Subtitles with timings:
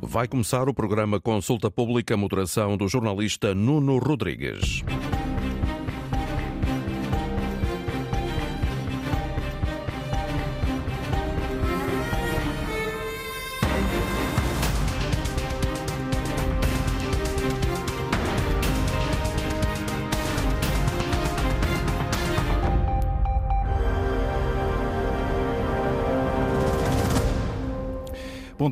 [0.00, 4.84] Vai começar o programa Consulta Pública, moderação do jornalista Nuno Rodrigues.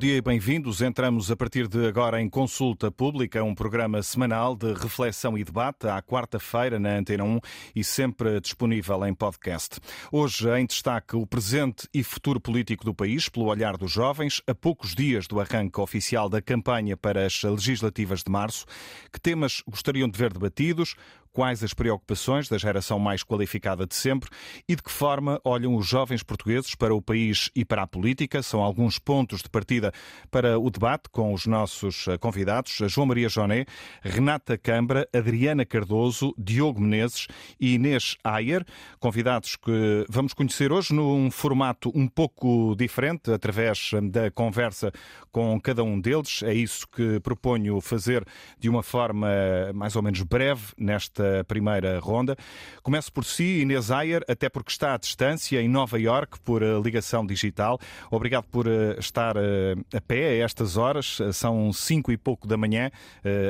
[0.07, 0.83] Dia e bem-vindos.
[0.83, 5.89] Entramos a partir de agora em Consulta Pública, um programa semanal de reflexão e debate
[5.89, 7.41] à quarta-feira na Antena 1
[7.75, 9.81] e sempre disponível em podcast.
[10.13, 14.55] Hoje em destaque o presente e futuro político do país pelo olhar dos jovens, a
[14.55, 18.65] poucos dias do arranque oficial da campanha para as legislativas de março.
[19.13, 20.95] Que temas gostariam de ver debatidos?
[21.37, 24.31] Quais as preocupações da geração mais qualificada de sempre
[24.67, 28.43] e de que forma olham os jovens portugueses para o país e para a política.
[28.43, 29.93] São alguns pontos de partida
[30.31, 33.67] para o debate com os nossos eh, convidados, João Maria Joné,
[34.01, 37.27] Renata Câmara, Adriana Cardoso, Diogo Menezes
[37.61, 38.65] e Inês Ayer,
[38.99, 44.91] convidados que vamos conhecer hoje num formato um pouco diferente, através eh, da conversa
[45.31, 46.43] com cada um deles.
[46.43, 48.25] É isso que proponho fazer
[48.59, 52.37] de uma forma eh, mais ou menos breve nesta primeira ronda.
[52.83, 56.81] Começo por si, Inês Ayer, até porque está à distância em Nova York por eh,
[56.81, 57.79] ligação digital.
[58.11, 61.19] Obrigado por eh, estar eh, a pé a estas horas.
[61.33, 62.91] São cinco e pouco da manhã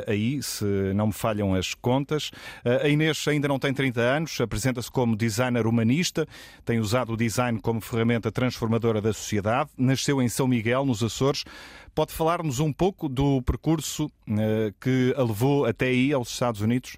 [0.07, 2.31] aí, se não me falham as contas.
[2.65, 6.27] A Inês ainda não tem 30 anos, apresenta-se como designer humanista,
[6.65, 11.45] tem usado o design como ferramenta transformadora da sociedade, nasceu em São Miguel, nos Açores.
[11.95, 14.11] Pode falar-nos um pouco do percurso
[14.81, 16.97] que a levou até aí, aos Estados Unidos?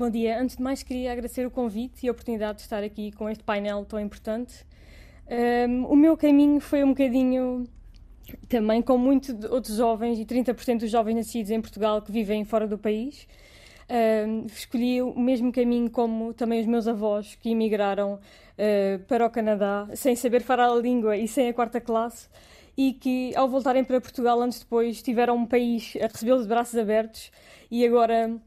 [0.00, 0.40] Bom dia.
[0.40, 3.44] Antes de mais, queria agradecer o convite e a oportunidade de estar aqui com este
[3.44, 4.64] painel tão importante.
[5.68, 7.68] Um, o meu caminho foi um bocadinho
[8.48, 12.66] também com muitos outros jovens e 30% dos jovens nascidos em Portugal que vivem fora
[12.66, 13.28] do país.
[13.90, 19.28] Um, escolhi o mesmo caminho como também os meus avós que emigraram uh, para o
[19.28, 22.26] Canadá sem saber falar a língua e sem a quarta classe
[22.74, 26.78] e que ao voltarem para Portugal anos depois tiveram um país a recebê-los de braços
[26.78, 27.30] abertos
[27.70, 28.40] e agora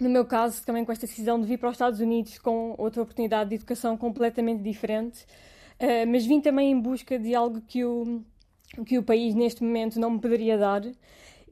[0.00, 3.02] no meu caso, também com esta decisão de vir para os Estados Unidos com outra
[3.02, 5.24] oportunidade de educação completamente diferente,
[5.80, 8.22] uh, mas vim também em busca de algo que o,
[8.84, 10.82] que o país neste momento não me poderia dar.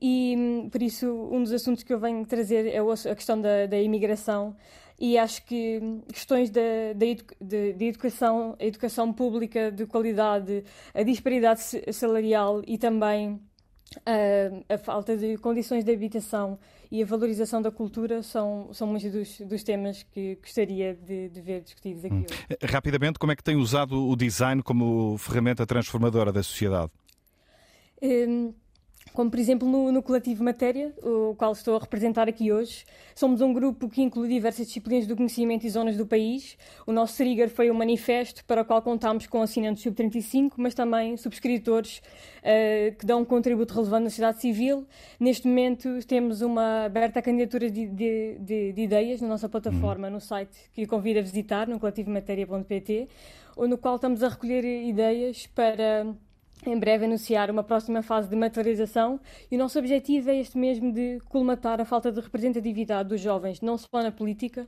[0.01, 3.81] E por isso, um dos assuntos que eu venho trazer é a questão da, da
[3.81, 4.55] imigração.
[5.01, 5.81] E acho que
[6.13, 6.61] questões da,
[6.95, 10.63] de, de educação, a educação pública de qualidade,
[10.93, 11.63] a disparidade
[11.93, 13.41] salarial e também
[14.07, 16.59] a, a falta de condições de habitação
[16.95, 21.41] e a valorização da cultura são, são muitos dos, dos temas que gostaria de, de
[21.41, 22.25] ver discutidos aqui hum.
[22.31, 22.73] hoje.
[22.73, 26.93] Rapidamente, como é que tem usado o design como ferramenta transformadora da sociedade?
[28.01, 28.55] Um,
[29.15, 32.85] como por exemplo no, no, Coletivo Matéria, o qual estou a representar aqui hoje.
[33.15, 36.59] Somos um grupo que inclui diversas disciplinas do conhecimento e zonas do país.
[36.85, 41.17] O nosso trigger foi o manifesto, para o qual contámos com assinantes sub-35, mas também
[41.17, 44.85] subscritores uh, que dão um contributo relevante na sociedade civil.
[45.21, 50.21] Neste momento temos uma aberta candidatura de, de, de, de ideias na nossa plataforma, no
[50.21, 53.09] site que convido a visitar, no coletivomatéria.pt,
[53.57, 56.05] no qual estamos a recolher ideias para
[56.67, 59.21] em breve anunciar uma próxima fase de materialização
[59.51, 63.61] e o nosso objetivo é este mesmo de colmatar a falta de representatividade dos jovens,
[63.61, 64.67] não só na política,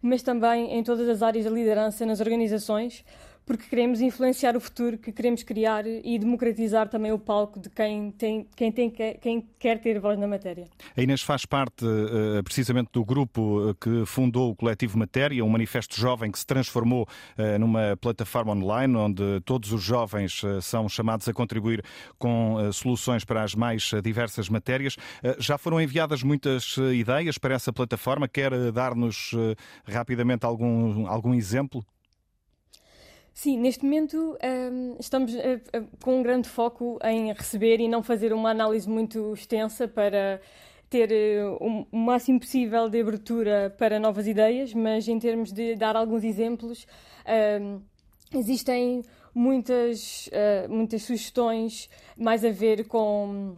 [0.00, 3.04] mas também em todas as áreas da liderança nas organizações,
[3.44, 8.10] porque queremos influenciar o futuro que queremos criar e democratizar também o palco de quem,
[8.12, 10.68] tem, quem, tem, quem quer ter voz na matéria.
[10.96, 15.48] A Inês faz parte eh, precisamente do grupo eh, que fundou o Coletivo Matéria, um
[15.48, 21.28] manifesto jovem que se transformou eh, numa plataforma online onde todos os jovens são chamados
[21.28, 21.84] a contribuir
[22.18, 24.96] com soluções para as mais diversas matérias.
[25.38, 28.28] Já foram enviadas muitas ideias para essa plataforma.
[28.28, 29.32] Quer dar-nos
[29.86, 31.84] rapidamente algum, algum exemplo?
[33.34, 38.02] Sim, neste momento um, estamos uh, uh, com um grande foco em receber e não
[38.02, 40.38] fazer uma análise muito extensa para
[40.90, 45.74] ter uh, um, o máximo possível de abertura para novas ideias, mas em termos de
[45.74, 46.86] dar alguns exemplos,
[47.60, 47.80] um,
[48.34, 49.02] existem
[49.34, 50.28] muitas,
[50.68, 51.88] muitas sugestões
[52.18, 53.56] mais a ver com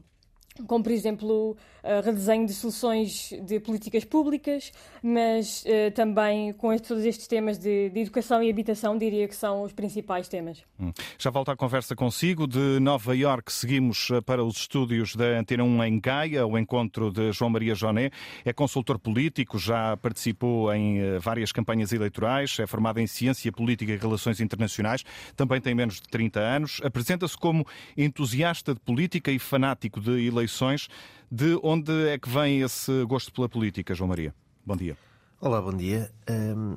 [0.69, 1.57] como por exemplo
[2.05, 4.73] redesenho de soluções de políticas públicas,
[5.03, 9.35] mas uh, também com este, todos estes temas de, de, educação e habitação, diria que
[9.35, 10.63] são os principais temas.
[10.81, 10.93] Hum.
[11.19, 12.47] Já volto à conversa consigo.
[12.47, 17.11] De Nova Iorque seguimos eh, para os estúdios da Antena 1 em Gaia, o encontro
[17.11, 18.11] de João Maria Joné.
[18.45, 23.97] É consultor político, já participou em várias campanhas eleitorais, é formado em Ciência Política e
[23.97, 25.05] Relações Internacionais,
[25.37, 27.67] também tem menos de 30 anos, apresenta-se como
[27.97, 30.89] entusiasta de política e fanático de eleições.
[31.31, 34.35] De onde é que vem esse gosto pela política, João Maria?
[34.65, 34.97] Bom dia.
[35.41, 36.11] Olá, bom dia.
[36.31, 36.77] Hum,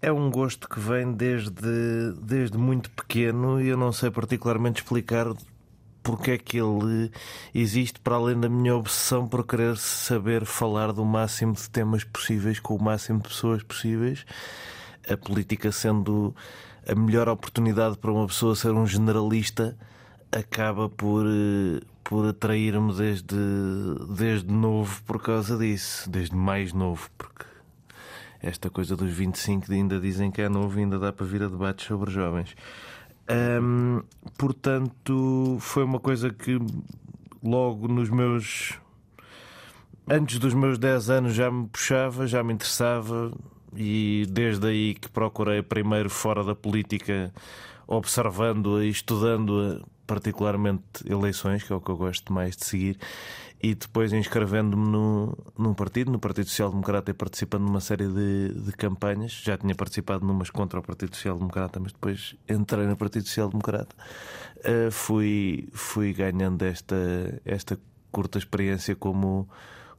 [0.00, 5.26] é um gosto que vem desde, desde muito pequeno e eu não sei particularmente explicar
[6.02, 7.10] porque é que ele
[7.54, 12.58] existe para além da minha obsessão por querer saber falar do máximo de temas possíveis
[12.58, 14.26] com o máximo de pessoas possíveis.
[15.08, 16.34] A política sendo
[16.86, 19.76] a melhor oportunidade para uma pessoa ser um generalista
[20.32, 23.36] acaba por, eh, por atrair-me desde,
[24.16, 27.44] desde novo por causa disso, desde mais novo, porque
[28.40, 31.48] esta coisa dos 25 ainda dizem que é novo e ainda dá para vir a
[31.48, 32.54] debates sobre jovens.
[34.36, 36.58] Portanto, foi uma coisa que
[37.42, 38.78] logo nos meus.
[40.08, 43.32] Antes dos meus 10 anos já me puxava, já me interessava,
[43.74, 47.32] e desde aí que procurei primeiro fora da política,
[47.92, 52.98] observando-a e estudando-a particularmente eleições, que é o que eu gosto mais de seguir,
[53.62, 58.54] e depois inscrevendo-me no, num partido, no Partido Social Democrata, e participando numa série de,
[58.54, 59.32] de campanhas.
[59.32, 63.48] Já tinha participado numas contra o Partido Social Democrata, mas depois entrei no Partido Social
[63.48, 63.94] Democrata.
[64.58, 66.96] Uh, fui, fui ganhando esta,
[67.44, 67.78] esta
[68.10, 69.48] curta experiência como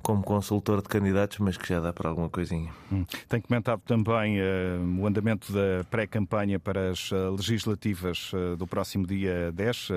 [0.03, 2.69] como consultor de candidatos, mas que já dá para alguma coisinha.
[2.91, 3.05] Hum.
[3.29, 9.07] Tem comentado também uh, o andamento da pré-campanha para as uh, legislativas uh, do próximo
[9.07, 9.87] dia 10.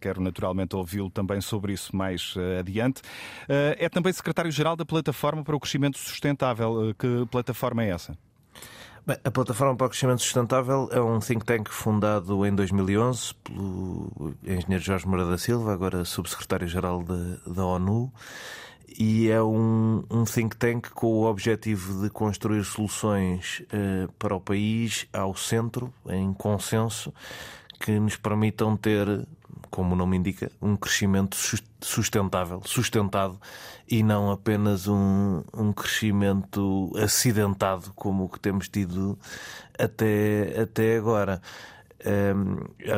[0.00, 3.02] quero naturalmente ouvi-lo também sobre isso mais adiante.
[3.48, 6.94] é também secretário-geral da Plataforma para o Crescimento Sustentável.
[6.96, 8.16] que plataforma é essa?
[9.04, 14.34] Bem, a Plataforma para o Crescimento Sustentável é um think tank fundado em 2011 pelo
[14.44, 17.04] engenheiro Jorge Moura da Silva, agora subsecretário-geral
[17.46, 18.12] da ONU
[18.98, 24.40] e é um, um, think tank com o objetivo de construir soluções uh, para o
[24.40, 27.12] país ao centro, em consenso,
[27.80, 29.06] que nos permitam ter,
[29.70, 31.36] como o nome indica, um crescimento
[31.80, 33.38] sustentável, sustentado
[33.88, 39.18] e não apenas um, um crescimento acidentado como o que temos tido
[39.78, 41.40] até, até agora.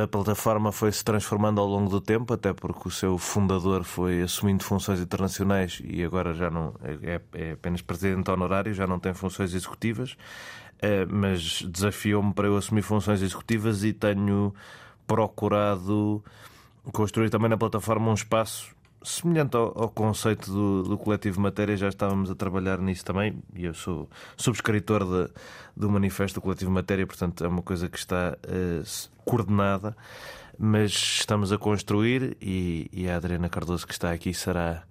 [0.03, 4.21] A plataforma foi se transformando ao longo do tempo, até porque o seu fundador foi
[4.21, 9.15] assumindo funções internacionais e agora já não é, é apenas presidente honorário, já não tem
[9.15, 10.15] funções executivas,
[10.81, 14.55] eh, mas desafiou-me para eu assumir funções executivas e tenho
[15.07, 16.23] procurado
[16.93, 18.77] construir também na plataforma um espaço
[19.09, 23.65] semelhante ao, ao conceito do, do, coletivo matéria, já estávamos a trabalhar nisso também, e
[23.65, 25.33] eu sou subscritor de,
[25.77, 29.97] do manifesto do coletivo matéria, portanto é uma coisa que está uh, coordenada,
[30.59, 34.83] mas estamos a construir e, e, a Adriana Cardoso que está aqui será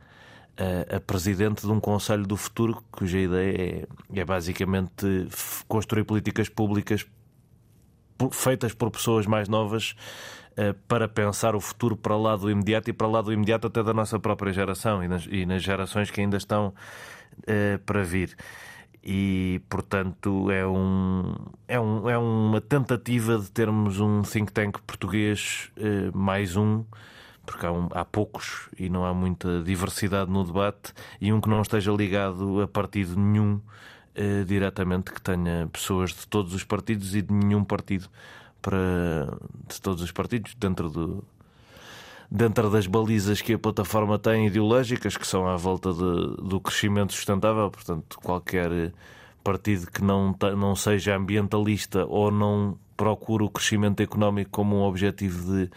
[0.57, 5.27] a, a presidente de um Conselho do Futuro, cuja ideia é, é basicamente
[5.67, 7.05] construir políticas públicas
[8.31, 10.46] feitas por pessoas mais novas eh,
[10.87, 13.93] para pensar o futuro para lá do imediato e para lá do imediato até da
[13.93, 16.73] nossa própria geração e nas, e nas gerações que ainda estão
[17.43, 18.35] uh, para vir.
[19.09, 21.33] E, portanto, é, um,
[21.65, 26.83] é, um, é uma tentativa de termos um think tank português, uh, mais um,
[27.45, 31.47] porque há, um, há, poucos e não há muita diversidade no debate, e um que
[31.47, 33.61] não esteja ligado a partido nenhum
[34.17, 38.09] uh, diretamente, que tenha pessoas de todos os partidos e de nenhum partido
[38.61, 39.37] para
[39.67, 41.23] de todos os partidos dentro do
[42.29, 47.13] dentro das balizas que a plataforma tem ideológicas que são à volta de, do crescimento
[47.13, 48.91] sustentável, portanto qualquer
[49.43, 55.51] partido que não não seja ambientalista ou não procure o crescimento económico como um objetivo
[55.51, 55.69] de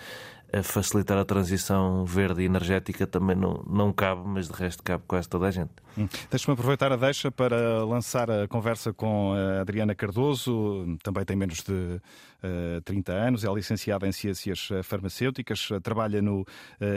[0.52, 5.04] a facilitar a transição verde e energética também não, não cabe, mas de resto cabe
[5.06, 5.70] quase toda a gente.
[6.00, 6.09] Hum.
[6.30, 11.62] Deixa-me aproveitar a deixa para lançar a conversa com a Adriana Cardoso, também tem menos
[11.62, 12.00] de uh,
[12.42, 16.47] eh, 30 anos, é licenciada em Ciências Farmacêuticas, trabalha no uh,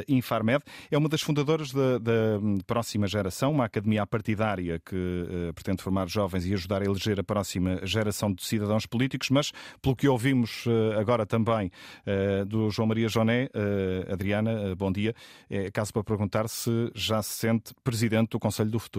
[0.07, 5.83] Infarmed, é uma das fundadoras da, da próxima geração, uma academia partidária que uh, pretende
[5.83, 10.07] formar jovens e ajudar a eleger a próxima geração de cidadãos políticos, mas pelo que
[10.07, 10.65] ouvimos
[10.97, 11.71] agora também
[12.47, 15.15] do João Maria Joné, uh, Adriana, uh, bom dia.
[15.49, 18.92] É caso para perguntar se já se sente presidente do Conselho do Futuro.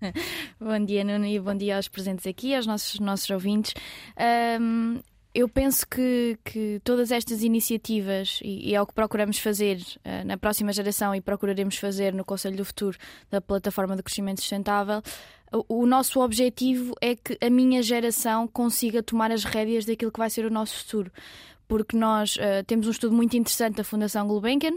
[0.58, 3.74] bom dia, Nuno, e bom dia aos presentes aqui, aos nossos, nossos ouvintes.
[4.58, 5.00] Um,
[5.34, 10.26] eu penso que, que todas estas iniciativas, e, e, é o que procuramos fazer uh,
[10.26, 12.98] na próxima geração e procuraremos fazer no Conselho do Futuro
[13.30, 15.02] da Plataforma de Crescimento Sustentável,
[15.52, 20.18] o, o nosso objetivo é que a minha geração consiga tomar as rédeas daquilo que
[20.18, 21.12] vai ser o nosso futuro.
[21.68, 24.76] Porque nós uh, temos um estudo muito interessante da Fundação Gulbenkian,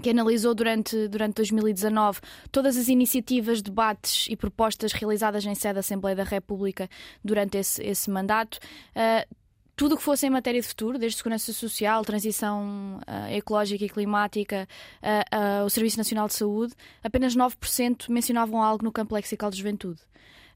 [0.00, 2.20] que analisou durante, durante 2019
[2.50, 6.88] todas as iniciativas, debates e propostas realizadas em sede da Assembleia da República
[7.22, 8.58] durante esse, esse mandato.
[8.96, 9.42] Uh,
[9.74, 13.88] tudo o que fosse em matéria de futuro, desde segurança social, transição uh, ecológica e
[13.88, 14.68] climática,
[15.02, 19.58] uh, uh, o Serviço Nacional de Saúde, apenas 9% mencionavam algo no campo lexical de
[19.58, 20.00] juventude.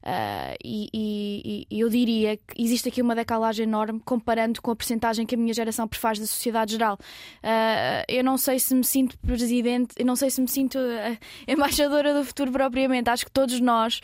[0.03, 4.75] Uh, e, e, e, eu diria que existe aqui uma decalagem enorme comparando com a
[4.75, 6.97] percentagem que a minha geração prefaz da sociedade geral.
[7.43, 11.17] Uh, eu não sei se me sinto presidente, eu não sei se me sinto uh,
[11.47, 13.09] embaixadora do futuro propriamente.
[13.09, 13.99] Acho que todos nós,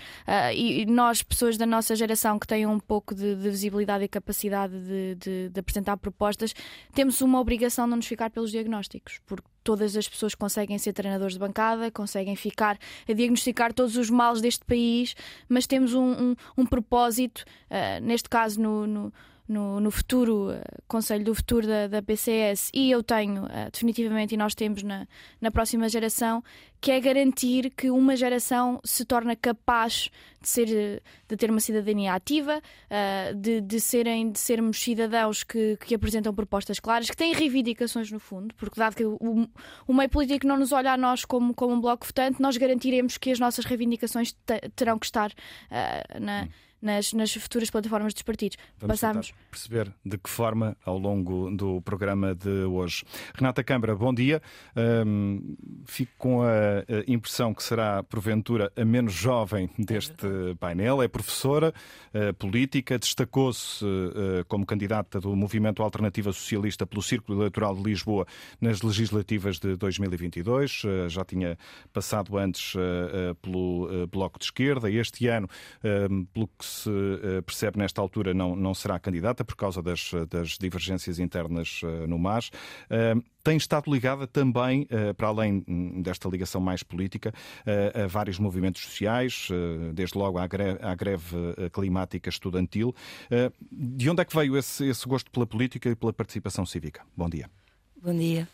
[0.56, 4.74] e nós, pessoas da nossa geração que têm um pouco de, de visibilidade e capacidade
[4.80, 6.54] de, de, de apresentar propostas,
[6.94, 10.94] temos uma obrigação de não nos ficar pelos diagnósticos, porque todas as pessoas conseguem ser
[10.94, 12.78] treinadores de bancada, conseguem ficar
[13.08, 15.16] a diagnosticar todos os males deste país,
[15.48, 19.14] mas temos um, um, um propósito, uh, neste caso no, no
[19.48, 24.34] no, no futuro uh, Conselho do Futuro da, da PCS e eu tenho uh, definitivamente
[24.34, 25.08] e nós temos na,
[25.42, 26.44] na próxima geração
[26.80, 30.10] que é garantir que uma geração se torna capaz
[30.42, 35.78] de ser de ter uma cidadania ativa uh, de, de, serem de sermos cidadãos que,
[35.78, 39.18] que apresentam propostas claras que têm reivindicações no fundo porque dado que o,
[39.88, 43.18] o meio político não nos olha a nós como, como um bloco votante nós garantiremos
[43.18, 44.36] que as nossas reivindicações
[44.76, 45.32] terão que estar
[46.20, 48.58] na hum nas, nas futuras plataformas dos partidos.
[48.78, 49.34] Vamos Passamos.
[49.50, 53.06] perceber de que forma ao longo do programa de hoje.
[53.34, 54.42] Renata Câmara, bom dia.
[54.76, 60.28] Um, fico com a impressão que será, porventura, a menos jovem deste
[60.60, 61.02] painel.
[61.02, 61.74] É professora
[62.14, 68.28] uh, política, destacou-se uh, como candidata do Movimento Alternativa Socialista pelo Círculo Eleitoral de Lisboa
[68.60, 70.84] nas legislativas de 2022.
[70.84, 71.58] Uh, já tinha
[71.94, 72.74] passado antes
[73.42, 74.90] pelo Bloco de Esquerda.
[74.90, 75.48] Este ano,
[76.34, 80.58] pelo que se eh, percebe nesta altura, não, não será candidata por causa das, das
[80.58, 82.52] divergências internas eh, no MAS.
[82.90, 84.88] Eh, tem estado ligada também,
[85.18, 85.66] para além
[86.02, 87.34] desta ligação mais política,
[87.94, 89.50] a vários movimentos sociais,
[89.94, 91.36] desde logo à greve, à greve
[91.74, 92.96] climática estudantil.
[93.70, 97.02] De onde é que veio esse, esse gosto pela política e pela participação cívica?
[97.18, 97.50] Bom dia.
[98.02, 98.48] Bom dia.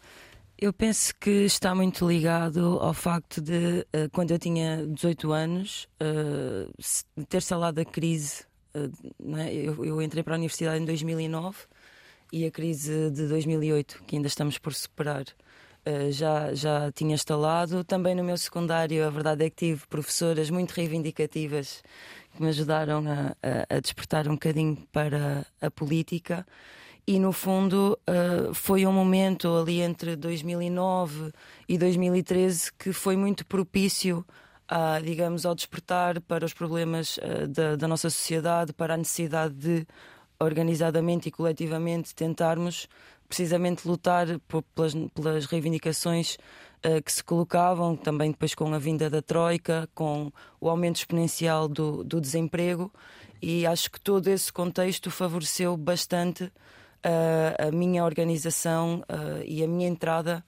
[0.61, 5.87] Eu penso que está muito ligado ao facto de, uh, quando eu tinha 18 anos,
[6.01, 8.43] uh, ter salado a crise.
[8.75, 9.53] Uh, é?
[9.53, 11.59] eu, entrei para a universidade em 2009
[12.33, 15.23] e a crise de 2008, que ainda estamos por superar,
[16.11, 17.85] já, já tinha instalado.
[17.85, 21.81] Também no meu secundário, a verdade é que tive professoras muito reivindicativas
[22.35, 26.45] que me ajudaram a, a despertar um bocadinho para a política
[27.09, 31.31] e no fundo uh, foi um momento ali entre 2009
[31.67, 34.23] e 2013 que foi muito propício
[34.67, 39.55] a, digamos, ao despertar para os problemas uh, da, da, nossa sociedade, para a necessidade
[39.55, 39.87] de
[40.39, 42.87] organizadamente e coletivamente tentarmos
[43.27, 46.35] precisamente lutar por, pelas, pelas, reivindicações
[46.85, 51.67] uh, que se colocavam, também depois com a vinda da Troika, com o aumento exponencial
[51.67, 52.93] do, do desemprego,
[53.41, 56.51] e acho que todo esse contexto favoreceu bastante
[57.05, 60.43] uh, a minha organização uh, e a minha entrada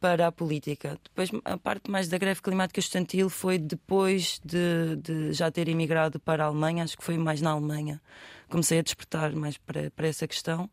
[0.00, 0.98] para a política.
[1.04, 6.18] Depois, a parte mais da greve climática estudantil foi depois de, de, já ter emigrado
[6.18, 8.00] para a Alemanha, acho que foi mais na Alemanha.
[8.48, 10.70] Comecei a despertar mais para, para essa questão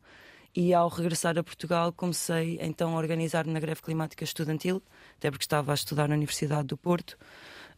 [0.55, 4.81] e ao regressar a Portugal comecei então a organizar na greve climática estudantil,
[5.17, 7.17] até porque estava a estudar na Universidade do Porto.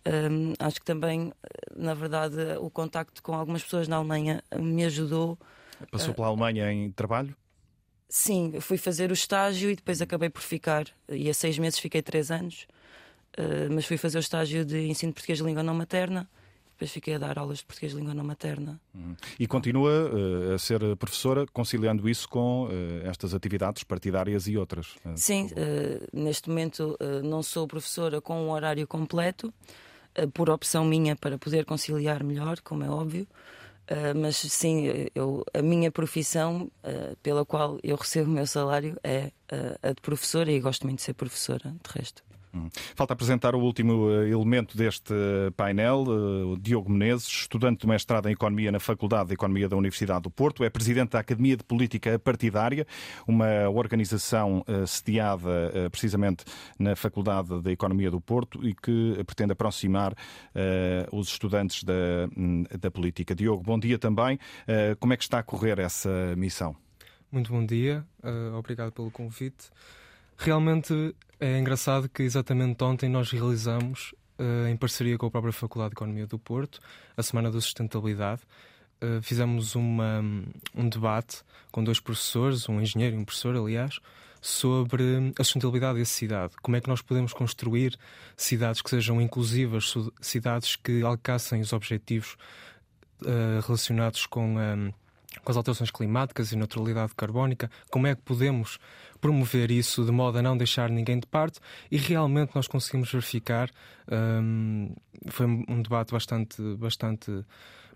[0.07, 1.33] Um, acho que também,
[1.75, 5.37] na verdade, o contacto com algumas pessoas na Alemanha me ajudou
[5.91, 7.35] Passou pela Alemanha em trabalho?
[8.09, 10.87] Sim, fui fazer o estágio e depois acabei por ficar.
[11.07, 12.65] E há seis meses fiquei três anos,
[13.37, 16.27] uh, mas fui fazer o estágio de ensino de português de língua não materna.
[16.71, 18.79] Depois fiquei a dar aulas de português de língua não materna.
[18.95, 19.15] Uhum.
[19.37, 22.71] E continua uh, a ser professora, conciliando isso com uh,
[23.07, 24.95] estas atividades partidárias e outras?
[25.15, 25.49] Sim,
[26.11, 29.53] neste momento não sou professora com um horário completo,
[30.33, 33.27] por opção minha para poder conciliar melhor, como é óbvio.
[33.89, 38.95] Uh, mas sim, eu, a minha profissão uh, pela qual eu recebo o meu salário
[39.03, 42.23] é uh, a de professora e gosto muito de ser professora, de resto.
[42.53, 42.67] Hum.
[42.95, 45.13] Falta apresentar o último eh, elemento deste
[45.55, 49.77] painel, eh, o Diogo Menezes, estudante de mestrado em Economia na Faculdade de Economia da
[49.77, 52.87] Universidade do Porto, é presidente da Academia de Política Partidária,
[53.27, 56.43] uma organização eh, sediada precisamente
[56.77, 60.13] na Faculdade de Economia do Porto e que pretende aproximar
[61.11, 61.93] os estudantes da,
[62.35, 63.35] hum, da política.
[63.35, 64.39] Diogo, bom dia também.
[64.99, 66.75] Como é que está a correr essa missão?
[67.31, 68.05] Muito bom dia,
[68.57, 69.69] obrigado pelo convite.
[70.37, 75.91] Realmente é engraçado que exatamente ontem nós realizamos, uh, em parceria com a própria Faculdade
[75.91, 76.79] de Economia do Porto,
[77.15, 78.41] a Semana da Sustentabilidade.
[79.01, 80.21] Uh, fizemos uma,
[80.75, 81.41] um debate
[81.71, 83.99] com dois professores, um engenheiro e um professor, aliás,
[84.41, 86.53] sobre a sustentabilidade da cidade.
[86.61, 87.97] Como é que nós podemos construir
[88.35, 92.35] cidades que sejam inclusivas, cidades que alcancem os objetivos
[93.21, 94.93] uh, relacionados com, um,
[95.43, 98.79] com as alterações climáticas e neutralidade carbónica, como é que podemos
[99.21, 101.59] promover isso de modo a não deixar ninguém de parte
[101.91, 103.69] e realmente nós conseguimos verificar
[104.11, 104.93] um,
[105.27, 107.45] foi um debate bastante bastante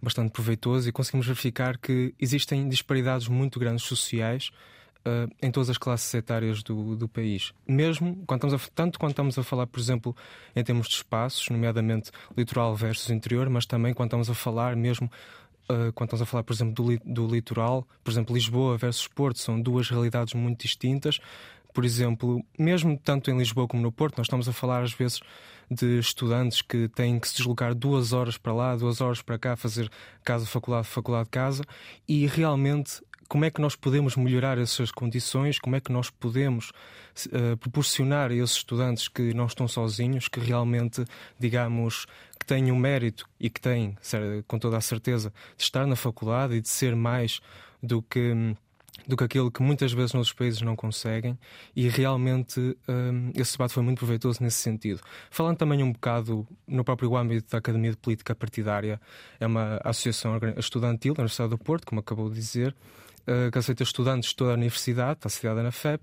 [0.02, 4.52] bastante proveitoso e conseguimos verificar que existem disparidades muito grandes sociais
[5.06, 7.54] uh, em todas as classes etárias do, do país.
[7.68, 10.16] Mesmo quando estamos a, tanto quando estamos a falar, por exemplo,
[10.56, 15.10] em termos de espaços, nomeadamente litoral versus interior, mas também quando estamos a falar mesmo
[15.64, 19.40] Uh, quando estamos a falar, por exemplo, do, do, litoral, por exemplo, Lisboa versus Porto,
[19.40, 21.20] são duas realidades muito distintas.
[21.74, 25.22] Por exemplo, mesmo tanto em Lisboa como no Porto, nós estamos a falar às vezes
[25.72, 29.56] de estudantes que têm que se deslocar duas horas para lá, duas horas para cá,
[29.56, 29.90] fazer
[30.24, 31.64] casa-faculdade, faculdade-casa,
[32.08, 33.02] e realmente
[33.34, 36.70] como é que nós podemos melhorar essas condições, como é que nós podemos
[37.30, 41.04] uh, proporcionar a esses estudantes que não estão sozinhos, que realmente,
[41.40, 42.06] digamos,
[42.40, 43.98] que têm o um mérito e que têm,
[44.48, 47.42] com toda a certeza, de estar na faculdade e de ser mais
[47.82, 48.56] do que
[49.08, 51.38] do que aquilo que muitas vezes nos países não conseguem
[51.76, 55.02] e realmente um, esse debate foi muito proveitoso nesse sentido.
[55.32, 59.02] Falando também um bocado no próprio âmbito da Academia de Política Partidária,
[59.40, 62.76] é uma associação estudantil da Universidade do Porto, como acabou de dizer,
[63.28, 66.02] uh, que aceita estudantes de toda a universidade, está sediada na FEB,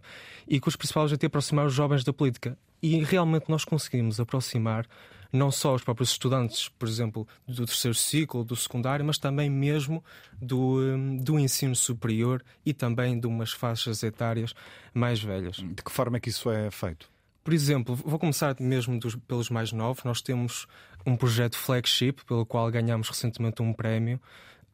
[0.48, 2.56] e cujo principal objetivo é aproximar os jovens da política.
[2.82, 4.86] E realmente nós conseguimos aproximar
[5.32, 10.02] não só os próprios estudantes, por exemplo, do terceiro ciclo, do secundário, mas também mesmo
[10.40, 14.54] do, hum, do ensino superior e também de umas faixas etárias
[14.92, 15.56] mais velhas.
[15.56, 17.08] De que forma é que isso é feito?
[17.44, 20.04] Por exemplo, vou começar mesmo dos, pelos mais novos.
[20.04, 20.66] Nós temos
[21.06, 24.20] um projeto flagship, pelo qual ganhamos recentemente um prémio,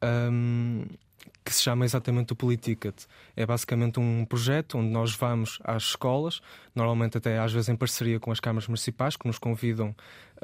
[0.02, 0.84] um,
[1.44, 3.04] que se chama exatamente o Politicket.
[3.36, 6.40] É basicamente um projeto onde nós vamos às escolas,
[6.74, 9.94] normalmente até às vezes em parceria com as câmaras municipais, que nos convidam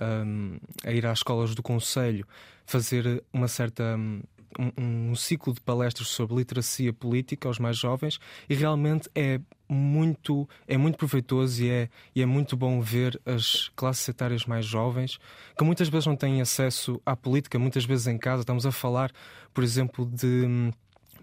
[0.00, 2.26] um, a ir às escolas do Conselho,
[2.64, 3.96] fazer uma certa.
[3.96, 4.22] Um,
[4.58, 8.18] um, ciclo de palestras sobre literacia política aos mais jovens
[8.48, 13.70] e realmente é muito é muito proveitoso e é, e é muito bom ver as
[13.74, 15.18] classes etárias mais jovens
[15.56, 18.42] que muitas vezes não têm acesso à política, muitas vezes em casa.
[18.42, 19.10] Estamos a falar,
[19.54, 20.72] por exemplo, de hum,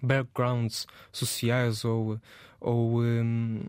[0.02, 2.20] backgrounds sociais ou,
[2.60, 3.62] ou um,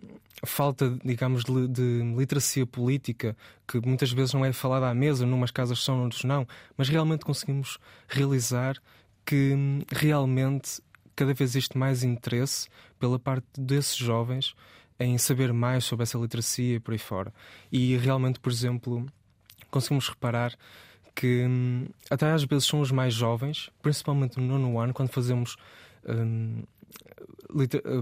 [0.45, 5.51] falta, digamos, de, de, literacia política, que muitas vezes não é falada à mesa, numas
[5.51, 6.47] casas são, noutros não,
[6.77, 8.77] mas realmente conseguimos realizar
[9.25, 10.81] que hum, realmente
[11.15, 14.55] cada vez existe mais interesse pela parte desses jovens
[14.99, 17.33] em saber mais sobre essa literacia e por aí fora.
[17.73, 19.07] E realmente, por exemplo,
[19.71, 20.55] conseguimos reparar
[21.15, 25.57] que hum, até às vezes são os mais jovens, principalmente no nono ano, quando fazemos
[26.07, 26.63] um,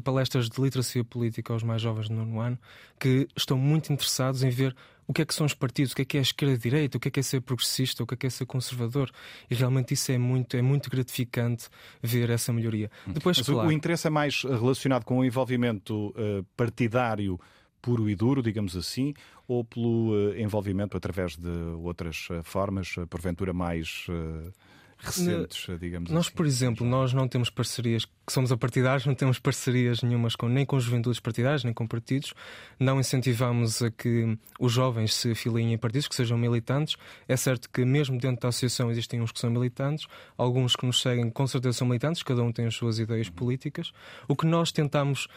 [0.05, 2.59] palestras de literacia política aos mais jovens do nono ano
[2.99, 4.75] que estão muito interessados em ver
[5.09, 6.57] o que é que são os partidos, o que é que é a esquerda e
[6.57, 8.45] a direita, o que é que é ser progressista, o que é que é ser
[8.45, 9.11] conservador.
[9.51, 11.69] E realmente isso é muito, é muito gratificante
[12.03, 12.91] ver essa melhoria.
[13.07, 13.13] Hum.
[13.15, 17.41] Depois, claro, o interesse é mais relacionado com o envolvimento uh, partidário
[17.81, 19.15] puro e duro, digamos assim,
[19.47, 21.49] ou pelo uh, envolvimento através de
[21.83, 24.07] outras uh, formas, porventura mais
[24.99, 26.37] recentes, digamos Nós, assim.
[26.37, 30.67] por exemplo, nós não temos parcerias, que somos apartidários, não temos parcerias nenhumas com, nem
[30.67, 32.35] com juventudes partidárias, nem com partidos.
[32.79, 36.97] Não incentivamos a que os jovens se afiliem em partidos, que sejam militantes.
[37.27, 40.07] É certo que mesmo dentro da associação existem uns que são militantes,
[40.37, 43.93] alguns que nos seguem com certeza são militantes, cada um tem as suas ideias políticas.
[44.27, 45.29] O que nós tentamos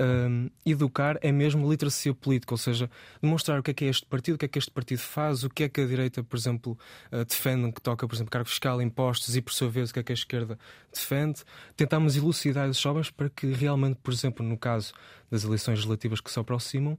[0.00, 4.06] um, educar é mesmo literacia política, ou seja, demonstrar o que é que é este
[4.06, 6.36] partido, o que é que este partido faz, o que é que a direita, por
[6.36, 6.78] exemplo,
[7.12, 10.00] uh, defende, que toca, por exemplo, cargo fiscal, impostos e, por sua vez, o que
[10.00, 10.58] é que a esquerda
[10.92, 11.42] defende.
[11.76, 14.92] Tentamos elucidar esses jovens para que realmente, por exemplo, no caso
[15.30, 16.98] das eleições legislativas que se aproximam,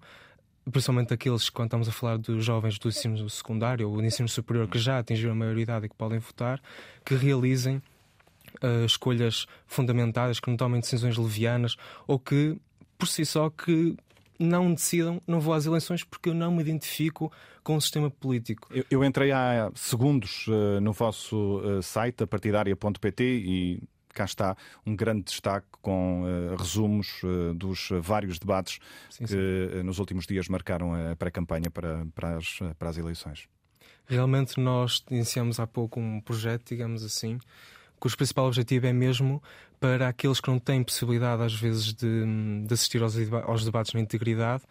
[0.72, 4.68] principalmente aqueles, quando estamos a falar dos jovens do ensino secundário ou do ensino superior
[4.68, 6.62] que já atingiram a maioridade e que podem votar,
[7.04, 7.82] que realizem
[8.62, 11.76] uh, escolhas fundamentadas, que não tomem decisões levianas
[12.08, 12.58] ou que
[13.04, 13.98] por si só que
[14.40, 17.30] não decidam, não vou às eleições porque eu não me identifico
[17.62, 18.70] com o sistema político.
[18.72, 24.96] Eu, eu entrei há segundos uh, no vosso uh, site, partidária.pt, e cá está um
[24.96, 27.22] grande destaque com uh, resumos
[27.56, 29.84] dos vários debates sim, que sim.
[29.84, 33.50] nos últimos dias marcaram a pré-campanha para, para, as, para as eleições.
[34.06, 37.38] Realmente nós iniciamos há pouco um projeto, digamos assim,
[38.04, 39.42] cujo principal objetivo é mesmo
[39.80, 42.26] para aqueles que não têm possibilidade, às vezes, de,
[42.66, 44.62] de assistir aos, aos debates na integridade,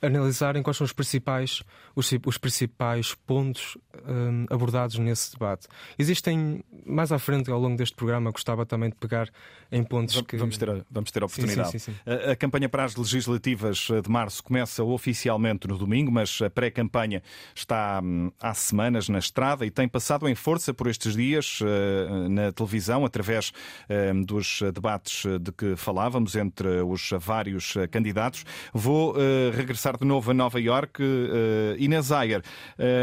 [0.00, 1.62] analisarem quais são os principais,
[1.94, 3.76] os, os principais pontos
[4.06, 5.66] um, abordados nesse debate.
[5.98, 9.28] Existem, mais à frente, ao longo deste programa, gostava também de pegar
[9.70, 10.36] em pontos vamos, que.
[10.36, 11.70] Vamos ter a, vamos ter a oportunidade.
[11.72, 16.12] Sim, sim, sim, a, a, campanha para as legislativas de março começa oficialmente no domingo,
[16.12, 17.22] mas a pré-campanha
[17.54, 22.28] está hum, há semanas na estrada e tem passado em força por estes dias uh,
[22.28, 28.44] na televisão, através uh, dos debates de que falávamos entre os vários candidatos.
[28.72, 31.02] Vou uh, regressar de novo a Nova York.
[31.02, 32.42] Uh, Inês Ayer,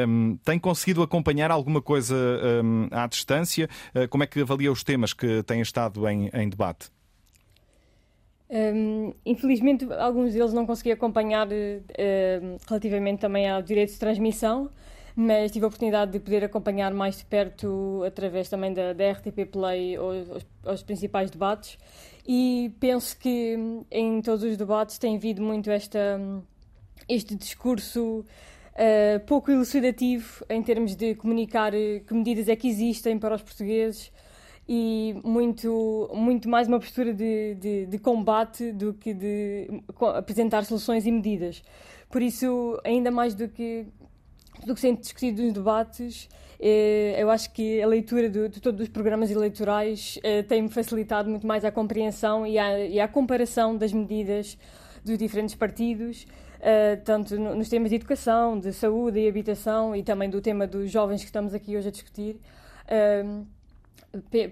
[0.08, 2.16] um, tem conseguido acompanhar alguma coisa
[2.64, 3.70] um, à distância?
[3.96, 6.90] Uh, como é que avalia os temas que têm estado em, em debate?
[8.52, 11.52] Um, infelizmente, alguns deles não consegui acompanhar uh,
[12.68, 14.70] relativamente também ao direito de transmissão,
[15.16, 19.46] mas tive a oportunidade de poder acompanhar mais de perto através também da, da RTP
[19.50, 21.78] Play os, os, principais debates
[22.28, 23.58] e penso que
[23.90, 26.20] em todos os debates tem havido muito esta
[27.08, 28.26] este discurso
[28.72, 33.42] uh, pouco elucidativo em termos de comunicar eh, que medidas é que existem para os
[33.42, 34.12] portugueses
[34.68, 39.68] e muito, muito mais uma postura de, de, de combate do que de
[40.16, 41.64] apresentar soluções e medidas.
[42.10, 43.86] Por isso, ainda mais do que
[44.66, 48.82] do que sendo discutido nos debates, eh, eu acho que a leitura de, de todos
[48.82, 53.92] os programas eleitorais tem-me facilitado muito mais a compreensão e a, e a comparação das
[53.92, 54.58] medidas
[55.04, 56.28] dos diferentes partidos
[57.04, 60.92] tanto no, nos temas de educação, de saúde e habitação e também do tema dos
[60.92, 62.40] jovens que estamos aqui hoje a discutir.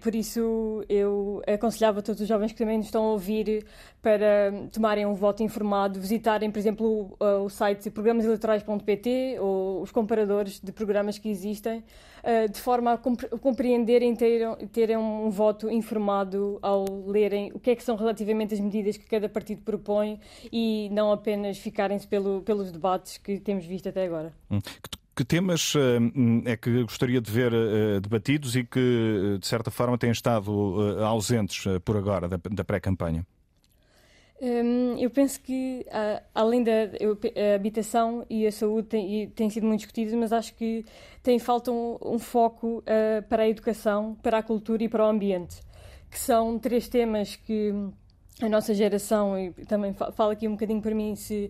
[0.02, 3.66] Por isso, eu aconselhava todos os jovens que também nos estão a ouvir
[4.02, 10.62] para tomarem um voto informado, visitarem, por exemplo, o, o site programaseleitorais.pt ou os comparadores
[10.62, 11.84] de programas que existem,
[12.24, 14.14] eh, de forma a compreenderem
[14.60, 18.96] e terem um voto informado ao lerem o que é que são relativamente as medidas
[18.96, 24.06] que cada partido propõe e não apenas ficarem-se pelo, pelos debates que temos visto até
[24.06, 24.32] agora.
[24.50, 24.60] Hum
[25.20, 25.80] que temas uh,
[26.46, 31.04] é que gostaria de ver uh, debatidos e que, de certa forma, têm estado uh,
[31.04, 33.28] ausentes por agora da, pré-campanha?
[34.42, 35.86] Um, eu penso que,
[36.34, 38.88] além da a habitação e a saúde,
[39.36, 40.86] têm, sido muito discutidos, mas acho que
[41.22, 42.82] tem falta um, um foco
[43.28, 45.60] para a educação, para a cultura e para o ambiente,
[46.10, 47.74] que são três temas que
[48.42, 51.50] a nossa geração, e também falo aqui um bocadinho para mim, se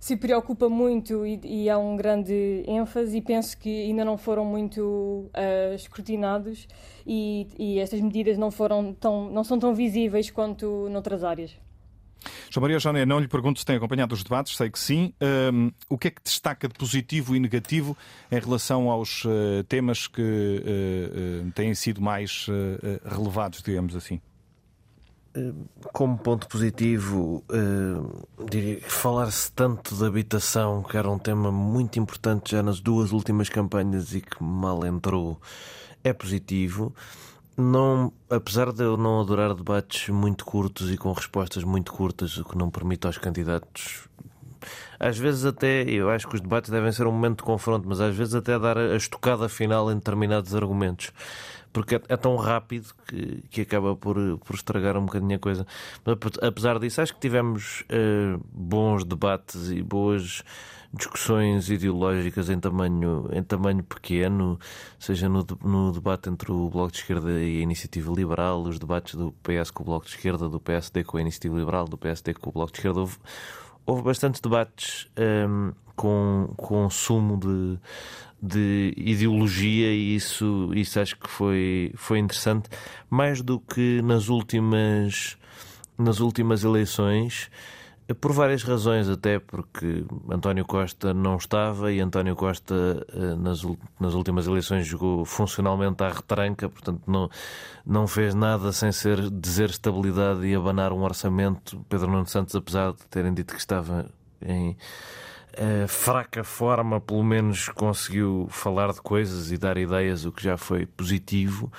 [0.00, 4.46] se preocupa muito e, e há um grande ênfase e penso que ainda não foram
[4.46, 6.66] muito uh, escrutinados
[7.06, 11.54] e, e, estas medidas não foram tão não são tão visíveis quanto noutras áreas.
[12.50, 15.12] João Maria Jané, não lhe pergunto se tem acompanhado os debates, sei que sim.
[15.52, 17.96] Um, o que é que destaca de positivo e negativo
[18.30, 22.46] em relação aos uh, temas que uh, têm sido mais
[23.04, 24.20] relevados, digamos assim?
[25.92, 27.44] Como ponto positivo,
[28.50, 33.48] que falar-se tanto de habitação, que era um tema muito importante já nas duas últimas
[33.48, 35.40] campanhas e que mal entrou,
[36.02, 36.92] é positivo.
[37.56, 42.44] Não, apesar de eu não adorar debates muito curtos e com respostas muito curtas, o
[42.44, 44.08] que não permite aos candidatos.
[44.98, 48.00] Às vezes até, eu acho que os debates devem ser um momento de confronto, mas
[48.00, 51.12] às vezes até dar a estocada final em determinados argumentos
[51.72, 55.66] porque é, é, tão rápido que, que acaba por, por estragar um bocadinho a coisa.
[56.04, 60.42] Mas apesar disso, acho que tivemos uh, bons debates e boas
[60.92, 64.58] discussões ideológicas em tamanho, em tamanho pequeno,
[64.98, 69.14] seja no, no debate entre o Bloco de Esquerda e a Iniciativa Liberal, os debates
[69.14, 72.34] do PS com o Bloco de Esquerda, do PSD com a Iniciativa Liberal, do PSD
[72.34, 73.00] com o Bloco de Esquerda.
[73.00, 73.18] Houve,
[73.86, 77.78] houve bastantes debates um, ehm, com, com sumo de
[78.42, 82.68] de ideologia e isso, isso acho que foi, foi interessante,
[83.08, 85.36] mais do que nas últimas,
[85.98, 87.50] nas últimas eleições,
[88.14, 93.62] por várias razões, até porque António Costa não estava e António Costa eh, nas,
[93.98, 97.30] nas últimas eleições jogou funcionalmente à retranca, portanto não,
[97.86, 101.84] não fez nada sem ser dizer estabilidade e abanar um orçamento.
[101.88, 104.06] Pedro Nuno Santos, apesar de terem dito que estava
[104.42, 104.76] em
[105.60, 110.56] uh, fraca forma, pelo menos conseguiu falar de coisas e dar ideias, o que já
[110.56, 111.70] foi positivo.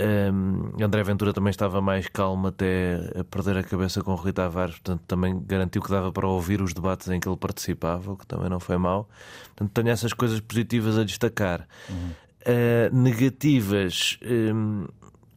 [0.00, 4.32] Um, André Ventura também estava mais calmo até a perder a cabeça com o Rui
[4.32, 8.16] Tavares, portanto também garantiu que dava para ouvir os debates em que ele participava, o
[8.16, 9.08] que também não foi mau.
[9.48, 11.68] Portanto, tenho essas coisas positivas a destacar.
[11.90, 12.10] Uhum.
[12.44, 14.86] Uh, negativas, um,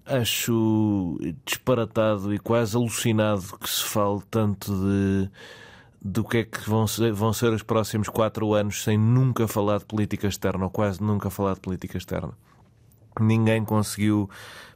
[0.06, 5.30] acho disparatado e quase alucinado que se fale tanto de
[6.08, 9.80] do que é que vão ser, vão ser os próximos quatro anos sem nunca falar
[9.80, 12.34] de política externa, ou quase nunca falar de política externa.
[13.20, 14.30] Ninguém conseguiu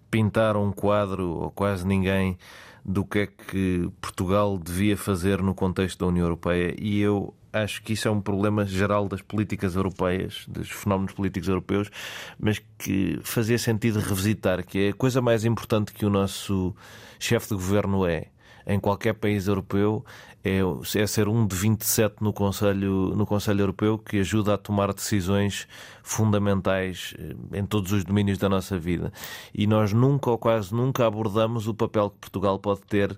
[0.10, 2.36] pintar um quadro, ou quase ninguém,
[2.84, 6.76] do que é que Portugal devia fazer no contexto da União Europeia.
[6.80, 11.48] E eu acho que isso é um problema geral das políticas europeias, dos fenómenos políticos
[11.48, 11.92] europeus,
[12.40, 16.76] mas que fazia sentido revisitar, que é a coisa mais importante que o nosso
[17.20, 18.30] chefe de governo é
[18.70, 20.06] em qualquer país europeu
[20.44, 20.60] é,
[20.96, 25.68] é ser um de 27 no Conselho, no Conselho Europeu que ajuda a tomar decisões
[26.02, 29.12] fundamentais eh, em todos os domínios da nossa vida.
[29.54, 33.18] E nós nunca ou quase nunca abordamos o papel que Portugal pode ter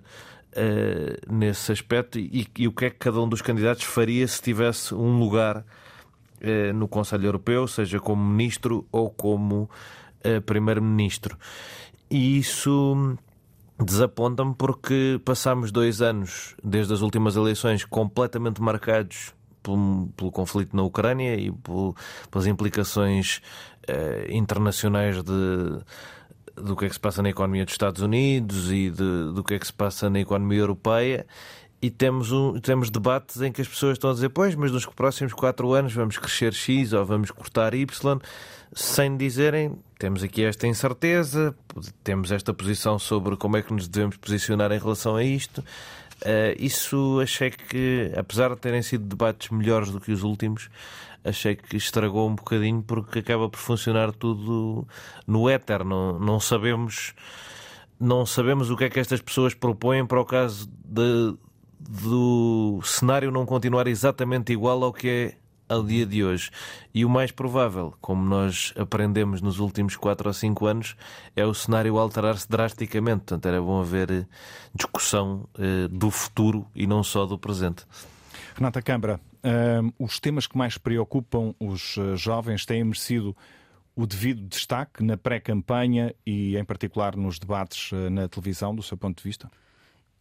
[0.54, 4.42] Uh, nesse aspecto e, e, o que é que cada um dos candidatos faria se
[4.42, 5.56] tivesse um lugar
[6.42, 11.38] uh, no Conselho Europeu, seja como ministro ou como uh, primeiro-ministro.
[12.10, 13.16] E isso
[13.78, 20.82] desaponta-me porque passámos dois anos, desde as últimas eleições, completamente marcados pelo, pelo conflito na
[20.82, 21.94] Ucrânia e por,
[22.30, 23.40] pelas implicações
[24.28, 25.80] internacionais de
[26.54, 29.54] do que é que se passa na economia dos Estados Unidos e de, do que
[29.54, 31.26] é que se passa na economia europeia.
[31.80, 34.86] E temos, um, temos debates em que as pessoas estão a dizer, pois, mas nos
[34.86, 38.20] próximos quatro anos vamos crescer X ou vamos cortar Y,
[38.74, 41.54] sem dizerem, temos aqui esta incerteza,
[42.02, 45.58] temos esta posição sobre como é que nos devemos posicionar em relação a isto.
[46.22, 50.70] Uh, isso achei que, apesar de terem sido debates melhores do que os últimos,
[51.24, 54.86] achei que estragou um bocadinho porque acaba por funcionar tudo
[55.26, 55.84] no éter.
[55.84, 57.14] Não, não sabemos
[57.98, 61.36] não sabemos o que é que estas pessoas propõem para o caso de,
[61.78, 65.34] do cenário não continuar exatamente igual ao que é
[65.72, 66.50] ao dia de hoje.
[66.94, 70.96] E o mais provável, como nós aprendemos nos últimos 4 ou 5 anos,
[71.34, 73.20] é o cenário alterar-se drasticamente.
[73.20, 74.26] Portanto, era bom haver eh,
[74.74, 77.86] discussão eh, do futuro e não só do presente.
[78.54, 83.34] Renata Câmara, uh, os temas que mais preocupam os uh, jovens têm merecido
[83.96, 89.18] o devido destaque na pré-campanha e, em particular, nos debates na televisão, do seu ponto
[89.18, 89.50] de vista?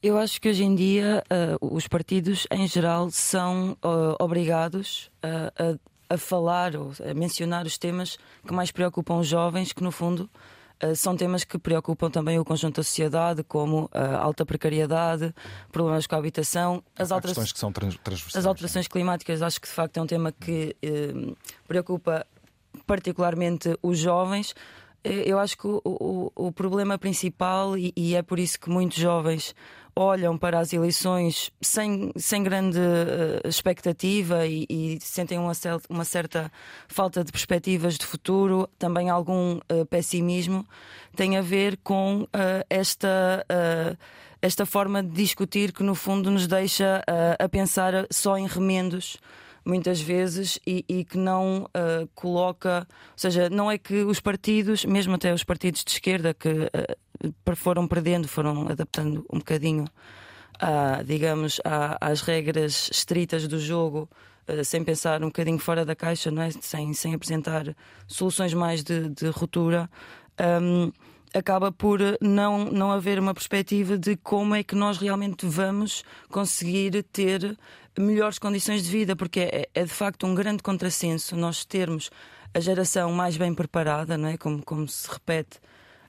[0.03, 1.23] Eu acho que hoje em dia
[1.61, 5.77] uh, os partidos, em geral, são uh, obrigados a,
[6.15, 10.29] a, falar ou a mencionar os temas que mais preocupam os jovens, que no fundo
[10.95, 15.31] são temas que preocupam também o conjunto da sociedade, como a alta precariedade,
[15.71, 18.35] problemas com a habitação, as alterações que são transversais.
[18.35, 20.75] As alterações climáticas, acho que de facto é um tema que
[21.67, 22.25] preocupa
[22.87, 24.55] particularmente os jovens.
[25.03, 28.69] Eh, eu acho que o, o, o problema principal, e, e, é por isso que
[28.69, 29.55] muitos jovens
[30.01, 35.53] olham para as eleições sem, sem grande uh, expectativa e, e sentem uma,
[35.89, 36.51] uma, certa
[36.87, 40.65] falta de perspectivas de futuro, também algum uh, pessimismo,
[41.15, 42.27] tem a ver com uh,
[42.69, 43.45] esta
[44.41, 49.17] esta forma de discutir que no fundo nos deixa uh, a pensar só em remendos
[49.65, 54.85] muitas vezes e, e que não uh, coloca, ou seja, não é que os partidos,
[54.85, 59.85] mesmo até os partidos de esquerda que uh, foram perdendo, foram adaptando um bocadinho,
[60.59, 64.09] a, digamos, a, às regras estritas do jogo.
[64.47, 66.49] Uh, sem pensar um bocadinho fora da caixa, não é?
[66.49, 67.75] sem, sem apresentar
[68.07, 69.87] soluções mais de, de ruptura,
[70.61, 70.91] um,
[71.33, 77.03] acaba por não, não haver uma perspectiva de como é que nós realmente vamos conseguir
[77.03, 77.57] ter
[77.97, 82.09] melhores condições de vida, porque é, é de facto um grande contrassenso nós termos
[82.53, 84.37] a geração mais bem preparada, não é?
[84.37, 85.57] como, como se repete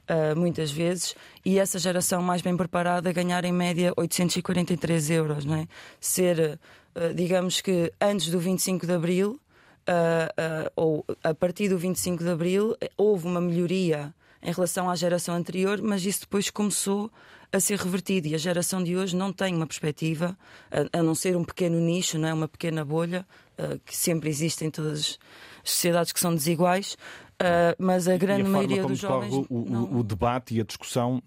[0.08, 5.44] uh, muitas vezes, e essa geração mais bem preparada ganhar em média 843 euros.
[5.44, 5.68] Não é?
[6.00, 6.58] Ser,
[6.96, 9.40] uh, digamos que antes do 25 de Abril,
[9.88, 15.34] uh, ou a partir do 25 de Abril, houve uma melhoria em relação à geração
[15.34, 17.10] anterior, mas isso depois começou
[17.52, 20.36] a ser revertido e a geração de hoje não tem uma perspectiva,
[20.70, 22.34] a, a não ser um pequeno nicho, não é?
[22.34, 23.26] uma pequena bolha,
[23.58, 25.18] uh, que sempre existe em todas as
[25.62, 26.96] sociedades que são desiguais,
[27.42, 29.32] Uh, mas a grande a maioria dos jovens.
[29.32, 29.98] O, o, não...
[29.98, 31.20] o, debate e a discussão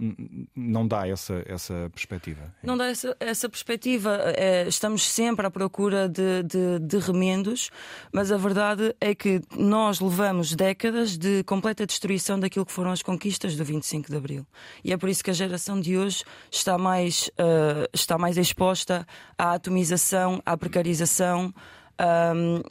[0.56, 2.54] não dá essa, essa perspectiva.
[2.64, 4.18] Não dá essa, essa perspectiva.
[4.38, 7.70] É, estamos sempre à procura de, de, de, remendos,
[8.14, 13.04] mas a verdade é que nós levamos décadas de completa destruição daquilo que foram as
[13.04, 14.48] conquistas do 25 de Abril.
[14.84, 19.06] E é por isso que a geração de hoje está mais, uh, está mais exposta
[19.38, 21.54] à atomização, à precarização,
[22.00, 22.62] um,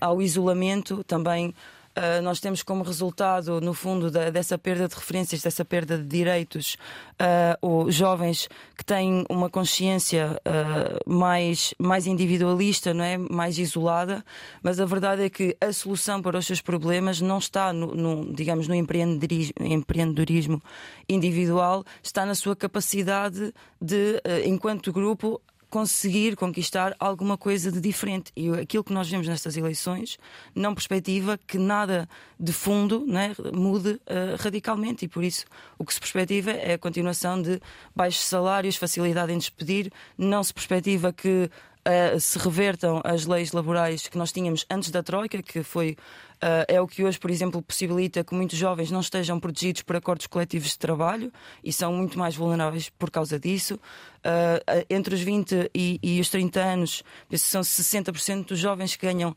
[0.00, 1.54] ao isolamento também
[1.96, 6.04] Uh, nós temos como resultado, no fundo, da, dessa perda de referências, dessa perda de
[6.04, 6.76] direitos,
[7.20, 13.18] uh, jovens que têm uma consciência uh, mais, mais individualista, não é?
[13.18, 14.24] mais isolada,
[14.62, 18.32] mas a verdade é que a solução para os seus problemas não está, no, no
[18.32, 20.62] digamos, no empreendedorismo, empreendedorismo
[21.06, 25.40] individual, está na sua capacidade de, enquanto grupo,
[25.72, 28.30] conseguir conquistar alguma coisa de diferente.
[28.36, 30.18] E aquilo que nós vemos nestas eleições
[30.54, 32.06] não perspectiva que nada
[32.38, 35.06] de fundo né, mude uh, radicalmente.
[35.06, 35.46] E por isso
[35.78, 37.58] o que se perspectiva é a continuação de
[37.96, 44.06] baixos salários, facilidade em despedir, não se perspectiva que uh, se revertam as leis laborais
[44.08, 45.96] que nós tínhamos antes da Troika, que foi
[46.42, 49.94] Uh, é o que hoje, por exemplo, possibilita que muitos jovens não estejam protegidos por
[49.94, 53.74] acordos coletivos de trabalho e são muito mais vulneráveis por causa disso.
[53.74, 57.04] Uh, entre os 20 e, e, os 30 anos,
[57.36, 59.36] são 60% dos jovens que ganham.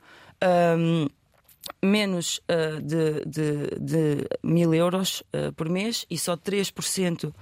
[0.77, 1.07] Um,
[1.81, 5.23] menos uh, de, de, de mil euros
[5.55, 7.33] por mês e só 3%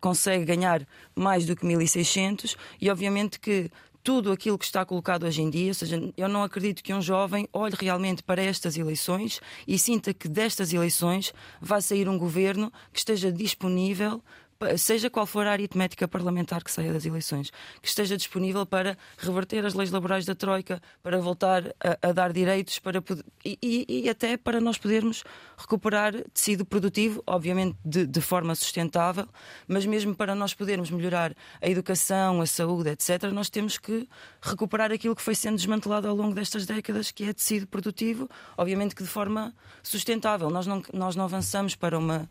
[0.00, 3.70] consegue ganhar mais do que 1.600 e obviamente que
[4.08, 5.68] tudo aquilo que está colocado hoje em dia.
[5.68, 10.14] Ou seja, eu não acredito que um jovem olhe realmente para estas eleições e sinta
[10.14, 14.22] que destas eleições vai sair um governo que esteja disponível
[14.76, 19.64] seja qual for a aritmética parlamentar que saia das eleições, que esteja disponível para reverter
[19.64, 23.02] as leis laborais da Troika, para voltar a, a dar direitos para
[23.44, 25.22] e, e, e, até para nós podermos
[25.56, 29.28] recuperar tecido produtivo, obviamente de, de, forma sustentável,
[29.68, 34.08] mas mesmo para nós podermos melhorar a educação, a saúde, etc., nós temos que
[34.42, 38.96] recuperar aquilo que foi sendo desmantelado ao longo destas décadas, que é tecido produtivo, obviamente
[38.96, 40.50] que de forma sustentável.
[40.50, 42.28] Nós não, nós não avançamos para uma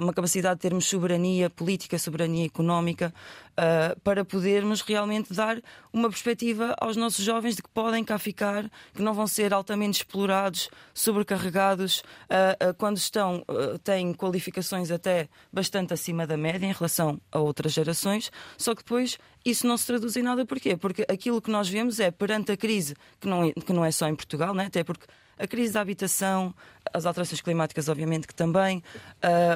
[0.00, 3.12] uma capacidade de termos soberania política, soberania económica,
[3.52, 5.60] uh, para podermos realmente dar
[5.92, 9.98] uma perspectiva aos nossos jovens de que podem cá ficar, que não vão ser altamente
[9.98, 13.44] explorados, sobrecarregados, uh, quando estão,
[13.84, 19.18] têm qualificações até bastante acima da média em relação a outras gerações, só que depois
[19.44, 20.44] isso não se traduz em nada.
[20.44, 20.76] Porquê?
[20.76, 23.90] Porque aquilo que nós vemos é perante a crise, que não é, que não é
[23.90, 24.66] só em Portugal, né?
[24.66, 25.06] até porque
[25.38, 26.54] a crise da habitação,
[26.92, 28.82] as alterações climáticas, obviamente que também,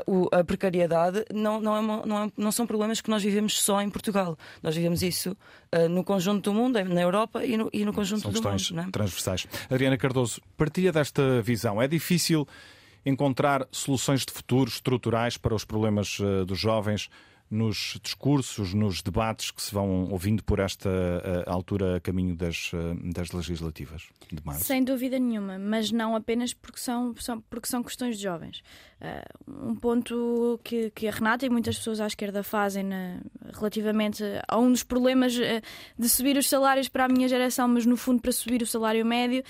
[0.07, 3.61] uh, a precariedade, não, não, é uma, não, é, não, são problemas que nós vivemos
[3.61, 4.39] só em Portugal.
[4.63, 5.37] Nós vivemos isso
[5.75, 8.61] uh, no conjunto do mundo, na Europa e no, e no conjunto são do mundo.
[8.61, 8.91] São é?
[8.91, 9.47] transversais.
[9.71, 11.81] Adriana Cardoso, partilha desta visão.
[11.81, 12.47] É difícil
[13.05, 17.09] encontrar soluções de futuro estruturais para os problemas uh, dos jovens
[17.53, 22.73] nos discursos, nos debates que se vão ouvindo por esta uh, altura a caminho das,
[22.73, 24.65] uh, das legislativas de março?
[24.65, 28.63] Sem dúvida nenhuma, mas não apenas porque são, são porque são questões de jovens.
[29.03, 33.21] Uh, um ponto que, que a Renata e muitas pessoas à esquerda fazem na,
[33.53, 37.99] relativamente a um dos problemas de subir os salários para a minha geração, mas no
[37.99, 39.43] fundo para subir o salário médio,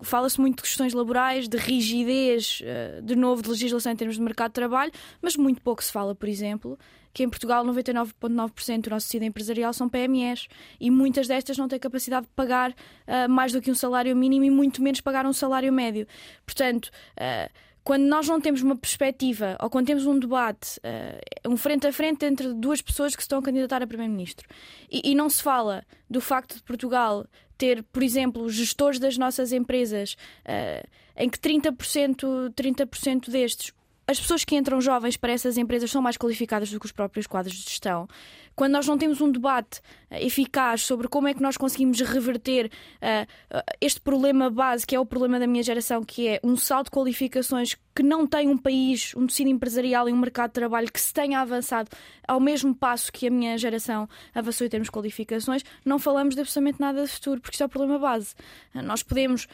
[0.00, 2.62] fala-se muito de questões laborais, de rigidez,
[3.02, 6.14] de novo, de legislação em termos de mercado de trabalho, mas muito pouco se fala,
[6.14, 6.78] por exemplo,
[7.12, 10.48] que em Portugal 99,9% do nosso tecido empresarial são PMEs
[10.80, 14.44] e muitas destas não têm capacidade de pagar uh, mais do que um salário mínimo
[14.44, 16.06] e muito menos pagar um salário médio.
[16.46, 17.50] Portanto, uh,
[17.84, 21.92] quando nós não temos uma perspectiva ou quando temos um debate, uh, um frente a
[21.92, 24.48] frente entre duas pessoas que se estão a candidatar a Primeiro-Ministro
[24.90, 27.26] e, e, não se fala do facto de Portugal
[27.58, 32.88] ter, por exemplo, gestores das nossas empresas uh, em que 30%, 30
[33.28, 33.72] destes
[34.06, 37.26] as pessoas que entram jovens para essas empresas são mais qualificadas do que os próprios
[37.26, 38.08] quadros de gestão.
[38.54, 39.78] Quando nós não temos um debate
[40.10, 44.94] uh, eficaz sobre como é que nós conseguimos reverter uh, uh, este problema base, que
[44.94, 48.48] é o problema da minha geração, que é um salto de qualificações que não tem
[48.48, 51.90] um país, um tecido empresarial e um mercado de trabalho que se tenha avançado
[52.26, 56.40] ao mesmo passo que a minha geração avançou em termos de qualificações, não falamos de
[56.40, 58.34] absolutamente nada de futuro, porque isto é o problema base.
[58.72, 59.46] Nós podemos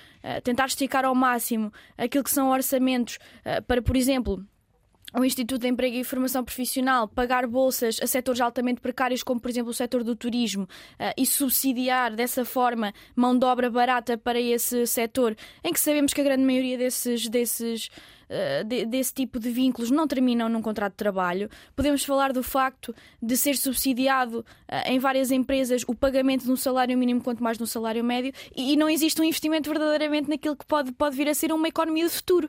[0.44, 3.18] tentar esticar ao máximo aquilo que são orçamentos
[3.66, 4.46] para, por exemplo,
[5.14, 9.50] o Instituto de Emprego e Formação Profissional pagar bolsas a setores altamente precários, como por
[9.50, 14.40] exemplo o setor do turismo, uh, e subsidiar dessa forma mão de obra barata para
[14.40, 17.90] esse setor, em que sabemos que a grande maioria desses, desses
[18.64, 21.48] de, desse tipo de vínculos não terminam num contrato de trabalho.
[21.74, 24.44] Podemos falar do facto de ser subsidiado uh,
[24.86, 28.76] em várias empresas o pagamento de um salário mínimo, quanto mais no salário médio, e,
[28.76, 32.10] não existe um investimento verdadeiramente naquilo que pode, pode vir a ser uma economia de
[32.10, 32.48] futuro.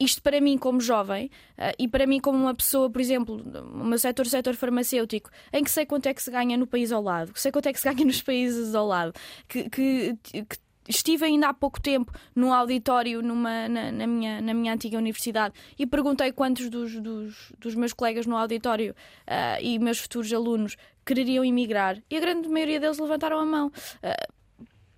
[0.00, 3.36] Isto para mim como jovem uh, e para mim como uma pessoa, por exemplo,
[3.74, 6.90] o meu setor, setor farmacêutico, em que sei quanto é que se ganha no país
[6.90, 9.12] ao lado, sei quanto é que se ganha nos países ao lado,
[9.46, 10.58] que, que, que
[10.88, 15.54] estive ainda há pouco tempo num auditório numa, na, na, minha, na minha antiga universidade
[15.78, 18.94] e perguntei quantos dos, dos, dos meus colegas no auditório
[19.28, 23.68] uh, e meus futuros alunos quereriam emigrar e a grande maioria deles levantaram a mão.
[23.68, 24.32] Uh,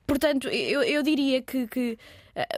[0.06, 1.98] portanto, eu, eu diria que, que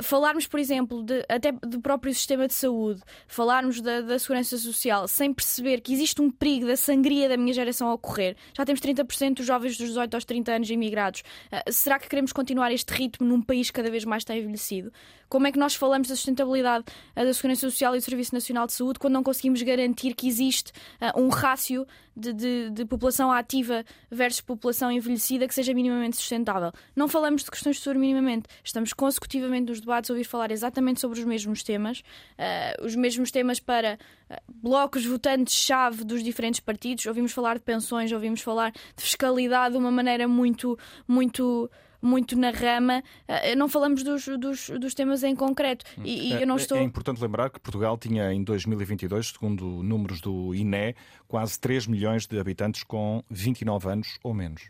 [0.03, 5.09] falarmos, por exemplo, de, até do próprio sistema de saúde, falarmos da, da, segurança social,
[5.09, 8.37] sem perceber que existe um perigo da sangria da minha geração a ocorrer.
[8.57, 11.23] Já temos 30% dos jovens dos 18 aos 30 anos imigrados.
[11.53, 14.93] Uh, será que queremos continuar este ritmo num país que cada vez mais está envelhecido?
[15.29, 16.85] Como é que nós falamos da sustentabilidade
[17.17, 20.29] uh, da segurança social e do Serviço Nacional de Saúde quando não conseguimos garantir que
[20.29, 20.73] existe
[21.17, 26.73] um rácio de, de, de população ativa versus população envelhecida que seja minimamente sustentável?
[26.95, 28.47] Não falamos de questões de saúde minimamente.
[28.63, 32.01] Estamos consecutivamente nos debates ouvir falar exatamente sobre os mesmos temas,
[32.39, 33.99] uh, os mesmos temas para
[34.31, 37.07] uh, blocos votantes-chave dos diferentes partidos.
[37.07, 41.71] Ouvimos falar de pensões, ouvimos falar de fiscalidade de uma maneira muito, muito
[42.05, 45.87] muito na rama, uh, não falamos dos, dos, dos, temas em concreto.
[46.05, 46.77] E, e eu não é, estou...
[46.77, 50.95] é importante lembrar que Portugal tinha em 2022, segundo números do INE,
[51.27, 54.69] quase 3 milhões de habitantes com 29 anos ou menos.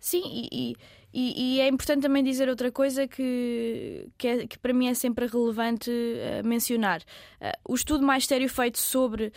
[0.00, 0.76] Sim, e, e,
[1.18, 5.26] e, é importante também dizer outra coisa que, que, é, que para mim é sempre
[5.26, 7.00] relevante uh, mencionar.
[7.40, 9.30] Uh, o estudo mais sério feito sobre uh,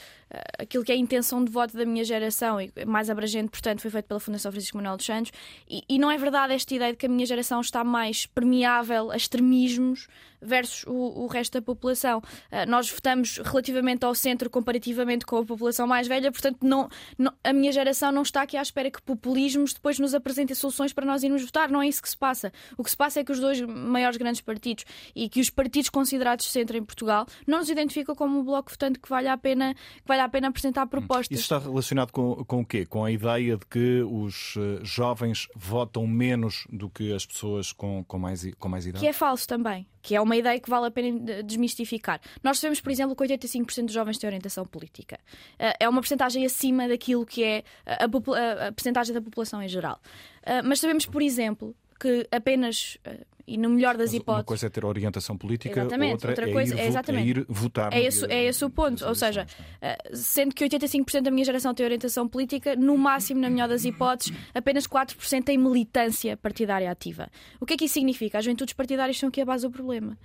[0.60, 3.92] aquilo que é a intenção de voto da minha geração, e mais abrangente, portanto, foi
[3.92, 5.32] feito pela Fundação Francisco Manuel dos Santos,
[5.70, 9.12] e, e não é verdade esta ideia de que a minha geração está mais permeável
[9.12, 10.08] a extremismos
[10.42, 10.94] versus o,
[11.24, 12.22] o resto da população.
[12.66, 17.52] nós votamos relativamente ao centro comparativamente com a população mais velha, portanto, não, não, a
[17.52, 21.24] minha geração não está aqui à espera que populismos depois nos apresentem soluções para nós
[21.24, 22.52] irmos votar não é isso que se passa.
[22.78, 24.86] O que se passa é que os dois maiores grandes partidos
[25.16, 29.00] e que os partidos considerados centro em Portugal não nos identificam como um bloco votante
[29.00, 30.90] que vale a pena, que vale a pena apresentar hum.
[30.90, 31.32] propostas.
[31.32, 32.86] Isso está relacionado com, com o quê?
[32.86, 38.04] Com a ideia de que os eh, jovens votam menos do que as pessoas com,
[38.04, 39.04] com, mais, com mais idade?
[39.04, 42.20] Que é falso também que é uma ideia que vale a pena desmistificar.
[42.44, 45.20] Nós sabemos, por exemplo, que 85% dos jovens têm orientação política.
[45.58, 49.68] Eh, é uma porcentagem acima daquilo que é a, a, a porcentagem da população em
[49.68, 50.00] geral.
[50.44, 54.42] Eh, mas sabemos, por exemplo, que apenas eh, e no melhor das hipóteses.
[54.42, 56.12] Uma coisa é ter orientação política, exatamente.
[56.12, 57.26] outra, outra é coisa, é, ir, é, exatamente.
[57.26, 57.94] é ir votar.
[57.94, 59.04] É esse, é esse o ponto.
[59.06, 59.48] Ou seja,
[59.82, 59.98] é?
[60.14, 64.34] sendo que 85% da minha geração tem orientação política, no máximo, na melhor das hipóteses,
[64.54, 67.28] apenas 4% tem militância partidária ativa.
[67.60, 68.38] O que é que isso significa?
[68.38, 70.18] As juventudes partidárias são aqui a base do problema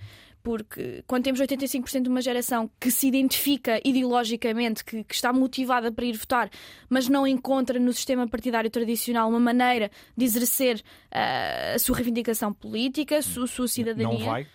[0.45, 5.91] porque quando temos 85% de uma geração que se identifica ideologicamente, que, que, está motivada
[5.91, 6.51] para ir votar,
[6.87, 10.77] mas não encontra no sistema partidário tradicional uma maneira de exercer
[11.11, 14.19] uh, a sua reivindicação política, a sua, a sua cidadania.
[14.19, 14.45] Não vai?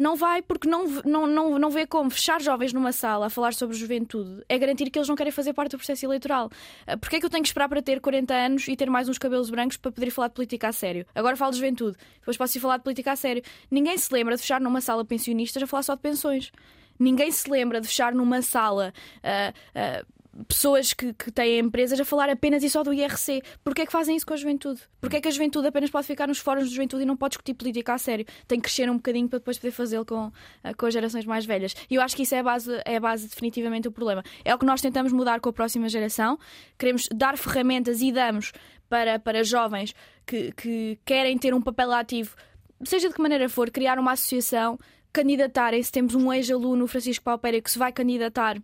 [0.00, 3.52] Não vai porque não, não, não, não vê como fechar jovens numa sala a falar
[3.52, 6.50] sobre juventude é garantir que eles não querem fazer parte do processo eleitoral.
[6.86, 9.10] Ah, porquê é que eu tenho que esperar para ter 40 anos e ter mais
[9.10, 11.04] uns cabelos brancos para poder falar de política a sério?
[11.14, 13.42] Agora falo de juventude, depois posso ir falar de política a sério.
[13.70, 16.50] Ninguém se lembra de fechar numa sala pensionistas a falar só de pensões.
[16.98, 18.94] Ninguém se lembra de fechar numa sala.
[19.22, 23.42] Uh, uh, pessoas que, que têm empresas a falar apenas e só do IRC.
[23.64, 24.80] Porquê é que fazem isso com a juventude?
[25.00, 27.32] Porquê é que a juventude apenas pode ficar nos fóruns de juventude e não pode
[27.32, 28.24] discutir política a sério?
[28.46, 30.30] Tem que crescer um bocadinho para depois poder fazê-lo com,
[30.62, 31.74] eh, com as gerações mais velhas.
[31.90, 34.22] E eu acho que isso é a, base, é a base definitivamente do problema.
[34.44, 36.38] É o que nós tentamos mudar com a próxima geração.
[36.78, 38.52] Queremos dar ferramentas e damos
[38.88, 39.94] para, para jovens
[40.26, 42.36] que, que querem ter um papel ativo,
[42.84, 44.78] seja de que maneira for, criar uma associação,
[45.12, 45.90] candidatarem-se.
[45.90, 48.60] Temos um ex-aluno, Francisco Palpeira, que se vai candidatar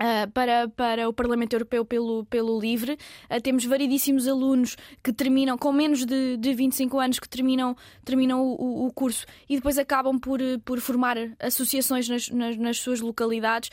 [0.00, 2.92] Uh, para, para o Parlamento Europeu pelo, pelo LIVRE.
[3.30, 4.74] Uh, temos variedíssimos alunos
[5.04, 9.56] que terminam, com menos de, de 25 anos, que terminam, terminam o, o curso e
[9.56, 13.70] depois acabam por, por formar associações nas, nas, nas suas localidades.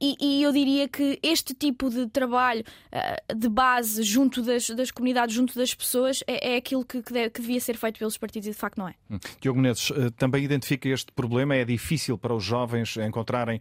[0.00, 4.90] E, e, eu diria que este tipo de trabalho uh, de base junto das, das
[4.90, 8.18] comunidades, junto das pessoas, é, é aquilo que, que, deve, que, devia ser feito pelos
[8.18, 8.94] partidos e de facto não é.
[9.08, 9.18] Hum.
[9.40, 11.54] Diogo Menezes, também identifica este problema?
[11.54, 13.60] É difícil para os jovens encontrarem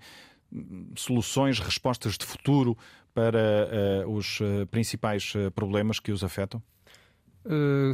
[0.96, 2.78] soluções, respostas de futuro
[3.14, 6.62] para uh, os uh, principais uh, problemas que os afetam?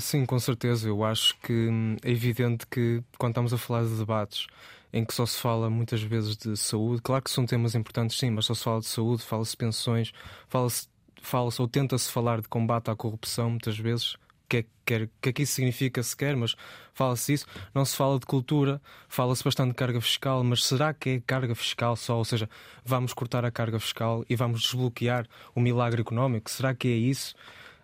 [0.02, 0.88] sim, com certeza.
[0.88, 4.48] Eu acho que hum, é evidente que quando estamos a falar de debates
[4.92, 8.32] em que só se fala muitas vezes de saúde, claro que são temas importantes, sim,
[8.32, 10.12] mas só se fala de saúde, fala-se de pensões,
[10.48, 10.88] fala-se
[11.24, 14.18] fala ou tenta-se falar de combate à corrupção muitas vezes,
[14.54, 16.56] que é, que, é, que isso significa sequer, mas
[16.94, 17.46] fala-se isso.
[17.74, 21.56] Não se fala de cultura, fala-se bastante de carga fiscal, mas será que é carga
[21.56, 22.18] fiscal só?
[22.18, 22.50] Ou seja,
[22.86, 25.26] vamos cortar a carga fiscal e vamos desbloquear
[25.56, 26.52] o milagre económico?
[26.52, 27.34] Será que é isso?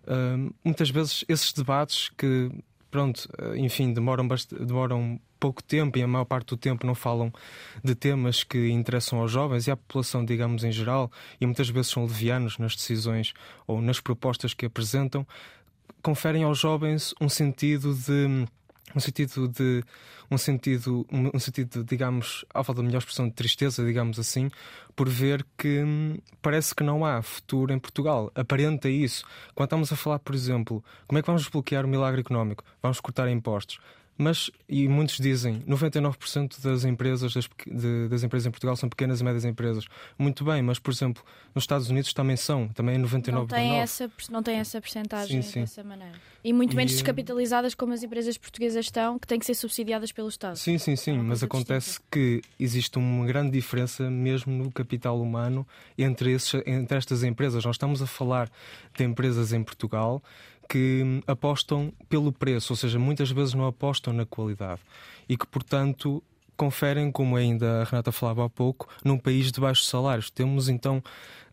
[0.04, 2.50] Uh, muitas vezes esses debates que,
[2.90, 7.32] pronto, enfim, demoram, demoram pouco tempo e a maior parte do tempo não falam
[7.82, 11.10] de temas que interessam aos jovens e à população, digamos, em geral,
[11.40, 13.32] e muitas vezes são levianos nas decisões
[13.66, 15.26] ou nas propostas que apresentam
[16.02, 18.46] conferem aos jovens um sentido de
[18.94, 19.84] um sentido de
[20.30, 24.50] um sentido um sentido digamos à falta de melhor expressão de tristeza digamos assim
[24.96, 28.30] por ver que hum, parece que não há futuro em Portugal.
[28.34, 29.24] Aparenta isso.
[29.54, 32.64] Quando estamos a falar por exemplo como é que vamos bloquear o milagre económico?
[32.82, 33.78] Vamos cortar impostos
[34.16, 39.22] Mas, e muitos dizem, 99% das empresas, das, de, das, empresas em Portugal são pequenas
[39.22, 39.86] e médias empresas.
[40.18, 41.22] Muito bem, mas, por exemplo,
[41.54, 43.32] nos Estados Unidos também são, também é 99%.
[43.32, 45.60] Não tem, essa, não tem essa percentagem sim, sim.
[45.60, 46.18] dessa maneira.
[46.44, 50.12] E muito menos e, descapitalizadas como as empresas portuguesas estão, que têm que ser subsidiadas
[50.12, 50.56] pelo Estado.
[50.56, 52.08] Sim, sim, sim, é mas acontece distinta.
[52.10, 57.64] que existe uma grande diferença mesmo no capital humano entre, esses, entre estas empresas.
[57.64, 58.50] Nós estamos a falar
[58.94, 60.22] de empresas em Portugal
[60.70, 64.80] que apostam pelo preço, ou seja, muitas vezes não apostam na qualidade
[65.28, 66.22] e que, portanto,
[66.56, 70.30] conferem, como ainda a Renata falava há pouco, num país de baixos salários.
[70.30, 71.02] Temos então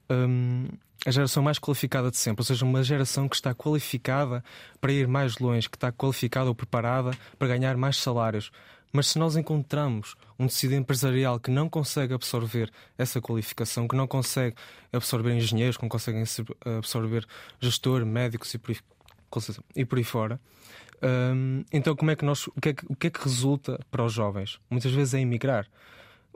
[0.07, 0.67] hum,
[1.03, 4.43] a geração mais qualificada de sempre, ou seja, uma geração que está qualificada
[4.79, 7.09] para ir mais longe, que está qualificada ou preparada
[7.39, 8.51] para ganhar mais salários.
[8.93, 14.07] Mas se nós encontramos um tecido empresarial que não consegue absorver essa qualificação, que não
[14.07, 14.55] consegue
[14.93, 16.23] absorver engenheiros, que não conseguem
[16.77, 17.25] absorver
[17.59, 18.59] gestor, médicos e
[19.75, 20.39] e por aí fora.
[21.01, 23.79] Um, então, como é que nós, o que é que, o que é que resulta
[23.91, 24.59] para os jovens?
[24.69, 25.67] Muitas vezes é emigrar.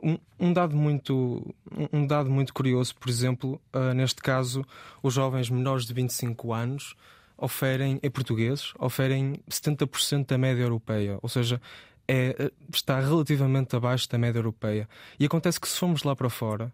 [0.02, 1.54] Um, um, dado muito,
[1.92, 4.64] um dado muito curioso, por exemplo, uh, neste caso,
[5.02, 6.94] os jovens menores de 25 anos
[7.36, 11.60] oferem, em portugueses, oferem 70% da média europeia, ou seja,
[12.06, 14.88] é, está relativamente abaixo da média europeia.
[15.18, 16.72] E acontece que se formos lá para fora,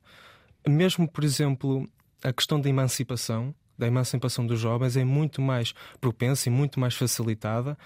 [0.66, 1.88] mesmo, por exemplo,
[2.22, 6.94] a questão da emancipação, da emancipação dos jovens é muito mais propensa e muito mais
[6.94, 7.78] facilitada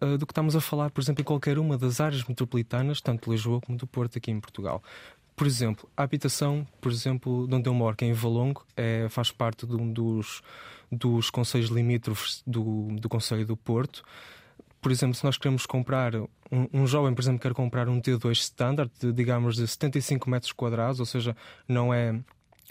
[0.00, 3.24] uh, do que estamos a falar, por exemplo, em qualquer uma das áreas metropolitanas, tanto
[3.24, 4.82] de Lisboa como do Porto, aqui em Portugal.
[5.34, 9.08] Por exemplo, a habitação, por exemplo, de onde eu moro, que é em Valongo, é,
[9.08, 10.42] faz parte de um dos,
[10.92, 14.02] dos conselhos limítrofes do, do Conselho do Porto.
[14.82, 16.28] Por exemplo, se nós queremos comprar, um,
[16.72, 21.00] um jovem, por exemplo, quer comprar um T2 standard, de, digamos, de 75 metros quadrados,
[21.00, 21.34] ou seja,
[21.66, 22.18] não é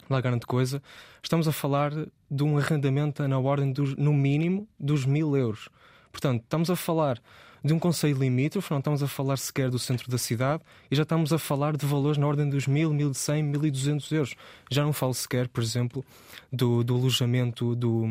[0.09, 0.81] lá grande coisa,
[1.21, 1.91] estamos a falar
[2.29, 5.69] de um arrendamento na ordem, dos, no mínimo, dos mil euros.
[6.11, 7.21] Portanto, estamos a falar
[7.63, 11.03] de um conselho limítrofe, não estamos a falar sequer do centro da cidade e já
[11.03, 14.33] estamos a falar de valores na ordem dos mil, mil cem, mil e duzentos euros.
[14.71, 16.03] Já não falo sequer, por exemplo,
[16.51, 18.05] do, do alojamento do,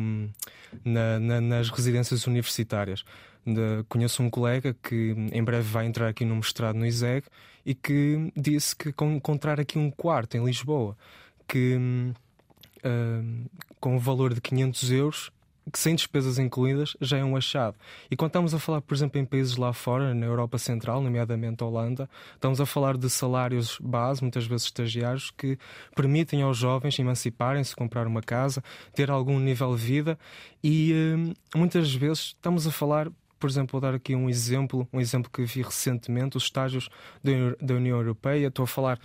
[0.85, 3.03] na, na, nas residências universitárias.
[3.45, 7.25] De, conheço um colega que em breve vai entrar aqui no mestrado no ISEG
[7.65, 10.95] e que disse que encontrar aqui um quarto em Lisboa
[11.49, 11.75] que
[12.85, 15.31] uh, com o valor de 500 euros
[15.71, 17.75] que sem despesas incluídas já é um achado.
[18.09, 21.63] E quando estamos a falar, por exemplo, em países lá fora, na Europa Central, nomeadamente
[21.63, 25.57] a Holanda, estamos a falar de salários base, muitas vezes estagiários, que
[25.95, 30.19] permitem aos jovens emanciparem-se, comprar uma casa, ter algum nível de vida
[30.63, 33.09] e uh, muitas vezes estamos a falar
[33.39, 36.89] por exemplo, vou dar aqui um exemplo, um exemplo que vi recentemente, os estágios
[37.61, 38.47] da União Europeia.
[38.47, 38.99] Estou a falar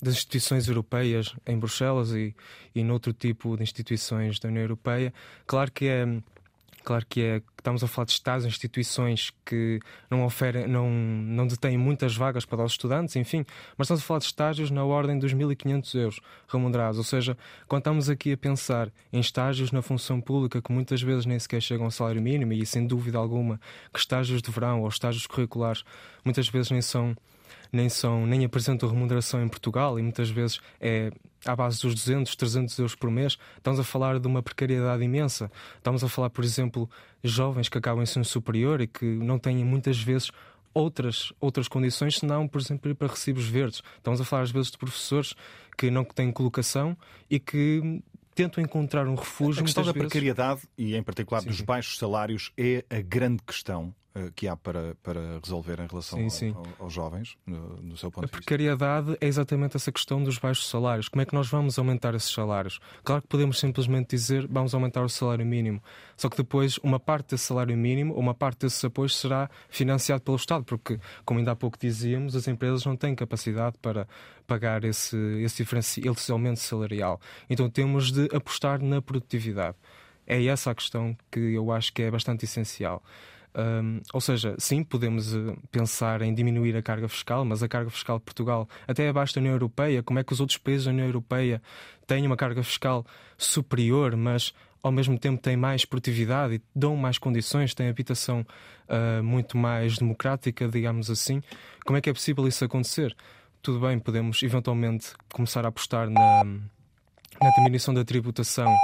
[0.00, 2.34] das instituições europeias em Bruxelas e,
[2.74, 5.12] e noutro tipo de instituições da União Europeia.
[5.46, 6.06] Claro que é
[6.90, 9.78] Claro que é estamos a falar de estados, instituições que
[10.10, 13.46] não oferem, não, não detêm muitas vagas para os estudantes, enfim,
[13.78, 16.98] mas estamos a falar de estágios na ordem dos 1.500 euros remunerados.
[16.98, 17.38] Ou seja,
[17.68, 21.60] quando estamos aqui a pensar em estágios na função pública que muitas vezes nem sequer
[21.60, 23.60] chegam ao salário mínimo, e sem dúvida alguma
[23.94, 25.84] que estágios de verão ou estágios curriculares
[26.24, 27.16] muitas vezes nem são
[27.72, 31.12] nem são nem apresentam remuneração em Portugal e muitas vezes é
[31.44, 33.38] à base dos 200, 300 euros por mês.
[33.56, 35.50] Estamos a falar de uma precariedade imensa.
[35.76, 36.88] Estamos a falar, por exemplo,
[37.22, 40.30] jovens que acabam em ensino superior e que não têm muitas vezes
[40.72, 43.82] outras, outras condições, senão, por exemplo, ir para recibos verdes.
[43.96, 45.34] Estamos a falar às vezes de professores
[45.76, 46.96] que não têm colocação
[47.28, 48.02] e que
[48.34, 49.62] tentam encontrar um refúgio.
[49.62, 50.08] A questão da vezes...
[50.08, 51.64] precariedade e, em particular, sim, dos sim.
[51.64, 53.94] baixos salários é a grande questão
[54.34, 56.54] que há para, para resolver em relação sim, sim.
[56.54, 58.36] Ao, aos jovens, no, no, seu ponto de vista?
[58.36, 61.08] A precariedade é exatamente essa questão dos baixos salários.
[61.08, 62.80] Como é que nós vamos aumentar esses salários?
[63.04, 65.82] Claro que podemos simplesmente dizer vamos aumentar o salário mínimo,
[66.16, 70.36] só que depois uma parte desse salário mínimo, uma parte desses apoios será financiado pelo
[70.36, 74.08] Estado, porque, como ainda há pouco dizíamos, as empresas não têm capacidade para
[74.46, 77.20] pagar esse, esse, esse aumento salarial.
[77.48, 79.76] Então temos de apostar na produtividade.
[80.26, 83.02] É essa a questão que eu acho que é bastante essencial.
[83.54, 87.90] Um, ou seja, sim, podemos uh, pensar em diminuir a carga fiscal, mas a carga
[87.90, 90.92] fiscal de Portugal até abaixo da União Europeia, como é que os outros países da
[90.92, 91.60] União Europeia
[92.06, 93.04] têm uma carga fiscal
[93.36, 98.46] superior, mas ao mesmo tempo têm mais produtividade e dão mais condições, têm habitação
[98.88, 101.42] uh, muito mais democrática, digamos assim.
[101.84, 103.16] Como é que é possível isso acontecer?
[103.60, 108.74] Tudo bem, podemos eventualmente começar a apostar na, na diminuição da tributação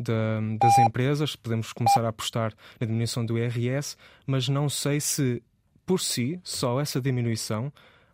[0.00, 3.96] da, das empresas, podemos começar a apostar na diminuição do IRS,
[4.26, 5.42] mas não sei se
[5.86, 7.72] por si, só essa diminuição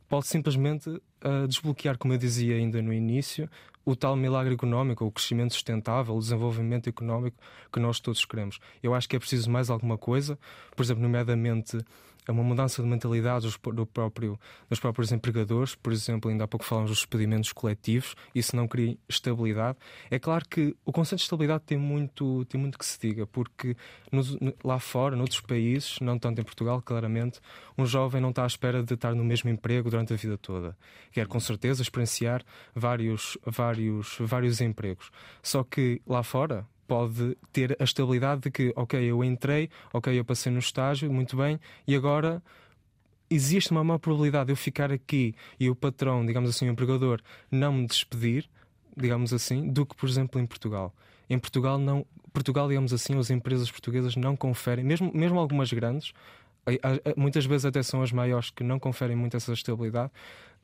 [0.09, 3.51] pode simplesmente uh, desbloquear, como eu dizia ainda no início,
[3.85, 7.37] o tal milagre económico, o crescimento sustentável, o desenvolvimento económico
[7.73, 8.59] que nós todos queremos.
[8.83, 10.39] Eu acho que é preciso mais alguma coisa,
[10.75, 11.79] por exemplo, nomeadamente
[12.27, 15.75] é uma mudança de mentalidade do próprio, dos próprios empregadores.
[15.75, 19.79] Por exemplo, ainda há pouco falamos dos despedimentos coletivos, isso não cria estabilidade.
[20.11, 23.77] É claro que o conceito de estabilidade tem muito, tem muito que se diga, porque
[24.11, 24.23] no,
[24.65, 27.41] lá fora, noutros países, não tanto em Portugal, claramente,
[27.79, 30.77] um jovem não está à espera de estar no mesmo emprego durante a vida toda.
[31.13, 32.43] Quer com certeza experienciar
[32.75, 35.11] vários, vários, vários empregos.
[35.43, 40.25] Só que lá fora, pode ter a estabilidade de que, ok, eu entrei, ok, eu
[40.25, 42.43] passei no estágio, muito bem, e agora
[43.29, 47.21] existe uma maior probabilidade de eu ficar aqui e o patrão, digamos assim, o empregador,
[47.51, 48.49] não me despedir,
[48.97, 50.95] digamos assim, do que, por exemplo, em Portugal.
[51.29, 56.13] Em Portugal, não, Portugal, digamos assim, as empresas portuguesas não conferem, mesmo, mesmo algumas grandes,
[57.17, 60.11] muitas vezes até são as maiores que não conferem muito essa estabilidade,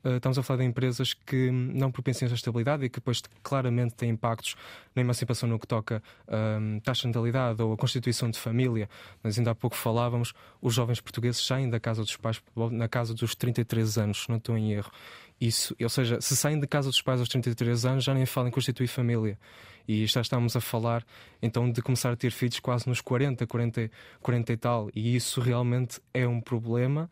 [0.03, 3.95] eh, estamos a falar de empresas que não propensam essa estabilidade e que depois claramente
[3.95, 4.55] têm impactos
[4.95, 8.89] na emancipação no que toca um, ehm, taxa de natalidade ou a constituição de família.
[9.21, 12.41] Mas ainda há pouco falávamos, os jovens portugueses saem da casa dos pais
[12.71, 14.91] na casa dos 33 anos, não estou em erro.
[15.39, 18.49] Isso, ou seja, se saem de casa dos pais aos 33 anos, já nem falam
[18.49, 19.37] em constituir família.
[19.87, 21.05] E já estamos a falar
[21.41, 23.91] então de começar a ter filhos quase nos 40, 40,
[24.21, 24.89] 40 e tal.
[24.95, 27.09] E isso realmente é um problema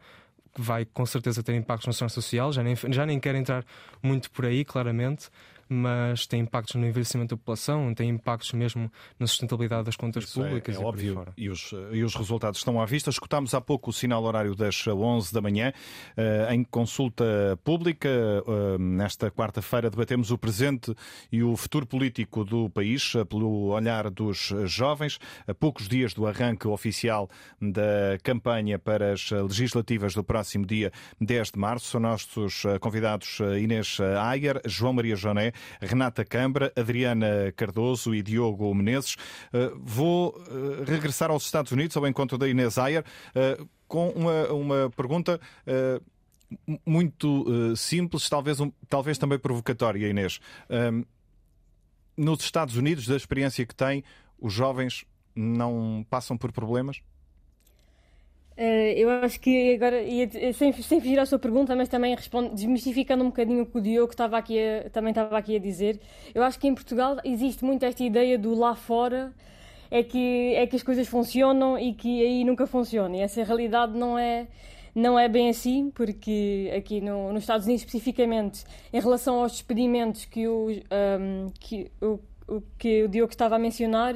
[0.58, 3.66] vai com certeza ter impactos na segurança social, já nem, já nem quero entrar
[4.02, 5.30] muito por aí, claramente,
[5.74, 10.42] mas tem impactos no envelhecimento da população, tem impactos mesmo na sustentabilidade das contas Isso
[10.42, 10.76] é- públicas.
[10.76, 13.10] É, é e óbvio, e os, e os resultados estão à vista.
[13.10, 15.72] Escutámos há pouco o sinal horário das 11 da manhã.
[16.18, 17.24] Uh, em consulta
[17.64, 20.94] pública, uh, nesta quarta-feira, debatemos o presente
[21.32, 25.20] e o futuro político do país, uh, pelo olhar dos jovens.
[25.48, 27.30] A poucos dias do arranque oficial
[27.62, 30.92] da campanha para as legislativas do próximo dia
[31.22, 38.14] 10 de março, são nossos convidados Inês Ayer, João Maria Joné Renata Câmara, Adriana Cardoso
[38.14, 39.16] e Diogo Menezes.
[39.54, 43.04] Eh, vou eh, regressar aos Estados Unidos, ao encontro da Inês Ayer,
[43.36, 43.58] eh,
[43.88, 45.40] com uma, uma pergunta
[46.86, 48.58] muito simples, talvez,
[48.88, 50.40] talvez também provocatória, Inês.
[52.16, 54.02] nos Estados Unidos, da experiência que tem,
[54.40, 55.06] os jovens
[55.36, 57.02] não passam por problemas?
[58.58, 62.54] Uh, eu acho que agora, ia, sem, sem fugir à sua pergunta, mas também responde,
[62.54, 66.00] desmistificando um bocadinho o que o Diogo estava aqui a, também estava aqui a dizer,
[66.36, 69.34] eu acho que em Portugal existe muito esta ideia do lá fora
[69.90, 73.18] é que, é que as coisas funcionam e que aí nunca funciona.
[73.18, 74.48] E essa realidade não é,
[74.96, 80.26] não é bem assim, porque aqui no, nos Estados Unidos, especificamente, em relação aos despedimentos
[80.26, 82.20] que o, um, que o
[82.58, 84.14] o que o Diogo estava a mencionar,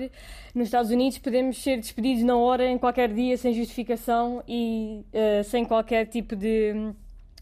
[0.54, 5.44] nos Estados Unidos podemos ser despedidos na hora, em qualquer dia, sem justificação e uh,
[5.44, 6.74] sem qualquer tipo de,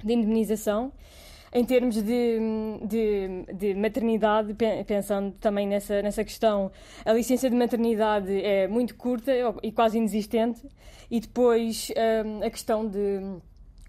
[0.03, 0.91] de indemnização.
[1.55, 2.39] Em termos de,
[2.83, 4.55] de, de, maternidade,
[4.87, 6.71] pensando também nessa, nessa questão,
[7.05, 9.31] a licença de maternidade é muito curta
[9.61, 10.67] e quase inexistente,
[11.11, 13.39] e depois eh, a questão de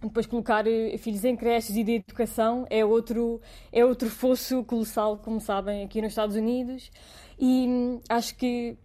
[0.06, 3.40] depois colocar eh, filhos em creches e de educação é outro,
[3.72, 6.90] é outro fosso colossal, como sabem, aqui nos Estados Unidos.
[7.38, 8.76] E hum, acho que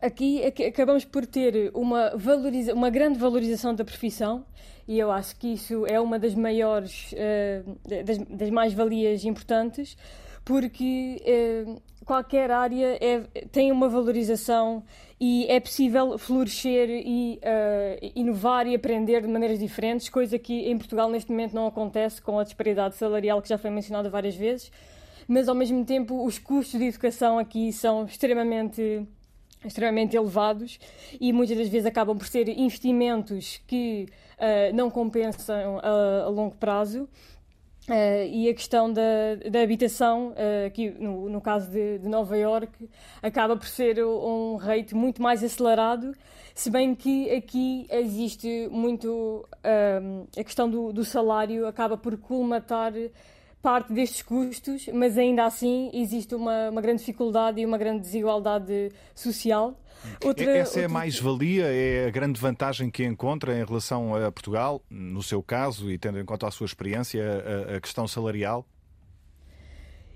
[0.00, 4.44] aqui acabamos por ter uma, valoriza uma grande valorização da profissão
[4.86, 9.96] e eu acho que isso é uma das maiores, uh, das, das mais-valias importantes,
[10.44, 11.22] porque
[11.66, 13.20] uh, qualquer área é,
[13.50, 14.84] tem uma valorização
[15.18, 20.76] e é possível florescer e uh, inovar e aprender de maneiras diferentes, coisa que em
[20.76, 24.70] Portugal neste momento não acontece com a disparidade salarial que já foi mencionada várias vezes,
[25.26, 29.06] mas ao mesmo tempo os custos de educação aqui são extremamente
[29.64, 30.78] extremamente elevados
[31.18, 36.54] e muitas das vezes acabam por ser investimentos que uh, não compensam a, a longo
[36.56, 37.08] prazo
[37.88, 39.02] Uh, e a questão da,
[39.50, 42.88] da habitação, uh, aqui no, no caso de, de, Nova York,
[43.22, 46.14] acaba por ser um rate muito mais acelerado,
[46.54, 52.94] se bem que aqui existe muito uh, a questão do, do, salário acaba por colmatar
[53.60, 58.92] parte destes custos, mas ainda assim existe uma, uma grande dificuldade e uma grande desigualdade
[59.14, 59.74] social.
[60.24, 64.82] Outra, Essa é a mais-valia, é a grande vantagem que encontra em relação a Portugal,
[64.88, 67.22] no seu caso, e tendo em conta a sua experiência,
[67.70, 68.66] a, a questão salarial?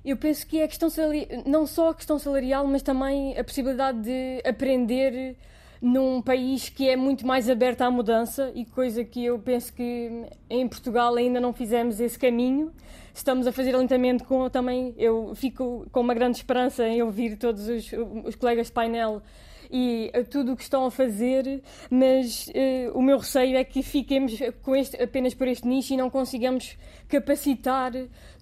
[0.05, 3.45] Eu penso que é a questão salarial, não só a questão salarial, mas também a
[3.45, 5.36] possibilidade de aprender
[5.80, 10.26] num país que é muito mais aberto à mudança e coisa que eu penso que
[10.51, 12.72] em Portugal ainda não fizemos esse caminho.
[13.14, 17.68] Estamos a fazer lentamente com também, eu fico com uma grande esperança em ouvir todos
[17.68, 17.91] os,
[18.24, 19.22] os colegas de painel
[19.70, 23.82] e a tudo o que estão a fazer, mas uh, o meu receio é que
[23.82, 26.76] fiquemos com este, apenas por este nicho e não consigamos
[27.08, 27.92] capacitar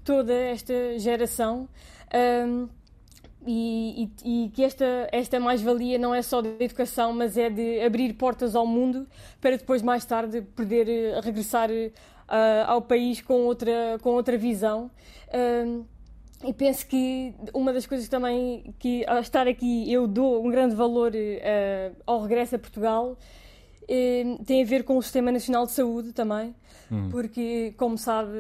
[0.05, 1.69] toda esta geração.
[2.15, 2.69] Um,
[3.47, 7.81] e, e, e, que esta, esta mais-valia não é só de educação, mas é de
[7.81, 9.07] abrir portas ao mundo
[9.41, 11.95] para depois, mais tarde, poder uh, regressar uh,
[12.67, 14.91] ao país com outra, com outra visão.
[16.45, 20.75] E penso que uma das coisas também que, ao estar aqui, eu dou um grande
[20.75, 21.13] valor
[22.07, 23.17] ao regresso a Portugal
[24.45, 26.55] tem a ver com o Sistema Nacional de Saúde também.
[26.91, 27.09] Hum.
[27.11, 28.31] porque, como sabe,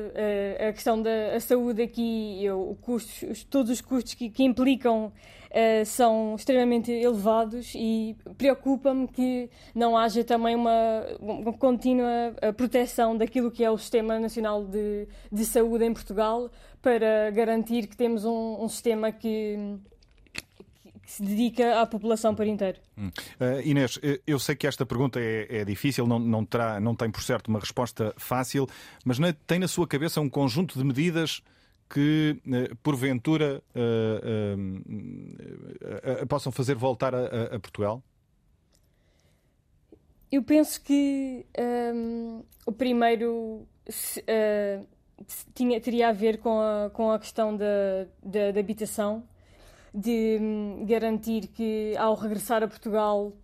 [0.69, 5.13] a questão da saúde aqui, eu, custos, todos os custos que, que implicam
[5.51, 13.17] uh, são extremamente elevados e preocupa-me que não haja também uma, uma, contínua eh, proteção
[13.17, 16.51] daquilo que é o Sistema Nacional de, de Saúde em Portugal
[16.83, 19.79] para garantir que temos um, um sistema que
[21.07, 22.79] que se dedica à população por inteiro.
[22.99, 26.97] Uh, Inês, eh, eu sei que esta pergunta é, é, difícil, não, não, terá, não
[26.97, 28.67] tem por certo uma resposta fácil,
[29.05, 31.43] mas na, tem na sua cabeça um conjunto de medidas
[31.89, 34.57] que, uh, porventura, uh,
[36.26, 38.03] possam fazer voltar a, Portugal?
[40.30, 41.47] Eu penso que
[41.95, 44.22] um, o primeiro se,
[45.55, 49.22] tinha, teria a ver com a, com a questão da, da, da habitação
[49.95, 53.34] de hum, garantir que ao regressar a Portugal uh,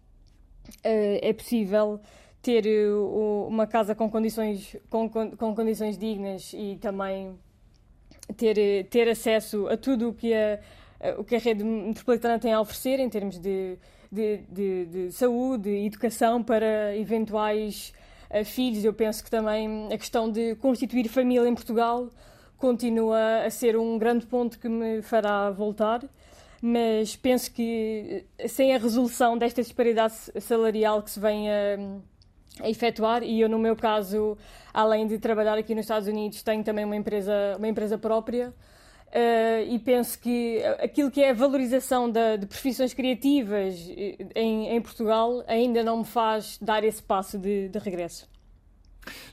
[0.85, 2.01] é possível
[2.43, 7.39] ter uh, uma casa com condições, com, com, condições dignas e também
[8.37, 10.59] ter, ter acesso a tudo o que a,
[11.19, 13.77] o que a rede metropolitana tem a oferecer em termos de,
[14.11, 17.93] de, de, de saúde educação para eventuais
[18.31, 18.85] uh, filhos.
[18.85, 22.09] Eu penso que também a questão de constituir família em Portugal
[22.57, 26.03] continua a ser um grande ponto que me fará voltar
[26.65, 31.77] mas penso que eh, sem a resolução desta disparidade salarial que se vem a,
[32.61, 34.37] a efetuar, e eu no meu caso,
[34.73, 38.53] além de trabalhar aqui nos Estados Unidos, tenho também uma empresa, uma empresa própria,
[39.13, 44.69] Uh, e penso que aquilo que é a valorização da, de profissões criativas eh, em,
[44.69, 48.27] em, Portugal ainda não me faz dar esse passo de, de regresso.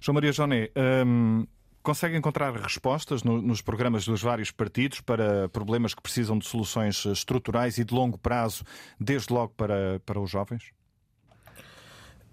[0.02, 0.70] João Maria Joné,
[1.06, 1.48] um,
[1.82, 7.06] Consegue encontrar respostas no, nos programas dos vários partidos para problemas que precisam de soluções
[7.06, 8.66] estruturais e de longo prazo,
[9.00, 10.74] desde logo para, para os jovens?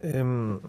[0.02, 0.60] Hum,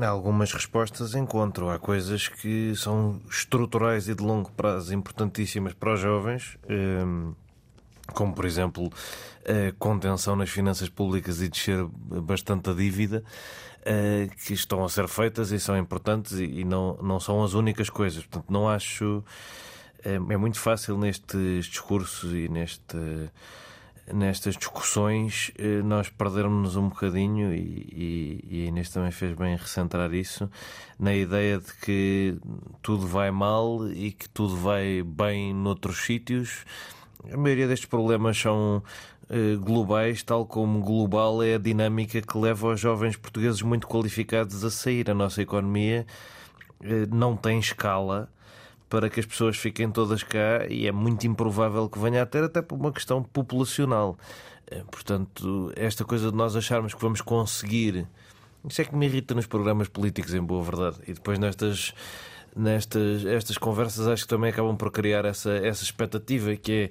[0.00, 1.68] algumas respostas encontro.
[1.68, 6.58] Há coisas que são estruturais e de longo prazo importantíssimas para os jovens.
[6.68, 7.34] Hum,
[8.12, 8.90] como por exemplo
[9.44, 13.22] a contenção nas finanças públicas e descer bastante a dívida,
[13.84, 17.90] eh, que estão a ser feitas e são importantes e não, não são as únicas
[17.90, 18.24] coisas.
[18.24, 19.24] Portanto, não acho.
[20.04, 22.96] É, é muito fácil nestes discursos e neste
[24.12, 29.56] nestas discussões eh, nós perdermos um bocadinho e, e, e a Inês também fez bem
[29.56, 30.50] recentrar isso
[30.98, 32.36] na ideia de que
[32.82, 36.64] tudo vai mal e que tudo vai bem noutros sítios
[37.32, 38.82] a maioria destes problemas são
[39.28, 44.64] uh, globais, tal como global é a dinâmica que leva os jovens portugueses muito qualificados
[44.64, 45.10] a sair.
[45.10, 46.06] A nossa economia
[46.80, 48.30] uh, não tem escala
[48.88, 52.44] para que as pessoas fiquem todas cá e é muito improvável que venha a ter,
[52.44, 54.18] até por uma questão populacional.
[54.70, 58.06] Uh, portanto, esta coisa de nós acharmos que vamos conseguir.
[58.68, 60.98] Isso é que me irrita nos programas políticos, em boa verdade.
[61.06, 61.94] E depois nestas
[62.56, 66.90] nestas estas conversas acho que também acabam por criar essa, essa expectativa que é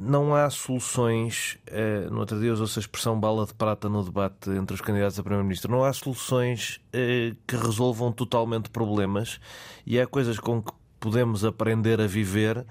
[0.00, 1.58] não há soluções.
[1.68, 5.18] Uh, no outro dia usou-se a expressão bala de prata no debate entre os candidatos
[5.18, 5.70] a Primeiro-Ministro.
[5.70, 9.38] Não há soluções uh, que resolvam totalmente problemas
[9.86, 12.64] e há coisas com que podemos aprender a viver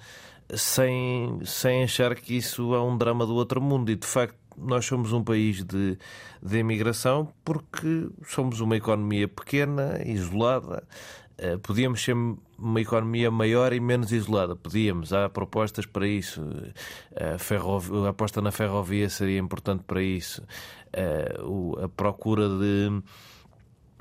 [0.53, 3.91] sem, sem achar que isso é um drama do outro mundo.
[3.91, 5.97] E de facto, nós somos um país de,
[6.41, 10.83] de imigração porque somos uma economia pequena, isolada.
[11.37, 12.15] Eh, podíamos ser
[12.57, 14.55] uma economia maior e menos isolada.
[14.55, 16.41] Podíamos, há propostas para isso.
[17.15, 20.43] A, ferrovia, a aposta na ferrovia seria importante para isso.
[20.91, 21.37] Eh,
[21.83, 23.01] a procura de,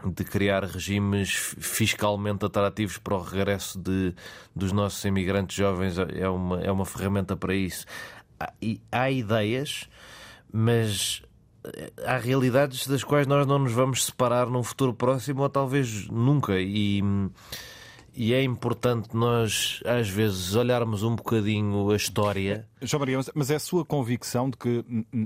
[0.05, 4.15] de criar regimes fiscalmente atrativos para o regresso de,
[4.55, 7.85] dos nossos imigrantes jovens é uma, é uma ferramenta para isso.
[8.39, 8.53] Há,
[8.93, 9.89] há ideias,
[10.53, 11.23] mas
[12.05, 16.61] há realidades das quais nós não nos vamos separar num futuro próximo ou talvez nunca.
[16.61, 17.03] E,
[18.15, 22.69] e é importante nós, às vezes, olharmos um bocadinho a história.
[22.83, 24.85] João Maria, mas é a sua convicção de que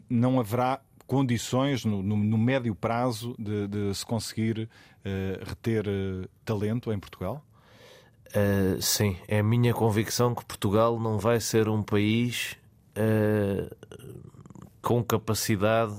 [0.09, 4.69] não haverá condições no, no, no médio prazo de, de se conseguir
[5.05, 7.45] uh, reter uh, talento em Portugal?
[8.29, 12.57] Uh, sim, é a minha convicção que Portugal não vai ser um país
[14.83, 15.95] com capacidade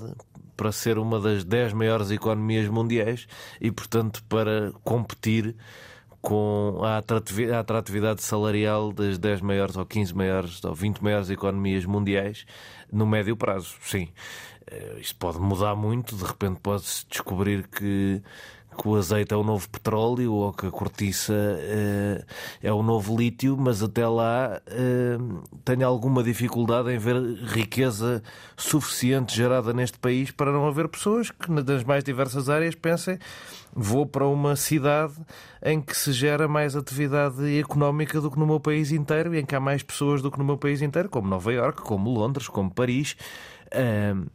[0.56, 3.26] para ser uma das 10 maiores economias mundiais
[3.60, 5.56] e, portanto, para competir
[6.24, 6.96] com a
[7.58, 12.46] atratividade salarial das 10 maiores ou 15 maiores ou 20 maiores economias mundiais
[12.90, 13.74] no médio prazo.
[13.82, 14.08] Sim,
[14.98, 18.22] isto pode mudar muito, de repente pode-se descobrir que
[18.74, 22.24] que o azeite é o novo petróleo ou que a cortiça uh,
[22.62, 28.22] é o novo lítio, mas até lá uh, tenho alguma dificuldade em ver riqueza
[28.56, 33.18] suficiente gerada neste país para não haver pessoas que, nas mais diversas áreas, pensem
[33.76, 35.14] vou para uma cidade
[35.62, 39.44] em que se gera mais atividade económica do que no meu país inteiro e em
[39.44, 42.48] que há mais pessoas do que no meu país inteiro, como Nova Iorque, como Londres,
[42.48, 43.16] como Paris.
[43.66, 44.30] Uh,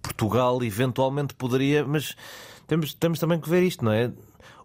[0.00, 2.16] Portugal eventualmente poderia, mas
[2.66, 4.12] temos, temos também que ver isto, não é?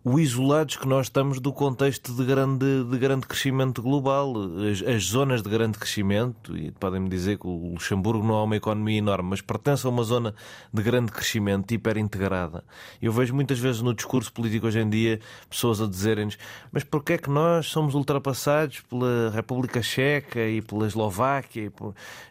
[0.10, 4.34] o isolados que nós estamos do contexto de grande, de grande crescimento global.
[4.72, 8.56] As, as zonas de grande crescimento, e podem-me dizer que o Luxemburgo não é uma
[8.56, 10.34] economia enorme, mas pertence a uma zona
[10.74, 12.64] de grande crescimento, hiperintegrada.
[13.02, 16.38] Eu vejo muitas vezes no discurso político hoje em dia pessoas a dizerem-nos
[16.72, 21.70] mas porquê é que nós somos ultrapassados pela República Checa e pela Eslováquia?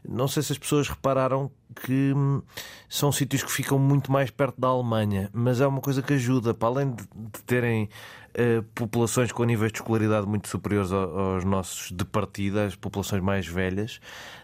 [0.08, 2.42] Não sei se as pessoas repararam que hum,
[2.88, 6.54] são sítios que ficam muito mais perto da Alemanha, mas é uma coisa que ajuda,
[6.54, 7.88] para além de, de terem
[8.34, 13.46] uh, populações com níveis de escolaridade muito superiores aos nossos de partida, as populações mais
[13.46, 14.00] velhas,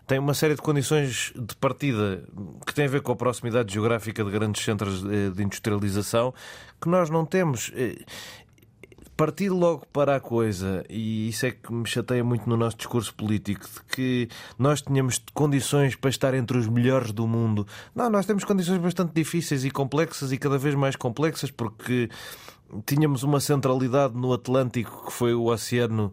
[0.07, 2.25] tem uma série de condições de partida
[2.67, 6.35] que têm a ver com a proximidade geográfica de grandes centros eh, de industrialização
[6.81, 7.73] que nós não temos.
[9.17, 13.15] Partir logo para a coisa, e isso é que me chateia muito no nosso discurso
[13.15, 17.67] político, de que nós tínhamos condições para estar entre os melhores do mundo.
[17.95, 22.09] Não, nós temos condições bastante difíceis e complexas e cada vez mais complexas porque
[22.87, 26.13] tínhamos uma centralidade no Atlântico que foi o oceano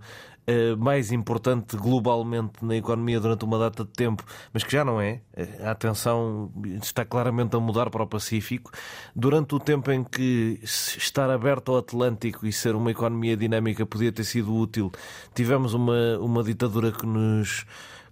[0.78, 4.24] mais importante globalmente na economia durante uma data de tempo,
[4.54, 5.22] mas que já não é.
[5.36, 8.72] Eh, a atenção está claramente a mudar para o Pacífico.
[9.16, 14.12] Durante o tempo em que estar aberto ao Atlântico e ser uma economia dinâmica podia
[14.12, 14.92] ter sido útil,
[15.34, 17.66] tivemos uma, uma ditadura que nos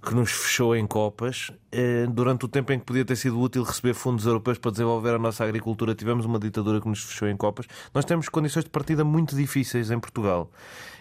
[0.07, 1.51] que nos fechou em copas.
[1.71, 5.15] Eh, durante o tempo em que podia ter sido útil receber fundos europeus para desenvolver
[5.15, 7.65] a nossa agricultura, tivemos uma ditadura que nos fechou em copas.
[7.93, 10.49] Nós temos condições de partida muito difíceis em Portugal.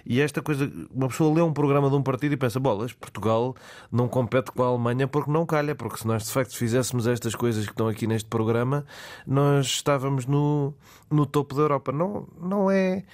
[0.07, 3.57] E esta coisa, uma pessoa lê um programa de um partido e pensa: bolas, Portugal
[3.90, 7.34] não compete com a Alemanha porque não calha, porque se nós de facto fizéssemos estas
[7.34, 8.86] coisas que estão aqui neste programa,
[9.26, 10.72] nós estávamos no,
[11.11, 11.90] no topo da Europa.
[11.90, 13.04] Não, não, é,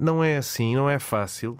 [0.00, 1.58] não é assim, não é fácil.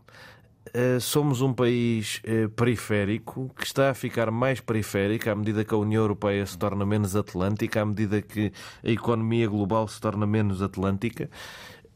[0.68, 5.74] Uh, somos um país uh, periférico que está a ficar mais periférico à medida que
[5.74, 8.52] a União Europeia se torna menos atlântica, à medida que
[8.84, 11.30] a economia global se torna menos atlântica.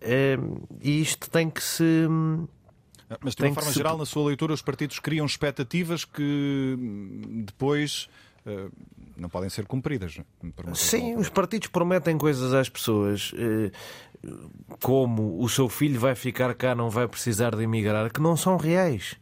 [0.03, 1.84] Uh, e isto tem que se
[3.21, 8.09] mas de uma forma geral, na sua leitura, os partidos criam expectativas que hum, depois
[8.47, 8.71] uh,
[9.17, 10.19] não podem ser cumpridas.
[10.75, 13.33] Sim, os partidos prometem coisas às pessoas.
[13.33, 13.71] Uh,
[14.81, 18.57] como o seu filho vai ficar cá, não vai precisar de emigrar, que não são
[18.57, 19.17] reais.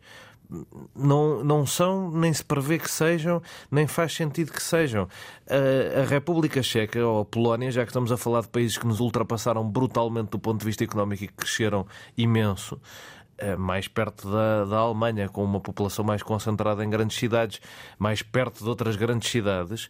[0.97, 5.09] Não, não são, nem se prevê que sejam, nem faz sentido que sejam.
[5.49, 8.87] A, a República Checa ou a Polónia, já que estamos a falar de países que
[8.87, 11.87] nos ultrapassaram brutalmente do ponto de vista económico e que cresceram
[12.17, 13.20] imenso, eh,
[13.59, 17.61] mais perto da, da Alemanha, com uma população mais concentrada em grandes cidades,
[17.99, 19.89] mais perto de outras grandes cidades,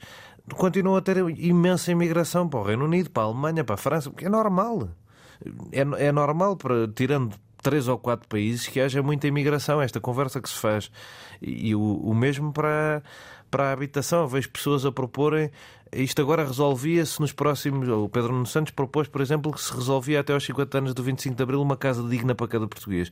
[0.56, 4.10] continua a ter imensa imigração para o Reino Unido, para a Alemanha, para a França,
[4.10, 4.88] porque é normal.
[5.72, 9.80] É, é normal, para, tirando três ou quatro países, que haja muita imigração.
[9.80, 10.90] Esta conversa que se faz.
[11.40, 13.02] E, e o, o mesmo para,
[13.50, 14.22] para a habitação.
[14.22, 15.50] Eu vejo pessoas a proporem
[15.92, 17.88] isto agora resolvia-se nos próximos.
[17.88, 21.02] O Pedro Nuno Santos propôs, por exemplo, que se resolvia até aos 50 anos do
[21.02, 23.10] 25 de Abril uma casa digna para cada português.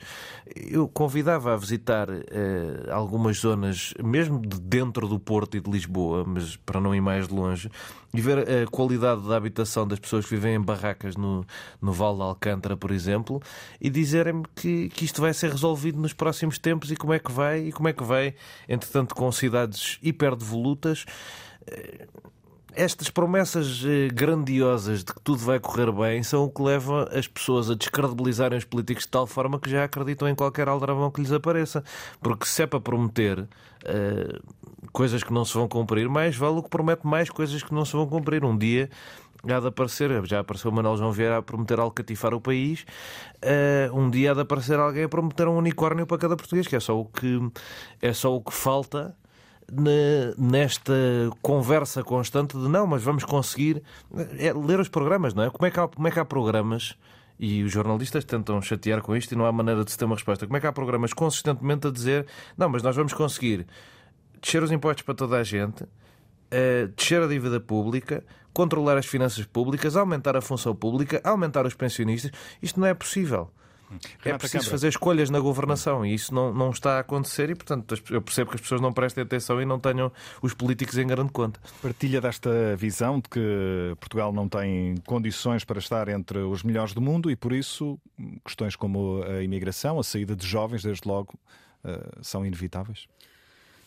[0.55, 6.25] Eu convidava a visitar eh, algumas zonas, mesmo de dentro do Porto e de Lisboa,
[6.25, 7.69] mas para não ir mais de longe,
[8.15, 11.45] e ver a qualidade da habitação das pessoas que vivem em barracas no,
[11.83, 13.43] no Val de Alcântara, por exemplo,
[13.81, 17.33] e dizerem-me que, que isto vai ser resolvido nos próximos tempos e como é que
[17.33, 18.35] vai, e como é que vai,
[18.69, 21.05] entretanto, com cidades hiperdevolutas.
[21.67, 22.07] Eh,
[22.79, 27.27] estas promessas eh, grandiosas de que tudo vai correr bem são o que leva as
[27.27, 31.21] pessoas a descredibilizarem os políticos de tal forma que já acreditam em qualquer aldrabão que
[31.21, 31.83] lhes apareça.
[32.21, 36.63] Porque se é para prometer uh, coisas que não se vão cumprir, mais vale o
[36.63, 38.45] que promete mais coisas que não se vão cumprir.
[38.45, 38.89] Um dia
[39.43, 42.87] há de aparecer, já apareceu o Manuel João Vieira a prometer alcatifar o país,
[43.43, 46.77] uh, um dia há de aparecer alguém a prometer um unicórnio para cada português, que
[46.77, 47.41] é só o que,
[48.01, 49.17] é só o que falta
[50.39, 50.95] nesta
[51.43, 53.83] conversa constante de não, mas vamos conseguir
[54.39, 55.51] é ler os programas, não é?
[55.51, 56.97] Como é que há, como é que há programas
[57.39, 60.17] e os jornalistas tentam chatear com isto e não há maneira de se ter uma
[60.17, 60.47] resposta.
[60.47, 63.67] Como é que há programas consistentemente a dizer não, mas nós vamos conseguir
[64.41, 69.45] descer os impostos para toda a gente, uh, descer a dívida pública, controlar as finanças
[69.45, 72.33] públicas, aumentar a função pública, aumentar os pensionistas.
[72.61, 73.51] Isto não é possível.
[74.25, 77.95] É preciso fazer escolhas na governação e isso não, não está a acontecer e, portanto,
[78.11, 80.13] eu percebo que as pessoas não prestem atenção e não tenham
[80.43, 81.61] os políticos em grande conta.
[81.81, 87.01] Partilha desta visão de que Portugal não tem condições para estar entre os melhores do
[87.01, 87.99] mundo e, por isso,
[88.45, 91.35] questões como a imigração, a saída de jovens, desde logo,
[91.85, 93.07] eh, são inevitáveis?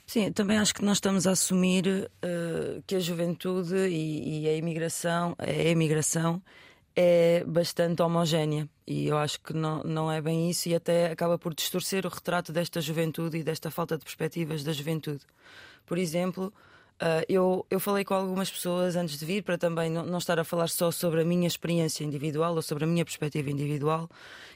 [0.05, 4.55] Sim, também acho que nós estamos a assumir uh, que a juventude e, e, a
[4.57, 6.41] imigração, a imigração
[6.95, 11.37] é bastante homogénea e eu acho que não, não é bem isso e até acaba
[11.37, 15.21] por distorcer o retrato desta juventude e desta falta de perspectivas da juventude.
[15.85, 16.53] Por exemplo,
[17.01, 20.39] uh, eu, eu falei com algumas pessoas antes de vir para também não, não estar
[20.39, 24.09] a falar só sobre a minha experiência individual ou sobre a minha perspectiva individual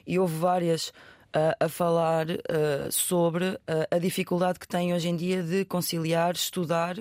[0.06, 3.58] e houve várias uh, a falar uh, sobre
[3.90, 6.98] a dificuldade que têm hoje em dia de conciliar, estudar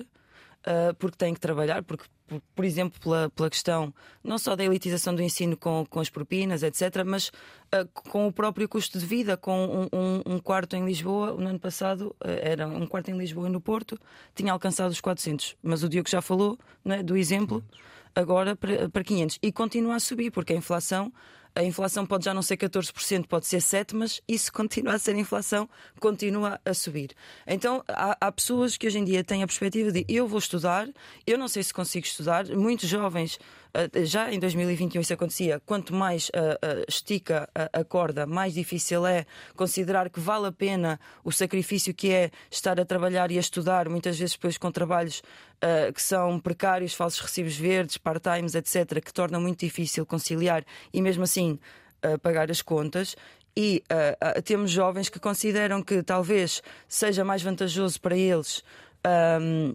[0.97, 5.13] porque têm que trabalhar, porque por, por exemplo, pela, pela questão não só da elitização
[5.13, 9.37] do ensino com, com as propinas, etc., mas uh, com o próprio custo de vida,
[9.37, 13.17] com um, um, um, quarto em Lisboa, no ano passado uh, era um quarto em
[13.17, 13.99] Lisboa e no Porto,
[14.33, 17.63] tinha alcançado os 400, mas o Diogo já falou né, do exemplo,
[18.13, 21.11] agora para, para 500, e continua a subir, porque a inflação
[21.55, 25.15] a inflação pode já não ser 14%, pode ser 7%, mas isso continua a ser
[25.15, 27.11] inflação, continua a subir.
[27.47, 30.87] Então há, há, pessoas que hoje em dia têm a perspectiva de eu vou estudar,
[31.25, 32.45] eu não sei se consigo estudar.
[32.47, 33.39] Muitos jovens,
[34.05, 39.05] já em 2021 isso acontecia, quanto mais uh, uh, estica a, a, corda, mais difícil
[39.05, 43.39] é considerar que vale a pena o sacrifício que é estar a trabalhar e a
[43.39, 45.21] estudar, muitas vezes depois com trabalhos
[45.57, 50.63] uh, que são precários, falsos recibos verdes, part-times, etc., que tornam muito difícil conciliar
[50.93, 51.59] e mesmo assim
[52.05, 53.15] uh, pagar as contas.
[53.57, 58.61] E uh, temos jovens que consideram que talvez seja mais vantajoso para eles.
[59.05, 59.73] Um,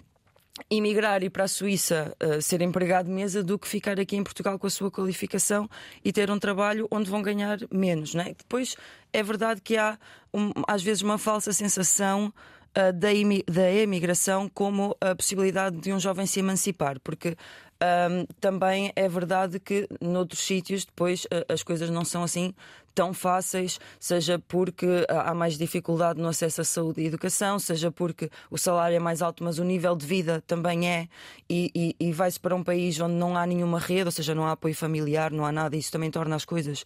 [0.70, 4.24] emigrar e para a Suíça uh, ser empregado de mesa do que ficar aqui em
[4.24, 5.68] Portugal com a sua qualificação
[6.04, 8.14] e ter um trabalho onde vão ganhar menos.
[8.14, 8.34] Né?
[8.36, 8.76] Depois
[9.12, 9.98] é verdade que há
[10.32, 12.32] um, às vezes uma falsa sensação
[12.76, 13.08] uh, da,
[13.50, 17.36] da emigração como a possibilidade de um jovem se emancipar, porque
[17.82, 22.54] um, também é verdade que noutros sítios depois uh, as coisas não são assim
[22.94, 28.28] tão fáceis, seja porque há mais dificuldade no acesso à saúde e educação, seja porque
[28.50, 31.08] o salário é mais alto, mas o nível de vida também é,
[31.48, 34.44] e, e, e vai-se para um país onde não há nenhuma rede, ou seja, não
[34.44, 36.84] há apoio familiar, não há nada, isso também torna as coisas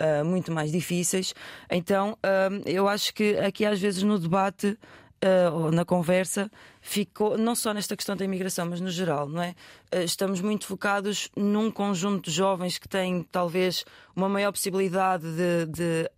[0.00, 1.34] uh, muito mais difíceis.
[1.70, 4.78] Então, uh, eu acho que aqui às vezes no debate
[5.26, 6.50] uh, na conversa
[6.80, 9.54] ficou não só nesta questão da imigração, mas no geral, não é?
[9.94, 15.66] Uh, estamos muito focados num conjunto de jovens que têm talvez uma maior possibilidade de,
[15.66, 16.10] de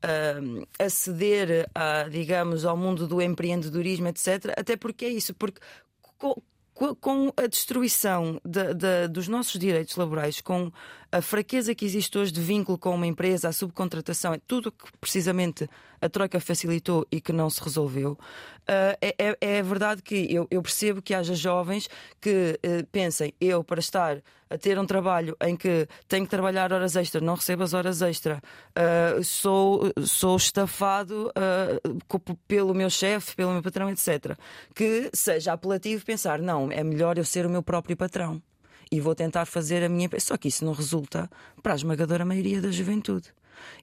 [0.00, 4.54] Uh, aceder a, digamos, ao mundo do empreendedorismo, etc.
[4.56, 5.60] Até porque é isso, porque
[7.00, 10.70] com a destruição de, de, dos nossos direitos laborais, com
[11.10, 14.84] a fraqueza que existe hoje de vínculo com uma empresa, a subcontratação, é tudo que
[15.00, 15.68] precisamente
[16.00, 18.12] a Troika facilitou e que não se resolveu.
[18.12, 21.88] Uh, é, é, verdade que eu, eu, percebo que haja jovens
[22.20, 26.72] que uh, pensem, eu para estar a ter um trabalho em que tenho que trabalhar
[26.72, 28.42] horas extra, não recebo as horas extra,
[28.76, 31.32] uh, sou, sou estafado
[32.46, 34.38] pelo meu chefe, pelo meu patrão, etc.
[34.74, 38.42] Que seja apelativo pensar, não, é melhor eu ser o meu próprio patrão
[38.90, 40.08] e vou tentar fazer a minha.
[40.18, 41.30] Só que isso não resulta
[41.62, 43.32] para a esmagadora maioria da juventude.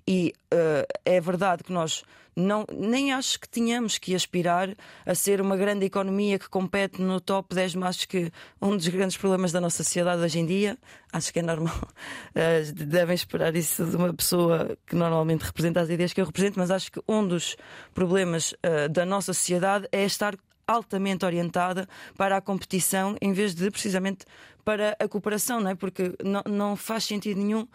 [0.07, 2.03] E uh, é verdade que nós
[2.35, 4.75] não, nem acho que tínhamos que aspirar
[5.05, 8.29] a ser uma grande economia que compete no top 10, mas acho que
[8.61, 10.77] um dos grandes problemas da nossa sociedade hoje em dia,
[11.13, 11.75] acho que é normal,
[12.35, 16.59] uh, devem esperar isso de uma pessoa que normalmente representa as ideias que eu represento,
[16.59, 17.55] mas acho que um dos
[17.93, 20.35] problemas uh, da nossa sociedade é estar
[20.67, 21.87] altamente orientada
[22.17, 24.25] para a competição em vez de precisamente
[24.63, 25.75] para a cooperação, não é?
[25.75, 26.13] Porque
[26.49, 27.69] não, faz sentido nenhum, uh, uh,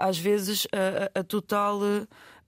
[0.00, 0.66] às vezes,
[1.14, 1.80] a total.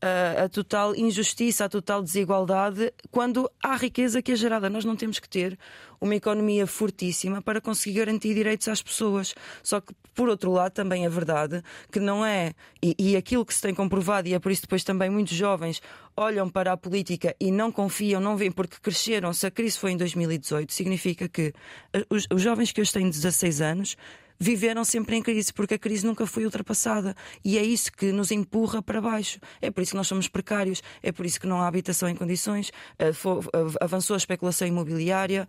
[0.00, 4.70] A total injustiça, a total desigualdade, quando há riqueza que é gerada.
[4.70, 5.58] Nós não temos que ter
[6.00, 9.34] uma economia fortíssima para conseguir garantir direitos às pessoas.
[9.62, 13.54] Só que, por outro lado, também é verdade que não é, e, e aquilo que
[13.54, 15.82] se tem comprovado, e é por isso depois também muitos jovens
[16.16, 19.32] olham para a política e não confiam, não veem, porque cresceram.
[19.32, 21.52] Se a crise foi em 2018, significa que
[21.92, 23.96] eh, os, os jovens que hoje têm 16 anos
[24.38, 27.14] viveram sempre em crise, porque a crise nunca foi ultrapassada.
[27.44, 29.38] E é isso que nos empurra para baixo.
[29.60, 32.14] É por isso que nós somos precários, é por isso que não há habitação em
[32.14, 32.70] condições,
[33.00, 35.48] uh, avançou a especulação imobiliária,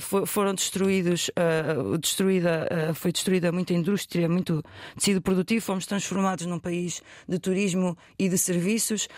[0.00, 1.30] for, foram destruídos,
[2.00, 4.62] destruída, foi destruída muita indústria, muito
[4.96, 9.08] tecido produtivo, fomos transformados num país de turismo e de serviços.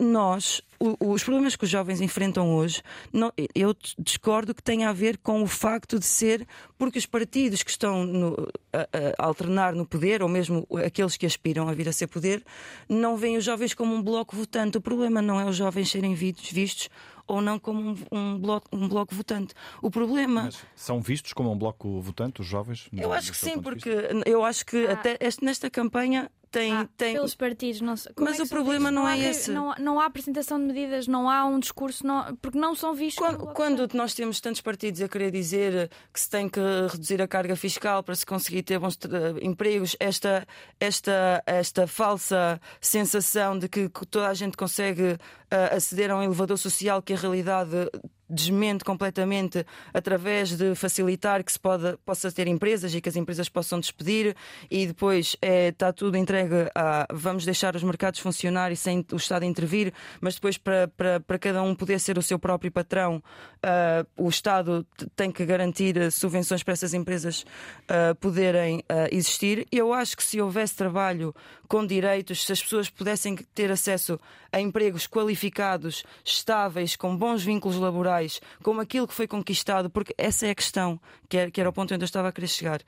[0.00, 5.18] Nós os problemas que os jovens enfrentam hoje, não, eu discordo que tenha a ver
[5.18, 6.46] com o facto de ser
[6.76, 8.80] porque os partidos que estão no, a,
[9.18, 12.44] a alternar no poder, ou mesmo aqueles que aspiram a vir a ser poder,
[12.88, 14.78] não veem os jovens como um bloco votante.
[14.78, 16.88] O problema não é os jovens serem vistos
[17.26, 19.54] ou não como um, um, bloco, um bloco votante.
[19.80, 20.44] O problema.
[20.44, 22.88] Mas são vistos como um bloco votante, os jovens?
[22.92, 23.90] Eu acho que sim, porque
[24.26, 24.92] eu acho que ah.
[24.92, 27.14] até este, nesta campanha tem, ah, tem...
[27.14, 27.80] pelos partidos.
[27.80, 29.50] Não Mas é o problema não, não é esse.
[29.50, 33.24] Não, não há apresentação de medidas, não há um discurso, não, porque não são vistos.
[33.24, 37.26] Quando, quando, nós temos tantos partidos a querer dizer que se tem que reduzir a
[37.26, 38.96] carga fiscal para se conseguir ter bons
[39.42, 40.46] empregos, esta,
[40.78, 46.56] esta, esta falsa sensação de que toda a gente consegue uh, aceder a um elevador
[46.56, 47.90] social que a realidade
[48.34, 53.48] desmente completamente através de facilitar que se pode, possa ter empresas e que as empresas
[53.48, 54.36] possam despedir
[54.70, 59.16] e depois é, está tudo entregue a vamos deixar os mercados funcionar e sem o
[59.16, 63.22] Estado intervir, mas depois para, para, para cada um poder ser o seu próprio patrão,
[63.64, 67.44] uh, o Estado tem que garantir subvenções para essas empresas
[67.84, 69.66] uh, poderem uh, existir.
[69.70, 71.34] Eu acho que se houvesse trabalho
[71.68, 74.18] com direitos, se as pessoas pudessem ter acesso
[74.52, 80.46] a empregos qualificados, estáveis, com bons vínculos laborais, como aquilo que foi conquistado, porque essa
[80.46, 82.80] é a questão, que era, que era o ponto onde eu estava a querer chegar.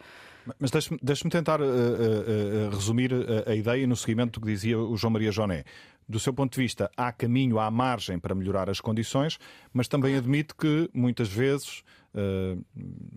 [0.60, 3.10] Mas deixe-me deixe tentar uh, uh, uh, resumir
[3.46, 5.64] a ideia no seguimento do que dizia o João Maria Joné.
[6.08, 9.38] Do seu ponto de vista, há caminho, há margem para melhorar as condições,
[9.72, 11.82] mas também admite que muitas vezes
[12.16, 12.64] Uh,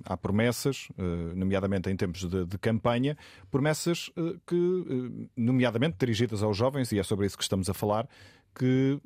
[0.04, 3.18] há promessas, uh, nomeadamente em tempos de, de campanha,
[3.50, 8.10] promessas uh, que, nomeadamente dirigidas aos jovens, e é sobre isso que estamos a falar,
[8.54, 9.00] que,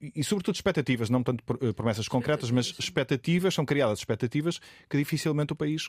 [0.00, 1.44] e sobretudo expectativas, não tanto
[1.74, 4.58] promessas concretas, mas expectativas, são criadas expectativas
[4.90, 5.88] que dificilmente o país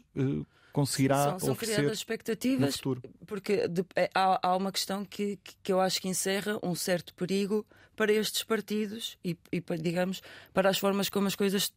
[0.71, 2.81] conseguirá são, são oferecer criadas expectativas
[3.25, 7.65] porque de, há, há, uma questão que, que eu acho que encerra um certo perigo
[7.95, 10.21] para estes partidos e, e digamos
[10.53, 11.71] para as formas como as coisas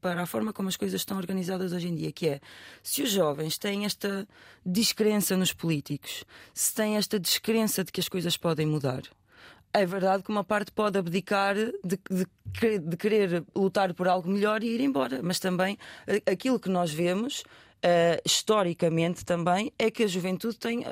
[0.00, 2.40] para a forma como as coisas estão organizadas hoje em dia, que é
[2.82, 4.26] se os jovens têm esta
[4.64, 9.02] descrença nos políticos, se têm esta descrença de que as coisas podem mudar,
[9.72, 14.62] é verdade que uma parte pode abdicar de, de, de, querer lutar por algo melhor
[14.62, 15.76] e ir embora, mas também
[16.24, 17.44] aquilo que nós vemos
[17.84, 20.84] uh, historicamente também, é que a juventude tem,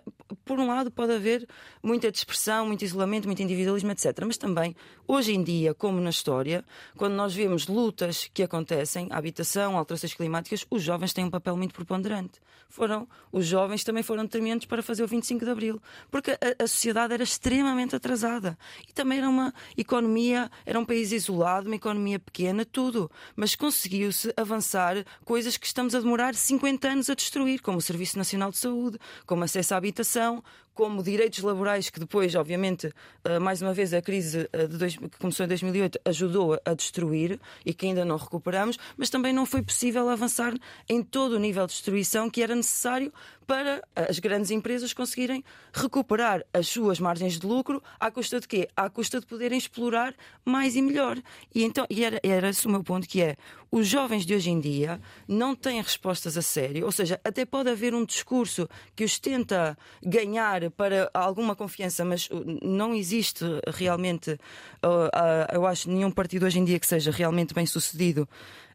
[0.45, 1.47] por um lado, pode haver
[1.83, 4.23] muita dispersão, muito isolamento, muito individualismo, etc.
[4.27, 4.75] Mas também,
[5.07, 6.65] hoje em dia, como na história,
[6.97, 11.75] quando nós vemos lutas que acontecem, habitação, alterações climáticas, os jovens têm um papel muito
[11.75, 12.41] preponderante.
[12.69, 15.81] Foram, os jovens também foram determinantes para fazer o 25 de Abril,
[16.11, 18.59] porque a, a sociedade era extremamente atrasada
[18.89, 23.09] e também era uma economia, era um país isolado, uma economia pequena, tudo.
[23.37, 28.19] Mas conseguiu-se avançar coisas que estamos a demorar 50 anos a destruir, como o Serviço
[28.19, 30.43] Nacional de Saúde, como acesso à habitação,
[30.75, 32.93] como direitos laborais que depois, obviamente,
[33.25, 37.41] eh, mais uma vez a crise eh, dois, que começou em 2008 ajudou a destruir
[37.65, 40.53] e que ainda não recuperamos, mas também não foi possível avançar
[40.89, 43.13] em todo o nível de destruição que era necessário
[43.47, 48.69] para as grandes empresas conseguirem recuperar as suas margens de lucro à custa de quê?
[48.77, 50.15] À custa de poderem explorar
[50.45, 51.19] mais e melhor.
[51.55, 53.37] E então, e era, era esse o meu ponto que é,
[53.71, 57.71] os jovens de hoje em dia não têm respostas a sério, ou seja, até pode
[57.71, 64.33] haver um discurso que os tenta ganhar para alguma confiança, mas uh, não existe realmente,
[64.33, 68.29] uh, uh, eu acho, nenhum partido hoje em dia que seja realmente bem sucedido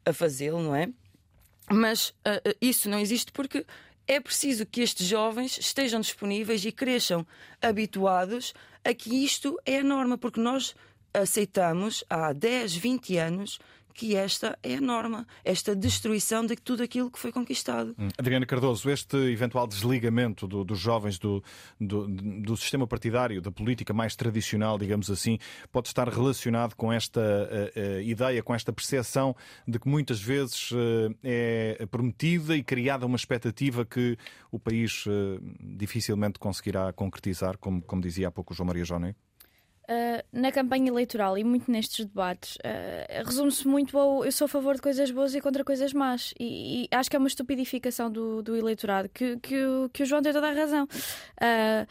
[0.05, 0.89] a fazê-lo, não é?
[1.71, 2.13] Mas
[2.59, 3.63] isso não existe porque
[4.07, 7.27] é preciso que estes jovens estejam disponíveis e cresçam
[7.61, 10.73] habituados a que isto é a norma, porque nós
[11.13, 13.59] aceitamos há 10, 20 anos
[13.93, 17.95] que esta é a norma, esta destruição de tudo aquilo que foi conquistado.
[17.97, 18.09] Hum.
[18.17, 21.43] Adriana Cardoso, este eventual desligamento do, dos jovens do,
[21.79, 25.37] do, do, sistema partidário, da política mais tradicional, digamos assim,
[25.71, 29.35] pode estar relacionado com esta uh, uh, ideia, com esta percepção
[29.67, 34.17] de que muitas vezes uh, é prometida e criada uma expectativa que
[34.51, 35.05] o país
[35.59, 39.15] dificilmente conseguirá concretizar, como, como dizia há pouco o João Maria Joné?
[39.89, 44.47] Uh, na campanha eleitoral e muito nestes debates, uh, resume-se muito ao eu sou a
[44.47, 46.31] favor de coisas boas e contra coisas más.
[46.39, 49.55] E, e acho que é uma estupidificação do, do eleitorado que, que,
[49.91, 50.83] que, o João tem toda a razão.
[50.83, 51.87] Uh,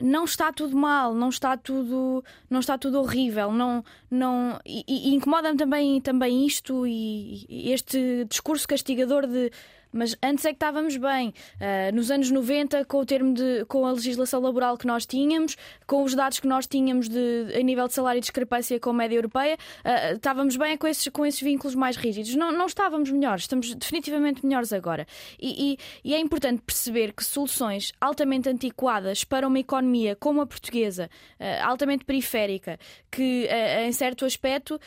[0.00, 5.14] não está tudo mal, não está tudo, não está tudo horrível, não, não e, e
[5.14, 9.50] incomoda-me também, também isto e, e, este discurso castigador de
[9.92, 11.28] mas antes é que estávamos bem.
[11.28, 15.56] Uh, nos anos 90, com o termo de, com a legislação laboral que nós tínhamos,
[15.86, 18.92] com os dados que nós tínhamos de, a nível de salário e discrepância com a
[18.92, 22.34] média europeia, uh, estávamos bem com esses, com esses vínculos mais rígidos.
[22.34, 25.06] Não, não estávamos melhores, estamos definitivamente melhores agora.
[25.40, 30.46] E, e, e é importante perceber que soluções altamente antiquadas para uma economia como a
[30.46, 31.08] portuguesa,
[31.40, 32.78] uh, altamente periférica,
[33.10, 33.48] que
[33.80, 34.78] em certo aspecto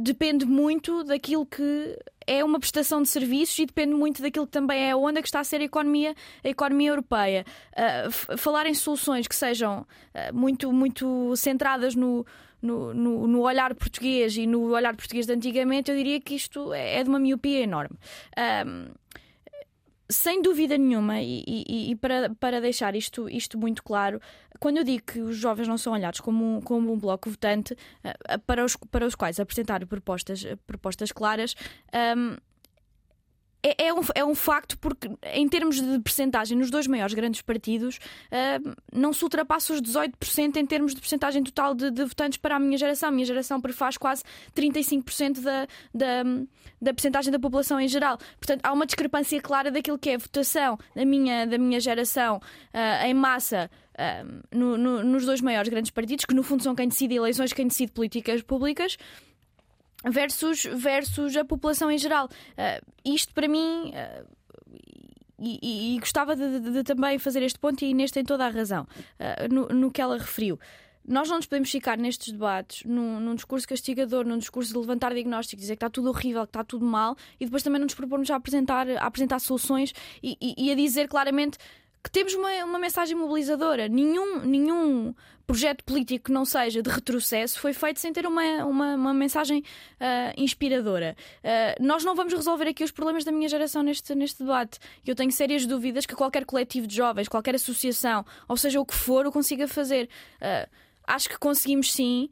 [0.00, 1.96] depende muito daquilo que
[2.30, 5.26] é uma prestação de serviços e depende muito daquilo que também é a onda que
[5.26, 7.44] está a ser a economia, a economia europeia.
[7.72, 12.24] Uh, falar em soluções que sejam uh, muito, muito centradas no,
[12.62, 16.72] no, no, no, olhar português e no olhar português de antigamente, eu diria que isto
[16.72, 17.98] é, é de uma miopia enorme.
[18.64, 18.92] Um,
[20.10, 24.20] sem dúvida nenhuma, e, e, e, para, para deixar isto, isto muito claro,
[24.58, 27.72] quando eu digo que os jovens não são olhados como um, como um bloco votante
[27.74, 31.54] uh, para, os, para os quais apresentar propostas, propostas claras,
[32.16, 32.36] um,
[33.62, 37.42] é, é, um, é um facto porque, em termos de percentagem, nos dois maiores grandes
[37.42, 42.38] partidos, uh, não se ultrapassa os 18% em termos de percentagem total de, de, votantes
[42.38, 43.10] para a minha geração.
[43.10, 44.22] A minha geração prefaz quase
[44.54, 46.22] 35% da, da,
[46.80, 48.18] da percentagem da população em geral.
[48.38, 52.36] Portanto, há uma discrepância clara daquilo que é a votação da minha, da minha geração
[52.36, 53.70] uh, em massa.
[53.90, 57.52] Uh, no, no, nos dois maiores grandes partidos, que no fundo são quem decide eleições,
[57.52, 58.96] quem decide políticas públicas,
[60.04, 62.26] versus, versus a população em geral.
[62.26, 63.92] Uh, isto para mim.
[63.92, 64.40] Uh,
[65.42, 68.44] e, e, e, gostava de, de, de, também fazer este ponto, e Inês tem toda
[68.44, 70.60] a razão uh, no, no que ela referiu.
[71.02, 75.14] Nós não nos podemos ficar nestes debates num, num, discurso castigador, num discurso de levantar
[75.14, 77.94] diagnóstico, dizer que está tudo horrível, que está tudo mal, e depois também não nos
[77.94, 81.56] propormos a apresentar, a apresentar soluções e, e a dizer claramente
[82.02, 83.88] que temos uma, uma mensagem mobilizadora.
[83.88, 85.14] Nenhum, nenhum
[85.46, 89.60] projeto político que não seja de retrocesso foi feito sem ter uma, uma, uma mensagem
[89.60, 91.16] uh, inspiradora.
[91.42, 94.78] Uh, nós não vamos resolver aqui os problemas da minha geração neste, neste debate.
[95.04, 98.94] Eu tenho sérias dúvidas que qualquer coletivo de jovens, qualquer associação, ou seja o que
[98.94, 100.08] for, o consiga fazer.
[100.36, 100.70] Uh,
[101.06, 102.30] acho que conseguimos sim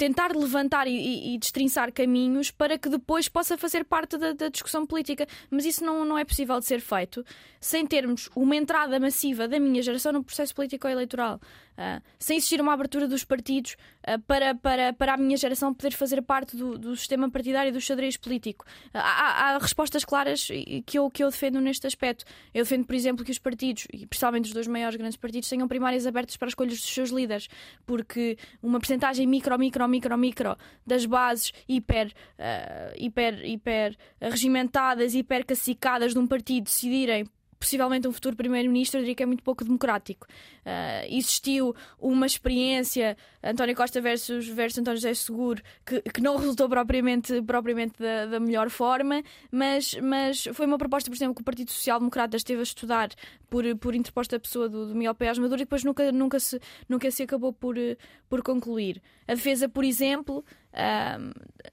[0.00, 4.48] tentar levantar e, e, e, destrinçar caminhos para que depois possa fazer parte da, da,
[4.48, 5.26] discussão política.
[5.50, 7.22] Mas isso não, não é possível de ser feito
[7.60, 11.38] sem termos uma entrada massiva da minha geração no processo político-eleitoral.
[11.80, 13.74] Uh, sem existir uma abertura dos partidos
[14.06, 17.72] uh, para, para, para a minha geração poder fazer parte do, do sistema partidário e
[17.72, 18.66] do xadrez político.
[18.88, 20.48] Uh, há, há, respostas claras
[20.84, 22.26] que eu, que eu defendo neste aspecto.
[22.52, 25.66] Eu defendo, por exemplo, que os partidos, e principalmente os dois maiores grandes partidos, tenham
[25.66, 27.48] primárias abertas para escolhas dos seus líderes,
[27.86, 32.12] porque uma percentagem micro, micro, micro, micro das bases hiper,
[32.98, 37.24] hiper, hiper regimentadas, hiper cacicadas de um partido decidirem
[37.60, 40.26] possivelmente um futuro primeiro-ministro, eu diria que é muito pouco democrático.
[40.60, 46.70] Uh, existiu uma experiência, António Costa versus, versus António José Seguro, que, que não resultou
[46.70, 49.22] propriamente, propriamente da, da, melhor forma,
[49.52, 53.10] mas, mas foi uma proposta, por exemplo, que o Partido Social Democrata esteve a estudar
[53.50, 56.58] por, por interposta pessoa do, do Miguel Pérez Maduro e depois nunca, nunca, se,
[56.88, 57.76] nunca se acabou por,
[58.26, 59.02] por concluir.
[59.28, 60.42] A defesa, por exemplo,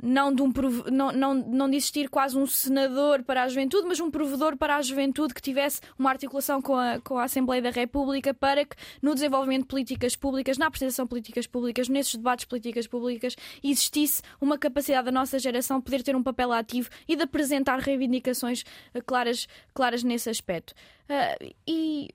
[0.02, 0.52] não, de um,
[0.92, 4.76] não, não, não de existir quase um senador para a juventude, mas um provedor para
[4.76, 8.76] a juventude que tivesse uma articulação com a, com a Assembleia da República para que
[9.02, 13.36] no desenvolvimento de políticas públicas, na apresentação de políticas públicas, nesses debates de políticas públicas,
[13.64, 18.64] existisse uma capacidade da nossa geração poder ter um papel ativo e de apresentar reivindicações
[18.94, 20.74] eh, claras, claras nesse aspecto.
[21.10, 22.10] Uh, e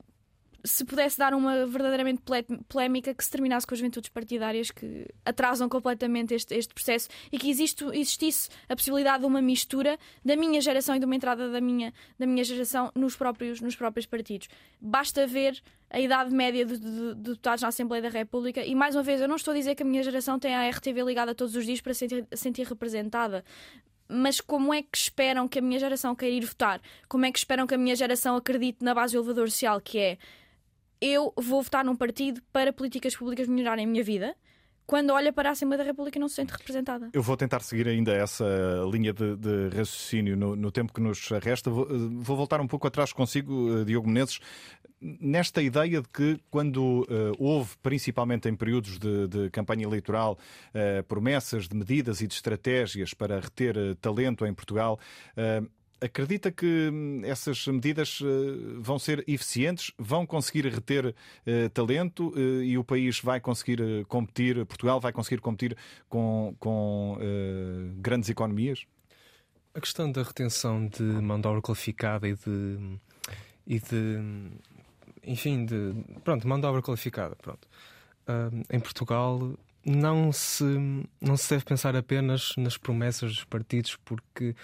[0.64, 2.22] se pudesse dar uma verdadeiramente
[2.68, 7.38] polémica que se terminasse com as juventudes partidárias que atrasam completamente este, este processo e
[7.38, 11.50] que existe, existisse a possibilidade de uma mistura da minha geração e de uma entrada
[11.50, 14.48] da minha, da minha geração nos próprios, nos próprios partidos.
[14.80, 15.60] Basta ver
[15.90, 19.20] a idade média de, de, de, deputados na Assembleia da República e, mais uma vez,
[19.20, 21.66] eu não estou a dizer que a minha geração tem a RTV ligada todos os
[21.66, 23.44] dias para se sentir, sentir representada
[24.12, 26.82] mas como é que esperam que a minha geração queira ir votar?
[27.08, 29.98] Como é que esperam que a minha geração acredite na base do elevador social, que
[29.98, 30.18] é
[31.02, 34.36] eu vou votar num partido para políticas públicas melhorarem a minha vida
[34.86, 37.10] quando olha para a Assembleia da República não se sente representada.
[37.12, 38.44] Eu vou tentar seguir ainda essa
[38.90, 41.70] linha de, de raciocínio no, no, tempo que nos resta.
[41.70, 44.38] Vou, vou, voltar um pouco atrás consigo, eh, Diogo Menezes,
[45.00, 47.06] nesta ideia de que quando uh,
[47.38, 50.38] houve, principalmente em períodos de, de campanha eleitoral,
[50.74, 54.98] uh, promessas de medidas e de estratégias para reter uh, talento em Portugal,
[56.02, 58.26] Acredita que hum, essas medidas eh,
[58.80, 64.66] vão ser eficientes, vão conseguir reter uh, talento uh, e o país vai conseguir competir,
[64.66, 65.76] Portugal vai conseguir competir
[66.08, 68.84] com, com uh, grandes economias?
[69.74, 72.98] A questão da retenção de mão de obra qualificada e de,
[73.64, 74.50] e de
[75.22, 77.68] enfim, de pronto, mão de obra qualificada, pronto.
[78.70, 79.56] em Portugal
[79.86, 80.64] não se,
[81.20, 84.54] não se deve pensar apenas nas promessas dos partidos, porque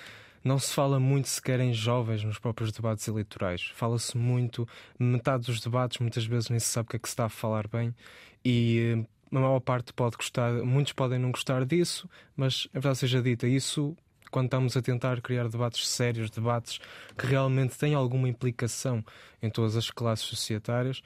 [0.49, 3.71] não se fala muito sequer em jovens nos próprios debates eleitorais.
[3.75, 4.67] Fala-se muito,
[4.99, 7.29] metade dos debates muitas vezes nem se sabe o que é que se está a
[7.29, 7.95] falar bem
[8.43, 12.99] e eh, a maior parte pode gostar, muitos podem não gostar disso, mas a verdade
[12.99, 13.95] seja dita, isso
[14.31, 16.81] quando estamos a tentar criar debates sérios, debates
[17.17, 19.05] que realmente têm alguma implicação
[19.43, 21.03] em todas as classes societárias,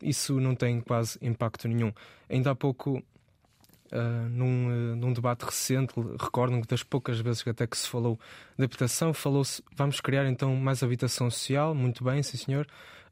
[0.00, 1.92] isso não tem quase impacto nenhum.
[2.28, 3.02] Ainda há pouco,
[3.92, 8.18] uh, num, uh, num debate recente, recordo-me das poucas vezes que até que se falou
[8.56, 12.66] de habitação, falou-se vamos criar então mais habitação social, muito bem, sim senhor.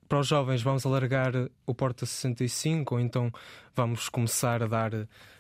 [0.08, 1.32] Para os jovens vamos alargar
[1.66, 3.32] o Porta 65 ou então
[3.74, 4.92] vamos começar a dar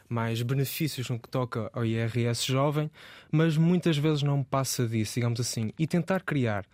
[0.08, 2.90] mais benefícios no que toca ao IRS jovem,
[3.30, 5.72] mas muitas vezes não passa disso, digamos assim.
[5.78, 6.64] E tentar criar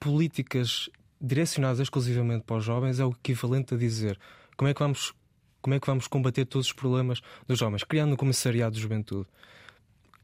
[0.00, 0.88] políticas
[1.20, 4.18] direcionadas exclusivamente para os jovens é o equivalente a dizer
[4.56, 5.14] como é que vamos,
[5.60, 9.26] como é que vamos combater todos os problemas dos jovens, criando um comissariado de juventude.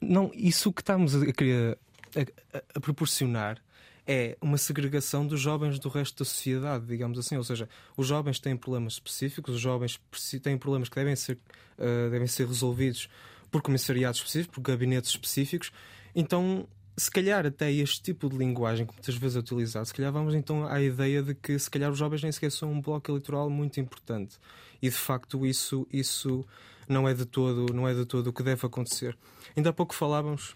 [0.01, 3.62] Não, isso que estamos a, a, a, proporcionar
[4.06, 7.36] é uma segregação dos jovens do resto da sociedade, digamos assim.
[7.36, 10.01] Ou seja, os jovens têm problemas específicos, os jovens
[10.43, 11.39] têm problemas que devem ser,
[11.78, 13.09] uh, devem ser resolvidos
[13.51, 15.73] por comissariados específicos, por gabinetes específicos.
[16.15, 20.12] Então, se calhar até este tipo de linguagem que muitas vezes é utilizado, se calhar
[20.12, 23.11] vamos então à ideia de que se calhar os jovens nem sequer são um bloco
[23.11, 24.39] eleitoral muito importante.
[24.85, 26.44] E de facto isso, isso
[26.86, 29.16] não é de todo, não é de todo o que deve acontecer.
[29.56, 30.55] Ainda há pouco falávamos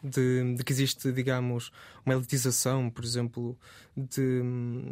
[0.00, 1.72] de, de, que existe, digamos,
[2.06, 3.58] uma elitização, por exemplo,
[3.96, 4.42] de,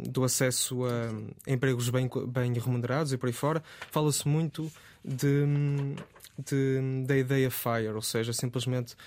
[0.09, 3.63] do acesso a empregos bem, bem remunerados e por aí fora.
[3.89, 4.69] Fala-se muito
[5.01, 5.45] de,
[6.37, 8.97] de, da ideia FIRE, ou seja, simplesmente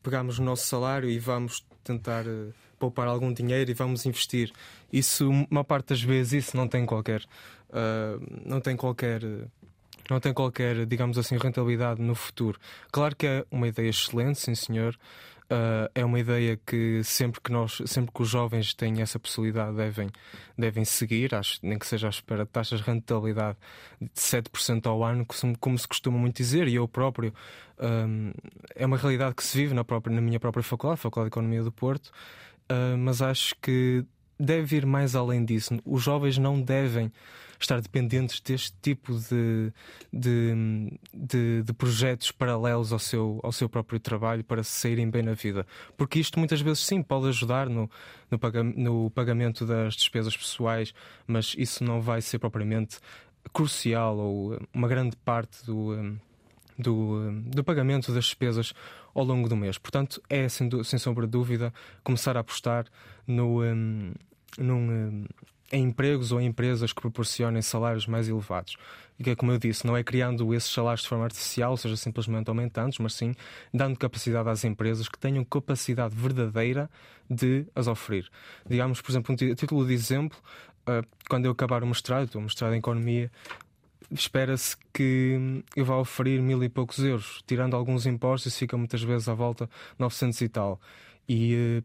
[0.00, 4.50] pegamos o nosso salário e vamos tentar uh, poupar algum dinheiro e vamos investir.
[4.92, 7.22] Isso, uma parte das vezes, isso não tem qualquer.
[7.68, 9.22] Uh, não tem qualquer.
[10.08, 12.58] Não tem qualquer, digamos assim, rentabilidade no futuro.
[12.90, 14.98] Claro que é uma ideia excelente, sim senhor.
[15.44, 19.76] Uh, é uma ideia que sempre que nós, sempre que os jovens têm essa possibilidade
[19.76, 20.08] devem,
[20.56, 23.58] devem seguir, acho, nem que seja à espera de taxas de rentabilidade
[24.00, 25.26] de 7% ao ano,
[25.58, 27.34] como, se costuma muito dizer, e eu próprio
[27.80, 28.32] um,
[28.76, 31.62] é uma realidade que se vive na, própria, na minha própria faculdade, Faculdade de Economia
[31.62, 32.12] do Porto,
[32.70, 34.04] uh, mas acho que
[34.38, 35.78] deve ir mais além disso.
[35.84, 37.12] Os jovens não devem
[37.60, 39.72] estar dependentes deste tipo de,
[40.10, 45.22] de, de, de, projetos paralelos ao seu, ao seu próprio trabalho para se saírem bem
[45.22, 45.66] na vida.
[45.96, 47.90] Porque isto muitas vezes sim pode ajudar no,
[48.76, 50.94] no, pagamento das despesas pessoais,
[51.26, 52.98] mas isso não vai ser propriamente
[53.52, 56.18] crucial ou uma grande parte do.
[56.78, 58.72] Do, do, pagamento das despesas
[59.14, 59.78] ao longo do mês.
[59.78, 61.72] Portanto, é sem, sem sombra de dúvida
[62.02, 62.86] começar a apostar
[63.26, 64.12] no, um,
[64.58, 65.24] num,
[65.72, 68.76] em empregos ou em empresas que proporcionem salários mais elevados.
[69.18, 71.96] E que, como eu disse, não é criando esses salários de forma artificial, ou seja,
[71.96, 73.34] simplesmente aumentando, mas sim
[73.72, 76.90] dando capacidade às empresas que tenham capacidade verdadeira
[77.28, 78.28] de as oferir.
[78.68, 80.38] Digamos, por exemplo, um título de exemplo,
[80.88, 83.30] uh, quando eu acabar o mestrado, estou mestrado em Economia,
[84.10, 89.28] espera-se que eu vá oferir mil e poucos euros, tirando alguns impostos, fica muitas vezes
[89.28, 89.68] à volta
[89.98, 90.80] 900 e tal.
[91.28, 91.84] E uh,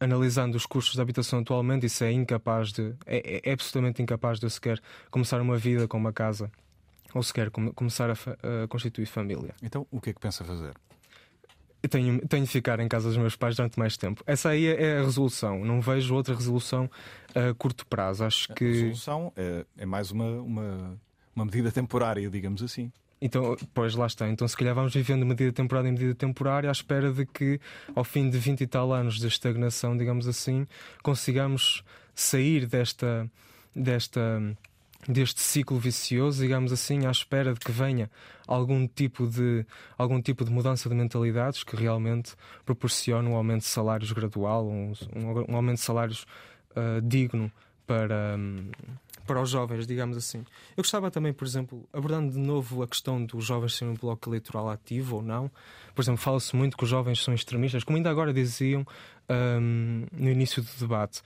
[0.00, 2.94] analisando os custos de habitação atualmente, isso é incapaz de.
[3.06, 4.80] É, é, absolutamente incapaz de eu sequer
[5.10, 6.50] começar uma vida com uma casa
[7.14, 9.54] ou sequer com, começar a, a, constituir família.
[9.62, 10.74] Então, o que é que pensa fazer?
[11.82, 14.22] Eu tenho, tenho de ficar em casa dos meus pais durante mais tempo.
[14.26, 15.64] Essa aí é a resolução.
[15.64, 16.90] Não vejo outra resolução
[17.34, 18.24] a curto prazo.
[18.24, 18.64] Acho que.
[18.64, 21.00] A resolução é, é mais uma, uma,
[21.38, 22.90] uma medida temporária, digamos assim.
[23.20, 24.28] Então, pois lá está.
[24.28, 27.60] Então, se calhar vamos vivendo medida temporária em medida temporária à espera de que,
[27.94, 30.66] ao fim de 20 e tal anos de estagnação, digamos assim,
[31.02, 31.82] consigamos
[32.14, 33.28] sair desta,
[33.74, 34.20] desta,
[35.08, 38.10] deste ciclo vicioso, digamos assim, à espera de que venha
[38.46, 39.66] algum tipo de,
[39.96, 42.34] algum tipo de mudança de mentalidades que realmente
[42.64, 44.92] proporcione um aumento de salários gradual, um,
[45.48, 46.24] um aumento de salários
[46.70, 47.50] uh, digno
[47.86, 48.36] para.
[48.36, 48.70] Um,
[49.28, 50.38] para os jovens, digamos assim.
[50.74, 54.28] Eu gostava também, por exemplo, abordando de novo a questão dos jovens serem um bloco
[54.28, 55.50] eleitoral ativo ou não.
[55.94, 58.86] Por exemplo, fala-se muito que os jovens são extremistas, como ainda agora diziam
[59.60, 61.22] um, no início do debate.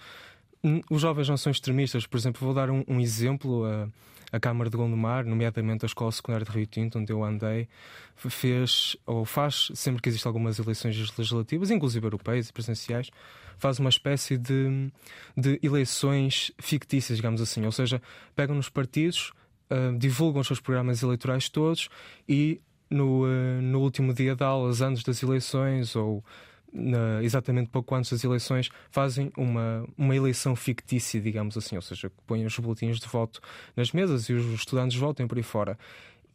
[0.91, 3.65] Os jovens não são extremistas, por exemplo, vou dar um, um exemplo.
[3.65, 3.91] Uh,
[4.33, 7.69] a Câmara de Gondomar, nomeadamente a Escola Secundária de Rio Tinto, onde eu andei,
[8.17, 13.11] fez ou faz, sempre que existem algumas eleições legislativas, inclusive europeias e presidenciais,
[13.59, 14.91] faz uma espécie de,
[15.37, 17.65] de eleições fictícias, digamos assim.
[17.67, 18.01] Ou seja,
[18.35, 19.33] pegam nos partidos,
[19.71, 21.91] uh, divulgam os seus programas eleitorais todos
[22.27, 26.25] e no, uh, no último dia de aulas, antes das eleições ou
[26.73, 32.11] na, exatamente pouco antes das eleições, fazem uma, uma eleição fictícia, digamos assim, ou seja,
[32.27, 33.41] põem os boletins de voto
[33.77, 35.79] nas mesas e os estudantes votem por aí fora.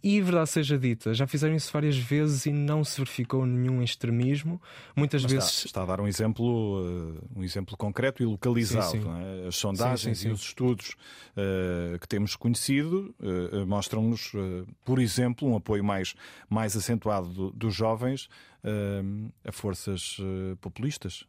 [0.03, 4.61] E verdade seja dita, já fizeram isso várias vezes e não se verificou nenhum extremismo.
[4.95, 5.49] Muitas Mas vezes.
[5.49, 8.91] Está, está, a dar um exemplo, um exemplo concreto e localizado.
[8.91, 9.43] Sim, sim.
[9.43, 9.47] É?
[9.47, 10.95] As sondagens sim, sim, e os estudos
[11.35, 16.13] uh, que temos conhecido uh, mostram-nos, uh, por exemplo, um apoio mais,
[16.47, 18.29] mais acentuado do, dos jovens
[19.45, 20.17] a forças
[20.59, 21.25] populistas.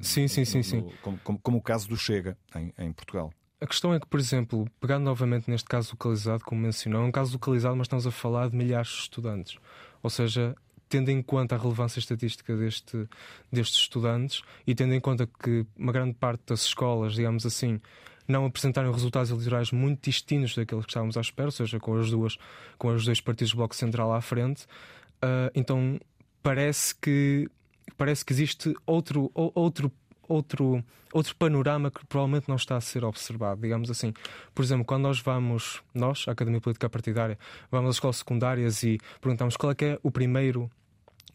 [0.00, 0.80] sim, sim, sim, sim.
[1.00, 3.32] Como, como, como, o caso do Chega em, em Portugal.
[3.62, 7.12] A questão é que, por exemplo, pegando novamente neste caso localizado, como mencionou, é um
[7.12, 9.56] caso localizado, mas estamos a falar de milhares de estudantes.
[10.02, 10.56] Ou seja,
[10.88, 13.08] tendo em conta a relevância estatística deste,
[13.52, 17.80] destes estudantes e tendo em conta que uma grande parte das escolas, digamos assim,
[18.26, 22.10] não apresentaram resultados eleitorais muito distintos daqueles que estávamos à espera, ou seja, com as
[22.10, 22.36] duas,
[22.76, 24.64] com os dois partidos do Bloco Central à frente,
[25.22, 26.00] uh, então
[26.42, 27.48] parece que
[27.96, 29.92] parece que existe outro, outro
[30.28, 30.82] outro,
[31.12, 34.12] outro panorama que provavelmente não está a ser observado, digamos assim.
[34.54, 37.38] Por exemplo, quando nós vamos, nós, a Academia Política Partidária,
[37.70, 40.70] vamos às escolas secundárias e perguntamos qual é que é o primeiro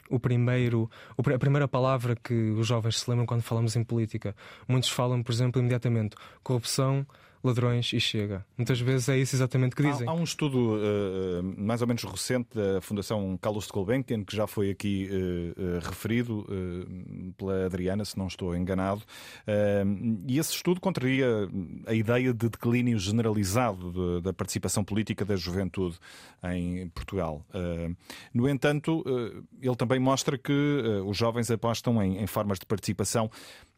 [0.09, 4.33] o primeiro, a primeira palavra que os jovens se lembram quando falamos em política.
[4.67, 7.05] Muitos falam, por exemplo, imediatamente corrupção,
[7.43, 8.45] ladrões e chega.
[8.57, 10.07] Muitas vezes é isso exatamente que dizem.
[10.07, 14.35] Há, há um estudo uh, mais ou menos recente da Fundação Carlos de Gulbenkian, que
[14.35, 16.45] já foi aqui uh, uh, referido
[17.37, 19.01] pela Adriana, se não estou enganado,
[20.27, 21.27] e esse estudo contraria
[21.85, 25.97] a ideia de declínio generalizado de, da participação política da juventude
[26.43, 27.45] em Portugal.
[28.33, 29.03] no entanto,
[29.61, 30.53] ele também mostra que
[31.05, 33.29] os jovens apostam em, em formas de participação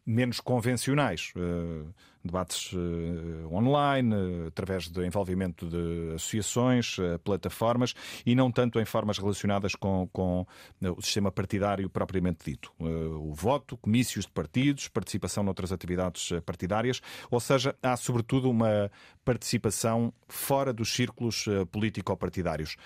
[0.04, 1.32] menos convencionais.
[1.36, 7.94] Uh, debates uh, online, uh, através do envolvimento de associações, plataformas
[8.26, 10.46] e não tanto em formas relacionadas com, com
[10.82, 12.72] o sistema partidário propriamente dito.
[12.78, 17.00] o voto, comícios de partidos, participação noutras atividades partidárias,
[17.30, 18.90] ou seja, há sobretudo uma
[19.24, 22.76] participação fora dos círculos político-partidários.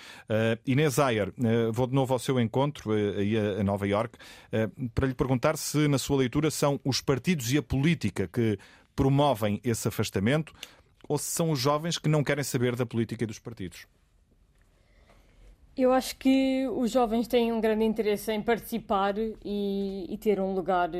[0.66, 1.32] Inês Ayer,
[1.72, 4.18] vou de novo ao seu encontro aí a Nova York
[4.94, 8.58] para lhe perguntar se na sua leitura são os partidos e a política que
[8.96, 10.52] promovem esse afastamento
[11.08, 13.86] ou se são os jovens que não querem saber da política e dos partidos?
[15.76, 20.54] Eu acho que os jovens têm um grande interesse em participar e, e ter um
[20.54, 20.90] lugar,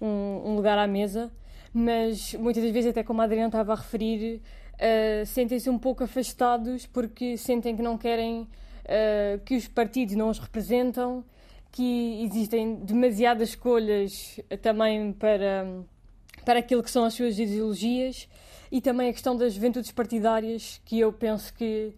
[0.00, 0.06] um,
[0.44, 1.30] um, lugar à mesa,
[1.72, 4.40] mas muitas das vezes, até como a Adriana estava a referir,
[4.74, 10.28] uh, sentem-se um pouco afastados porque sentem que não querem uh, que os partidos não
[10.28, 11.24] os representam
[11.72, 15.66] que existem demasiadas escolhas também para,
[16.44, 18.28] para aquilo que são as suas ideologias
[18.70, 21.92] e também a questão das juventudes partidárias, que eu penso que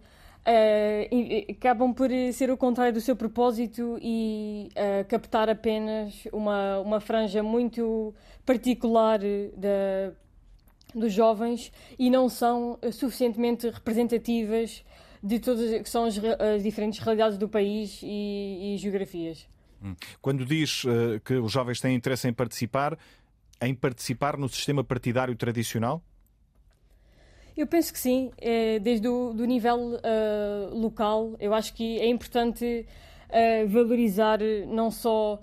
[0.47, 6.99] uh, acabam por ser o contrário do seu propósito e uh, captar apenas uma, uma
[6.99, 8.13] franja muito
[8.45, 9.19] particular
[9.55, 10.13] da,
[10.93, 14.83] dos jovens e não são suficientemente representativas
[15.21, 19.47] de todas que são as, as diferentes realidades do país e, e geografias.
[20.21, 22.97] Quando diz uh, que os jovens têm interesse em participar,
[23.61, 26.01] em participar no sistema partidário tradicional?
[27.55, 31.35] Eu penso que sim, é, desde o do nível uh, local.
[31.39, 32.85] Eu acho que é importante
[33.29, 35.39] uh, valorizar não só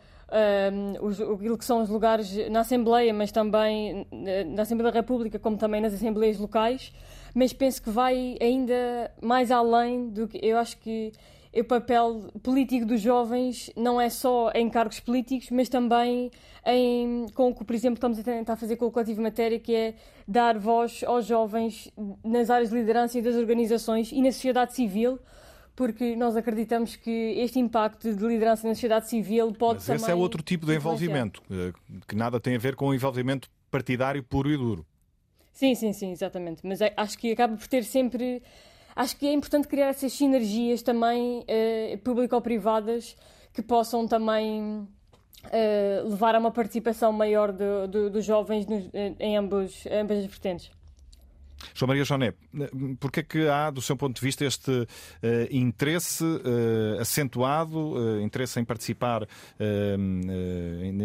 [1.02, 4.06] os, aquilo que são os lugares na Assembleia, mas também
[4.54, 6.92] na Assembleia da República, como também nas Assembleias locais.
[7.34, 10.38] Mas penso que vai ainda mais além do que.
[10.40, 11.12] Eu acho que
[11.52, 16.30] o papel político dos jovens não é só em cargos políticos, mas também
[16.64, 19.74] em, com o que, por exemplo, estamos a tentar fazer com o Coletivo Matéria, que
[19.74, 19.94] é
[20.26, 21.90] dar voz aos jovens
[22.24, 25.18] nas áreas de liderança das organizações e na sociedade civil,
[25.74, 30.02] porque nós acreditamos que este impacto de liderança na sociedade civil pode Mas também...
[30.02, 31.72] esse é outro tipo de envolvimento, eh,
[32.06, 34.86] que nada tem a ver com o envolvimento partidário puro e duro.
[35.52, 36.64] Sim, sim, sim, exatamente.
[36.64, 38.42] Mas é, acho que acaba por ter sempre
[38.94, 43.16] acho que é importante criar essas sinergias também uh, público-privadas
[43.52, 44.62] que possam também
[45.44, 50.79] uh, levar a uma participação maior dos jovens nos, em ambos, ambas as vertentes.
[51.74, 52.34] João Maria Joné,
[52.98, 54.86] porque é que há, do seu ponto de vista, este uh,
[55.50, 59.26] interesse uh, acentuado, uh, interesse em participar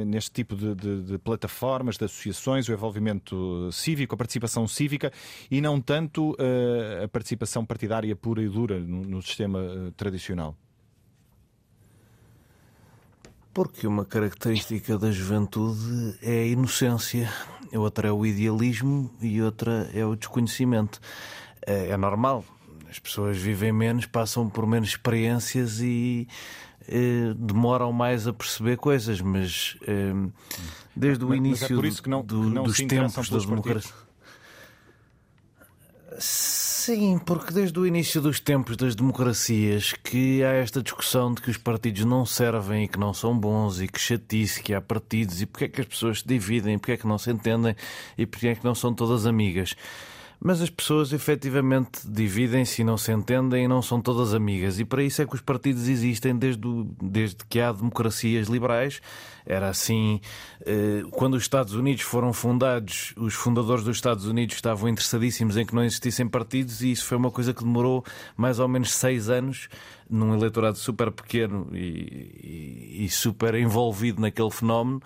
[0.06, 5.12] neste tipo de, de, de, plataformas, de associações, o envolvimento cívico, a participação cívica
[5.50, 6.36] e não tanto
[7.04, 10.56] a participação partidária pura e dura no, no sistema tradicional?
[13.56, 17.32] Porque uma característica da juventude é a inocência,
[17.74, 21.00] outra é o idealismo e outra é o desconhecimento.
[21.66, 22.44] É, é normal,
[22.90, 26.28] as pessoas vivem menos, passam por menos experiências e
[26.86, 30.14] eh, demoram mais a perceber coisas, mas eh,
[30.94, 34.05] desde o mas, início mas é não, do, dos tempos da democracia.
[36.18, 41.50] Sim, porque desde o início dos tempos das democracias que há esta discussão de que
[41.50, 45.42] os partidos não servem e que não são bons e que chatice que há partidos
[45.42, 47.76] e porque é que as pessoas se dividem, porque é que não se entendem
[48.18, 49.76] e porque é que não são todas amigas.
[50.48, 54.80] Mas as pessoas efetivamente dividem-se e não se entendem e não são todas amigas.
[54.80, 59.02] E para isso é que os partidos existem desde, o, desde que há democracias liberais.
[59.44, 60.22] Era assim,
[60.64, 65.66] eh, quando os Estados Unidos foram fundados, os fundadores dos Estados Unidos estavam interessadíssimos em
[65.66, 68.06] que não existissem partidos e isso foi uma coisa que demorou
[68.38, 69.68] mais ou menos seis anos
[70.08, 75.02] num eleitorado super pequeno e, e, e super envolvido naquele fenómeno.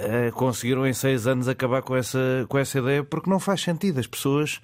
[0.00, 3.98] Eh, conseguiram em seis anos acabar com essa, com essa ideia porque não faz sentido.
[3.98, 4.60] As pessoas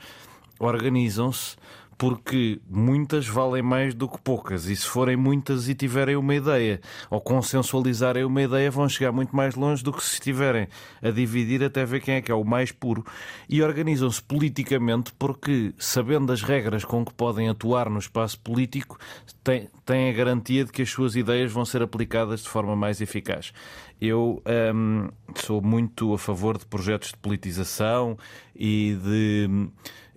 [0.60, 1.56] organizam-se
[1.96, 4.66] porque muitas valem mais do que poucas.
[4.66, 6.80] E se forem muitas e tiverem uma ideia
[7.10, 10.68] ou consensualizarem uma ideia, vão chegar muito mais longe do que se estiverem
[11.02, 13.04] a dividir até ver quem é que é o mais puro.
[13.48, 18.98] E organizam-se politicamente porque, sabendo as regras com que podem atuar no espaço político,
[19.42, 23.00] têm, têm a garantia de que as suas ideias vão ser aplicadas de forma mais
[23.00, 23.52] eficaz.
[24.00, 24.42] Eu
[24.74, 28.18] hum, sou muito a favor de projetos de politização
[28.54, 29.68] e de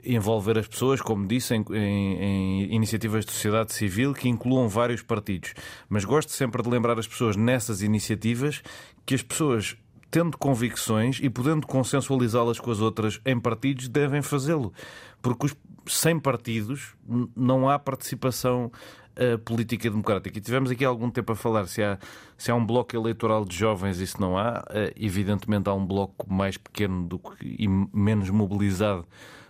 [0.07, 5.01] envolver as pessoas, como disse, em, em, em, iniciativas de sociedade civil que incluam vários
[5.01, 5.53] partidos.
[5.89, 8.61] Mas gosto sempre de lembrar as pessoas nessas iniciativas
[9.05, 9.75] que as pessoas,
[10.09, 14.73] tendo convicções e podendo consensualizá-las com as outras em partidos, devem fazê-lo.
[15.21, 15.55] Porque os,
[15.85, 16.95] sem partidos
[17.35, 18.71] não há participação
[19.17, 20.37] uh, política democrática.
[20.37, 21.97] E tivemos aqui algum tempo a falar se há,
[22.37, 24.63] se há um bloco eleitoral de jovens, isso não há.
[24.69, 29.05] Uh, evidentemente há um bloco mais pequeno do que, e menos mobilizado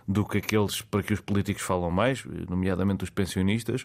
[0.08, 3.84] do que aqueles para que os políticos falam mais, nomeadamente os pensionistas.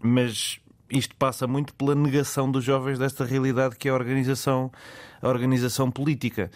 [0.00, 4.70] Mas isto passa muito pela negação dos jovens desta realidade que é a organização,
[5.20, 6.48] a organização política.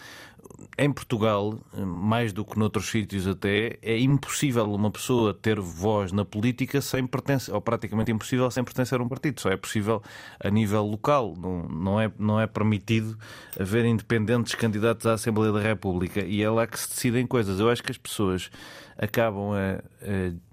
[0.76, 6.24] Em Portugal, mais do que noutros sítios até, é impossível uma pessoa ter voz na
[6.24, 9.40] política sem pertencer, ou praticamente impossível sem pertencer a um partido.
[9.40, 10.02] Só é possível
[10.42, 11.34] a nível local.
[11.36, 13.16] Não, não, é, não é permitido
[13.58, 16.20] haver independentes candidatos à Assembleia da República.
[16.20, 17.60] E é lá que se decidem coisas.
[17.60, 18.50] Eu acho que as pessoas
[18.98, 20.44] acabam a, a,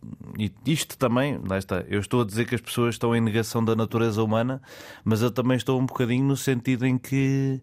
[0.65, 3.76] isto também, lá está, eu estou a dizer que as pessoas estão em negação da
[3.76, 4.61] natureza humana,
[5.03, 7.61] mas eu também estou um bocadinho no sentido em que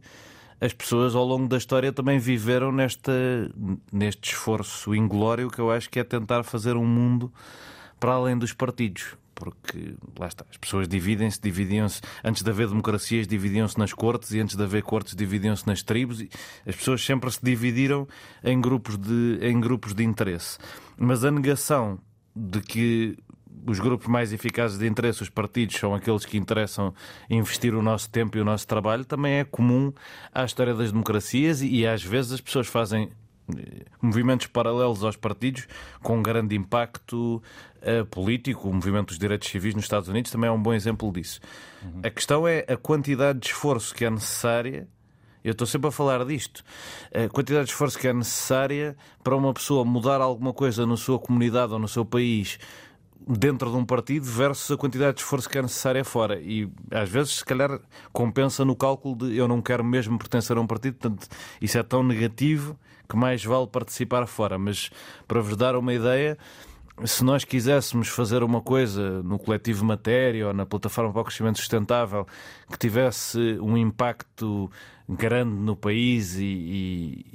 [0.60, 3.12] as pessoas ao longo da história também viveram nesta,
[3.92, 7.32] neste esforço inglório que eu acho que é tentar fazer um mundo
[7.98, 9.16] para além dos partidos.
[9.34, 12.00] Porque lá está, as pessoas dividem-se, dividiam-se.
[12.24, 16.20] Antes de haver democracias, dividiam-se nas cortes, e antes de haver cortes, dividiam-se nas tribos.
[16.66, 18.08] As pessoas sempre se dividiram
[18.42, 20.58] em grupos de, em grupos de interesse.
[20.96, 22.00] Mas a negação
[22.34, 23.16] de que
[23.66, 26.94] os grupos mais eficazes de interesse, os partidos, são aqueles que interessam
[27.28, 29.92] investir o nosso tempo e o nosso trabalho, também é comum
[30.32, 33.10] à história das democracias e, e às vezes as pessoas fazem
[33.56, 35.66] eh, movimentos paralelos aos partidos
[36.02, 37.42] com um grande impacto
[37.82, 38.68] uh, político.
[38.68, 41.40] O movimento dos direitos civis nos Estados Unidos também é um bom exemplo disso.
[41.82, 42.00] Uhum.
[42.02, 44.86] A questão é a quantidade de esforço que é necessária.
[45.42, 46.62] Eu estou sempre a falar disto.
[47.14, 51.18] A quantidade de esforço que é necessária para uma pessoa mudar alguma coisa na sua
[51.18, 52.58] comunidade ou no seu país
[53.26, 56.40] dentro de um partido versus a quantidade de esforço que é necessária fora.
[56.40, 57.80] E às vezes, se calhar,
[58.12, 61.28] compensa no cálculo de eu não quero mesmo pertencer a um partido, portanto,
[61.60, 62.78] isso é tão negativo
[63.08, 64.58] que mais vale participar fora.
[64.58, 64.90] Mas
[65.26, 66.38] para vos dar uma ideia,
[67.04, 71.58] se nós quiséssemos fazer uma coisa no coletivo Matéria ou na plataforma para o crescimento
[71.58, 72.26] sustentável
[72.70, 74.70] que tivesse um impacto
[75.08, 77.26] grande no país e, e,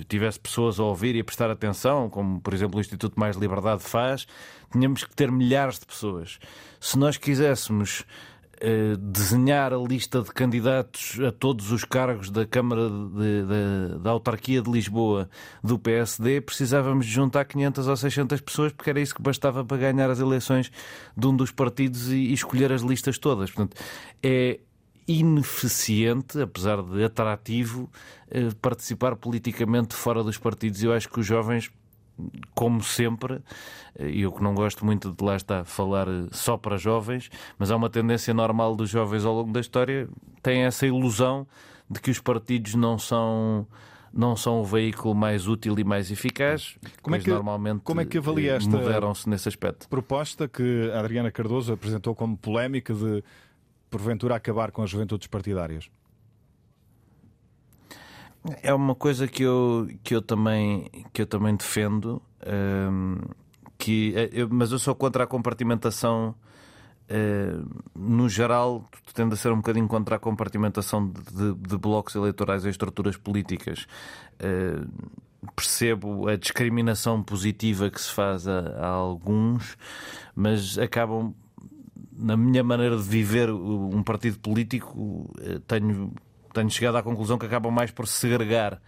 [0.00, 3.36] e, tivesse pessoas a ouvir e a prestar atenção, como por exemplo o Instituto Mais
[3.36, 4.26] Liberdade faz,
[4.70, 6.38] tínhamos que ter milhares de pessoas.
[6.78, 8.04] Se nós quiséssemos
[8.98, 14.62] desenhar a lista de candidatos a todos os cargos da Câmara de, de, da Autarquia
[14.62, 15.28] de Lisboa
[15.62, 19.76] do PSD, precisávamos de juntar 500 ou 600 pessoas, porque era isso que bastava para
[19.76, 20.70] ganhar as eleições
[21.16, 23.50] de um dos partidos e, e escolher as listas todas.
[23.50, 23.76] Portanto,
[24.22, 24.60] é
[25.06, 27.88] ineficiente, apesar de atrativo,
[28.28, 30.82] eh, participar politicamente fora dos partidos.
[30.82, 31.70] Eu acho que os jovens
[32.54, 33.40] como sempre,
[33.98, 37.76] e eu que não gosto muito de lá estar falar só para jovens, mas há
[37.76, 40.08] uma tendência normal dos jovens ao longo da história,
[40.42, 41.46] têm essa ilusão
[41.90, 43.66] de que os partidos não são
[44.12, 48.04] não são o veículo mais útil e mais eficaz, como é que normalmente como é
[48.06, 49.86] que avalia esta moderam-se nesse aspecto.
[49.88, 53.22] Proposta que a Adriana Cardoso apresentou como polémica de
[53.90, 55.90] porventura acabar com as juventudes partidárias.
[58.62, 63.18] É uma coisa que eu, que eu, também, que eu também defendo, um,
[63.78, 66.34] que, eh, eu, mas eu sou contra a compartimentação.
[67.08, 67.64] Uh,
[67.94, 72.64] no geral, tende a ser um bocadinho contra a compartimentação de, de, de blocos eleitorais
[72.66, 73.86] em estruturas políticas.
[74.42, 74.88] Uh,
[75.54, 79.76] percebo a discriminação positiva que se faz a, a alguns,
[80.34, 81.32] mas acabam
[82.16, 86.12] na minha maneira de viver um partido político, eh, tenho,
[86.56, 88.80] tenho chegado à conclusão que acabam mais por segregar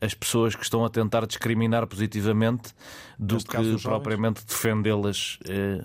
[0.00, 2.72] as pessoas que estão a tentar discriminar positivamente
[3.18, 5.40] do Neste que propriamente defendê-las.
[5.48, 5.84] Eh,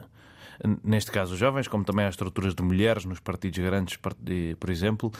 [0.84, 5.12] neste caso, os jovens, como também as estruturas de mulheres nos partidos grandes, por exemplo,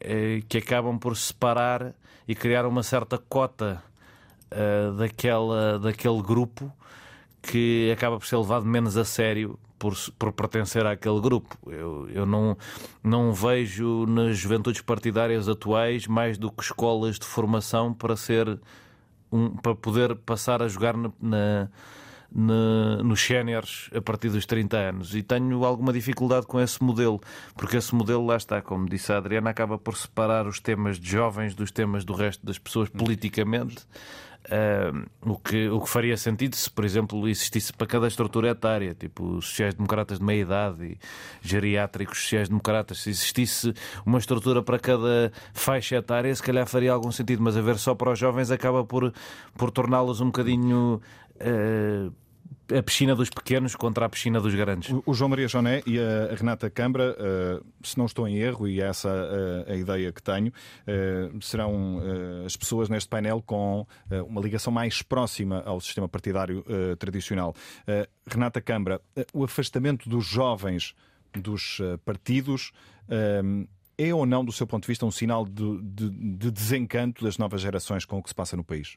[0.00, 1.92] eh, que acabam por separar
[2.28, 3.82] e criar uma certa cota
[4.96, 6.72] daquela, daquele grupo
[7.42, 11.56] que acaba por ser levado menos a sério por, por pertencer àquele grupo.
[11.66, 12.56] Eu, eu não,
[13.02, 18.58] não vejo nas juventudes partidárias atuais mais do que escolas de formação para ser
[19.30, 21.68] um, para poder passar a jogar na, na
[22.36, 27.20] na, nos séniores a partir dos 30 anos e tenho alguma dificuldade com esse modelo,
[27.54, 31.08] porque esse modelo, lá está, como disse a Adriana, acaba por separar os temas de
[31.08, 33.86] jovens dos temas do resto das pessoas politicamente.
[34.46, 38.94] Uh, o, que, o que faria sentido se, por exemplo, existisse para cada estrutura etária,
[38.94, 40.98] tipo sociais-democratas de meia idade e
[41.42, 43.74] geriátricos sociais-democratas, se existisse
[44.04, 48.12] uma estrutura para cada faixa etária, se calhar faria algum sentido, mas haver só para
[48.12, 49.12] os jovens acaba por,
[49.56, 51.00] por torná-los um bocadinho.
[51.40, 52.12] Uh,
[52.74, 54.94] a piscina dos pequenos contra a piscina dos grandes.
[55.04, 58.80] O, João Maria Joné e a Renata Câmara, uh, se não estou em erro, e
[58.80, 62.00] é essa uh, a ideia que tenho, uh, serão
[62.44, 63.86] as pessoas neste painel com
[64.28, 66.64] uma ligação mais próxima ao sistema partidário
[66.98, 67.54] tradicional.
[68.26, 69.00] Renata Câmara,
[69.32, 70.94] o afastamento dos jovens
[71.34, 72.72] dos partidos
[73.98, 77.38] é ou não, do seu ponto de vista, um sinal de, de, de desencanto das
[77.38, 78.96] novas gerações com o que se passa no país?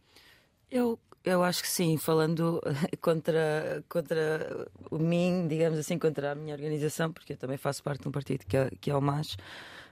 [0.70, 2.62] Eu eu acho que sim, falando
[3.02, 8.02] contra, contra o mim, digamos assim, contra a minha organização, porque eu também faço parte
[8.02, 9.38] de um partido que é, que é o MAS,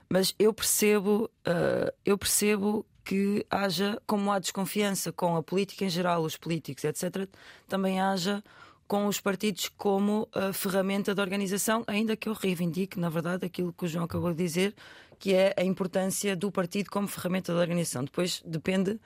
[0.08, 5.90] mas eu percebo, uh, eu percebo que haja, como há desconfiança com a política em
[5.90, 7.28] geral, os políticos, etc.,
[7.66, 8.42] também haja
[8.86, 13.84] com os partidos como ferramenta de organização, ainda que eu reivindique, na verdade, aquilo que
[13.84, 14.74] o João acabou de dizer,
[15.18, 18.04] que é a importância do partido como ferramenta de organização.
[18.04, 18.98] Depois depende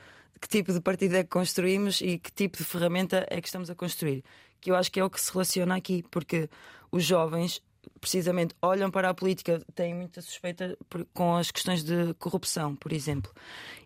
[0.43, 3.70] que tipo de partido é que construímos e que tipo de ferramenta é que estamos
[3.70, 4.24] a construir.
[4.60, 6.51] Que eu acho que é o que se relaciona aqui, porque
[6.90, 7.62] os jovens
[8.01, 10.77] precisamente olham para a política, têm muita suspeita
[11.14, 13.32] com as questões de corrupção, por exemplo.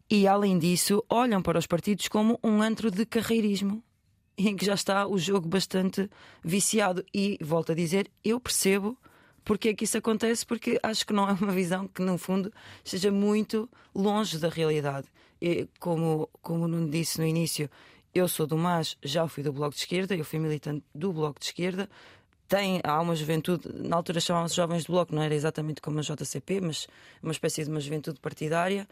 [0.08, 3.82] E além disso, olham para os partidos como um antro de carreirismo,
[4.38, 6.08] em que já está o jogo bastante
[6.42, 7.04] viciado.
[7.12, 8.96] E volto a dizer, eu percebo
[9.44, 12.50] porque é que isso acontece, porque acho que não é uma visão que, no fundo,
[12.82, 15.06] esteja muito longe da realidade
[15.78, 17.70] como, como não disse no início,
[18.14, 21.38] eu sou do MAS, já fui do Bloco de Esquerda, eu fui militante do Bloco
[21.38, 21.88] de Esquerda.
[22.48, 26.02] Tem, há uma juventude, na altura chamavam-se Jovens do Bloco, não era exatamente como a
[26.02, 26.86] JCP, mas
[27.20, 28.86] uma espécie de uma juventude partidária.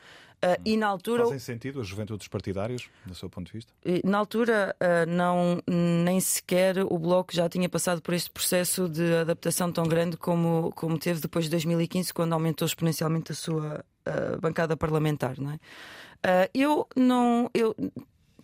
[0.45, 1.23] Uh, e na altura.
[1.23, 3.73] Fazem sentido as juventudes partidárias, do seu ponto de vista?
[4.05, 9.15] Na altura, uh, não, nem sequer o Bloco já tinha passado por este processo de
[9.15, 14.41] adaptação tão grande como, como teve depois de 2015, quando aumentou exponencialmente a sua uh,
[14.41, 15.39] bancada parlamentar.
[15.39, 15.61] Não é?
[16.25, 17.51] Uh, eu não.
[17.53, 17.75] Eu,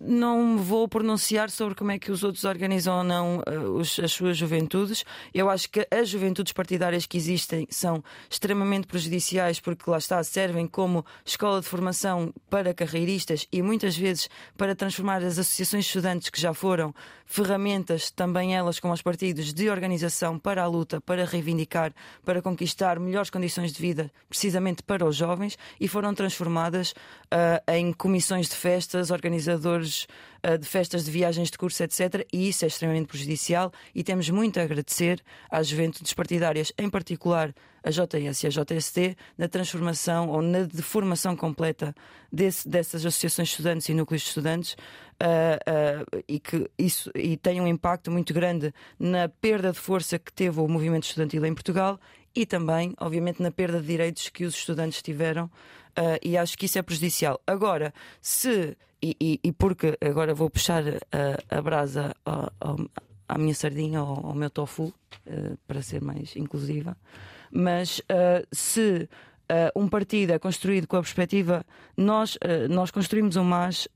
[0.00, 3.42] não vou pronunciar sobre como é que os outros organizam ou não
[3.76, 5.04] os, as suas juventudes.
[5.34, 10.66] Eu acho que as juventudes partidárias que existem são extremamente prejudiciais porque lá está, servem
[10.66, 16.40] como escola de formação para carreiristas e muitas vezes para transformar as associações estudantes que
[16.40, 16.94] já foram
[17.26, 21.92] ferramentas, também elas como os partidos, de organização para a luta, para reivindicar,
[22.24, 26.94] para conquistar melhores condições de vida, precisamente para os jovens, e foram transformadas
[27.32, 30.06] uh, em comissões de festas, organizadores
[30.46, 32.26] uh, de festas de viagens de curso, etc.
[32.32, 37.54] E isso é extremamente prejudicial e temos muito a agradecer às juventudes partidárias, em particular
[37.82, 41.94] a JS e a JST, na transformação ou na deformação completa
[42.30, 44.76] desse, dessas associações de estudantes e núcleos de estudantes.
[45.22, 50.32] Uh, e que isso e tem um impacto muito grande na perda de força que
[50.32, 52.00] teve o movimento estudantil em Portugal
[52.34, 55.50] e também, obviamente, na perda de direitos que os estudantes tiveram,
[55.98, 57.40] uh, e acho que isso é prejudicial.
[57.46, 62.76] Agora, se, e, e, e porque agora vou puxar a, a brasa ao,
[63.28, 64.92] à minha sardinha, ao, ao meu tofu,
[65.66, 66.96] para ser mais inclusiva,
[67.50, 68.00] mas
[68.52, 69.08] se
[69.50, 71.64] uh, um partido é construído com a perspectiva.
[71.96, 73.88] Nós, uh, nós construímos o MAS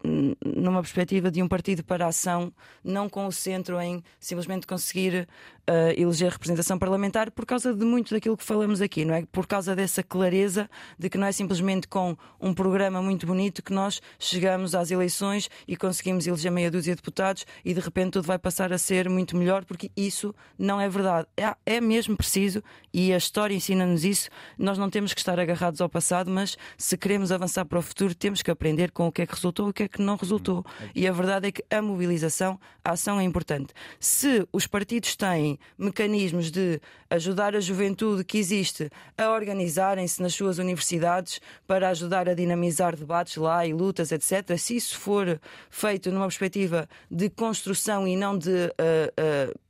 [0.44, 2.52] numa perspectiva de um partido para a ação,
[2.82, 5.28] não com o centro em simplesmente conseguir
[5.68, 9.24] uh, eleger representação parlamentar, por causa de muito daquilo que falamos aqui, não é?
[9.30, 10.68] Por causa dessa clareza
[10.98, 15.48] de que não é simplesmente com um programa muito bonito que nós chegamos às eleições
[15.66, 19.08] e conseguimos eleger meia dúzia de deputados e de repente tudo vai passar a ser
[19.08, 21.26] muito melhor, porque isso não é verdade.
[21.36, 22.62] É, é mesmo preciso,
[22.92, 24.28] e a história ensina-nos isso,
[24.58, 28.14] nós não temos que estar agarrados ao passado, mas se queremos avançar para o futuro,
[28.14, 30.16] temos que aprender com o que é que resultou e o que é que não
[30.16, 30.64] resultou.
[30.94, 33.72] E a verdade é que a mobilização, a ação é importante.
[33.98, 40.58] Se os partidos têm mecanismos de ajudar a juventude que existe a organizarem-se nas suas
[40.58, 45.40] universidades para ajudar a dinamizar debates lá e lutas, etc., se isso for
[45.70, 49.63] feito numa perspectiva de construção e não de uh, uh,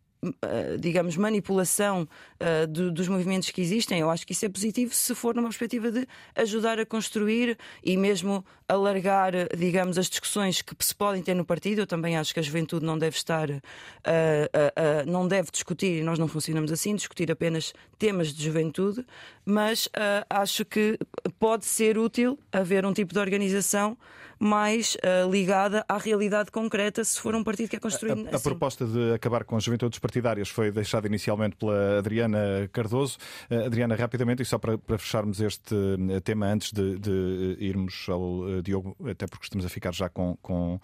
[0.79, 2.09] digamos, manipulação
[2.41, 4.01] uh, do, dos movimentos que existem.
[4.01, 7.97] Eu acho que isso é positivo se for numa perspectiva de ajudar a construir e
[7.97, 11.81] mesmo alargar, digamos, as discussões que se podem ter no partido.
[11.81, 16.03] Eu também acho que a juventude não deve estar, uh, uh, não deve discutir, e
[16.03, 19.05] nós não funcionamos assim, discutir apenas temas de juventude,
[19.45, 19.89] mas
[20.29, 20.99] acho que
[21.39, 23.97] pode ser útil haver um tipo de organização
[24.39, 28.27] mais uh, ligada à realidade concreta se for um partido que é construído.
[28.27, 28.45] A, a, assim.
[28.45, 33.19] proposta de acabar com as juventudes partidárias foi deixada inicialmente pela Adriana Cardoso.
[33.51, 38.07] Uh, Adriana, rapidamente, e só para, para fecharmos este uh, tema antes de, de irmos
[38.09, 40.81] ao Diogo, até porque estamos a ficar já com, com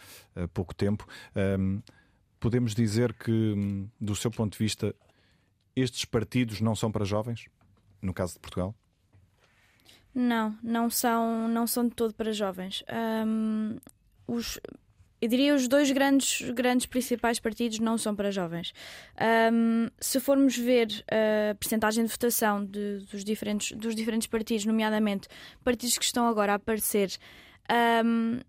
[0.52, 1.80] pouco tempo, ehm,
[2.38, 4.94] podemos dizer que, hum, do seu ponto de vista,
[5.76, 7.46] estes partidos não são para jovens,
[8.00, 8.74] no caso de Portugal?
[10.14, 12.82] Não, não são, não são de todo para jovens.
[13.26, 13.76] Um,
[14.26, 14.58] os,
[15.20, 18.72] eu diria os dois grandes, grandes principais partidos não são para jovens.
[19.52, 25.28] Um, se formos ver a percentagem de votação de, dos, diferentes, dos diferentes partidos, nomeadamente
[25.62, 27.10] partidos que estão agora a aparecer,
[28.04, 28.40] um,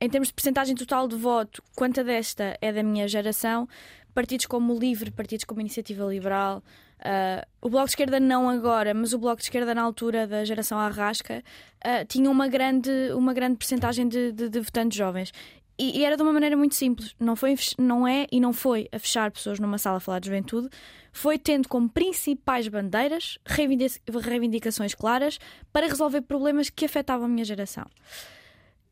[0.00, 3.68] em termos de percentagem total de voto, quanta desta é da minha geração,
[4.12, 6.62] partidos como o Livre, partidos como a Iniciativa Liberal,
[6.98, 10.44] Uh, o Bloco de Esquerda não agora, mas o Bloco de Esquerda na altura da
[10.44, 11.42] geração Arrasca
[11.84, 15.32] uh, tinha uma grande, uma grande percentagem de, de, de votantes jovens.
[15.78, 17.14] E, e, era de uma maneira muito simples.
[17.20, 20.26] Não, foi, não é e não foi a fechar pessoas numa sala a falar de
[20.26, 20.68] juventude,
[21.12, 25.38] foi tendo como principais bandeiras reivindicações claras
[25.72, 27.86] para resolver problemas que afetavam a minha geração.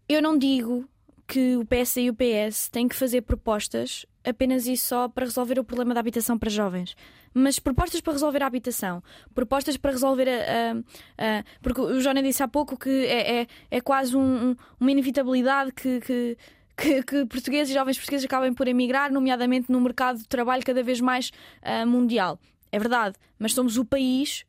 [0.09, 0.89] Eu não digo
[1.27, 5.59] que o PS e o PS têm que fazer propostas apenas e só para resolver
[5.59, 6.95] o problema da habitação para jovens
[7.39, 9.03] mas propostas para resolver a habitação,
[9.35, 10.73] propostas para resolver a.
[11.19, 14.57] a, a porque o Joana disse há pouco que é, é, é quase um, um,
[14.81, 16.39] uma inevitabilidade que, que
[16.79, 20.83] que, que, portugueses e jovens portugueses acabem por emigrar, nomeadamente no mercado de trabalho cada
[20.83, 21.31] vez mais
[21.63, 22.39] uh, mundial.
[22.71, 24.45] É verdade, mas somos o país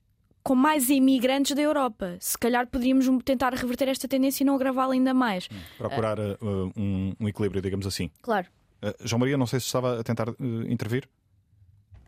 [0.47, 2.15] com mais imigrantes da Europa.
[2.21, 5.49] Se calhar poderíamos tentar reverter esta tendência e não agravá-la ainda mais.
[5.51, 6.37] Hum, procurar uh,
[6.73, 8.09] um, um, equilíbrio, digamos assim.
[8.21, 8.47] Claro.
[8.81, 10.27] Uh, João Maria, não sei se estava a tentar
[10.69, 11.05] intervir.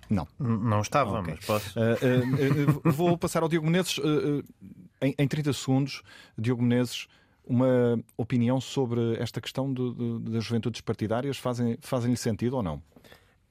[0.09, 0.25] Não.
[0.39, 1.33] Não estava, okay.
[1.35, 1.77] mas posso.
[1.77, 3.99] Uh, uh, vou passar ao Diogo Menezes.
[5.01, 6.01] Em, em 30 segundos,
[6.37, 7.07] Diogo Menezes,
[7.45, 11.37] uma opinião sobre esta questão do, do, das juventudes partidárias?
[11.37, 12.81] Fazem-lhe fazem sentido ou não?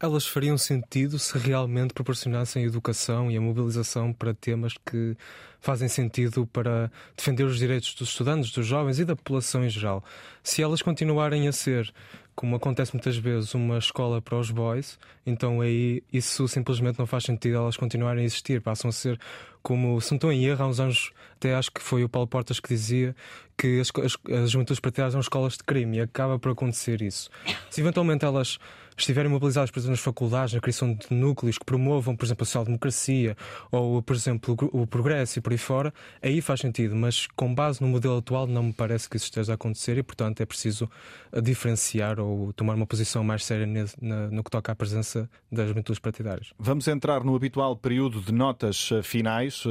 [0.01, 5.17] Elas fariam sentido se realmente proporcionassem educação e a mobilização para temas que
[5.61, 10.05] fazem sentido para defender os direitos dos estudantes, dos jovens e da população em geral.
[10.41, 11.93] Se elas continuarem a ser
[12.39, 14.97] como acontece muitas vezes, uma escola para os boys,
[15.27, 19.19] então aí isso simplesmente não faz sentido elas continuarem a existir, passam a ser
[19.61, 22.29] como, se não estou em erro, há uns anos, até acho que foi o Paulo
[22.29, 23.17] Portas que dizia
[23.57, 24.81] que as, as, as juventudes
[25.19, 27.29] escolas de crime e acaba por acontecer isso.
[27.71, 28.61] Se eventualmente elas
[29.03, 32.47] estiverem mobilizadas, por exemplo, nas faculdades, na criação de núcleos que promovam, por exemplo, a
[32.47, 33.37] social-democracia
[33.71, 37.81] ou, por exemplo, o, progresso e por aí fora, aí faz sentido, mas com base
[37.81, 40.91] no modelo atual não me parece que isso esteja a acontecer e, portanto, é preciso
[41.33, 45.99] eh, diferenciar ou tomar uma posição mais séria no, que toca à presença das juventudes
[45.99, 46.53] partidárias.
[46.59, 49.71] Vamos entrar no habitual período de notas eh, finais uh,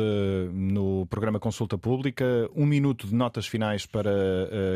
[0.54, 2.26] no programa Consulta Pública.
[2.56, 4.10] Um minuto de notas finais para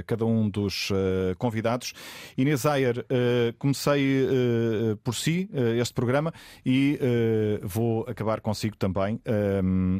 [0.05, 0.89] cada um dos
[1.37, 1.93] convidados.
[2.37, 3.05] Inês Ayer,
[3.57, 6.33] comecei uh, por si uh, este programa
[6.65, 6.99] e
[7.63, 9.19] vou acabar consigo também.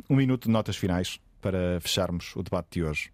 [0.09, 3.11] um minuto de notas finais para fecharmos o debate de hoje.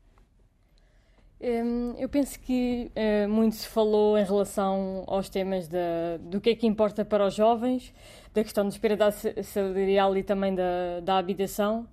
[1.40, 2.92] Um, eu penso que
[3.30, 7.36] muito se falou em relação aos temas da, do que é que importa para os
[7.36, 7.94] jovens,
[8.34, 8.98] da questão da espera
[9.44, 11.88] salarial e também da, da habitação,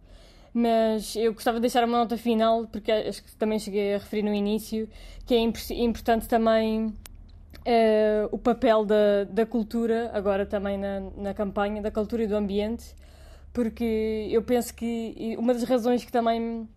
[0.55, 4.23] mas eu gostava de deixar uma nota final, porque acho que também cheguei a referir
[4.23, 4.89] no início,
[5.27, 6.95] que é importante também
[7.61, 12.37] uh, o papel da, da cultura, agora também na, na campanha, da cultura e do
[12.37, 12.95] ambiente,
[13.53, 16.69] porque eu penso que uma das razões que também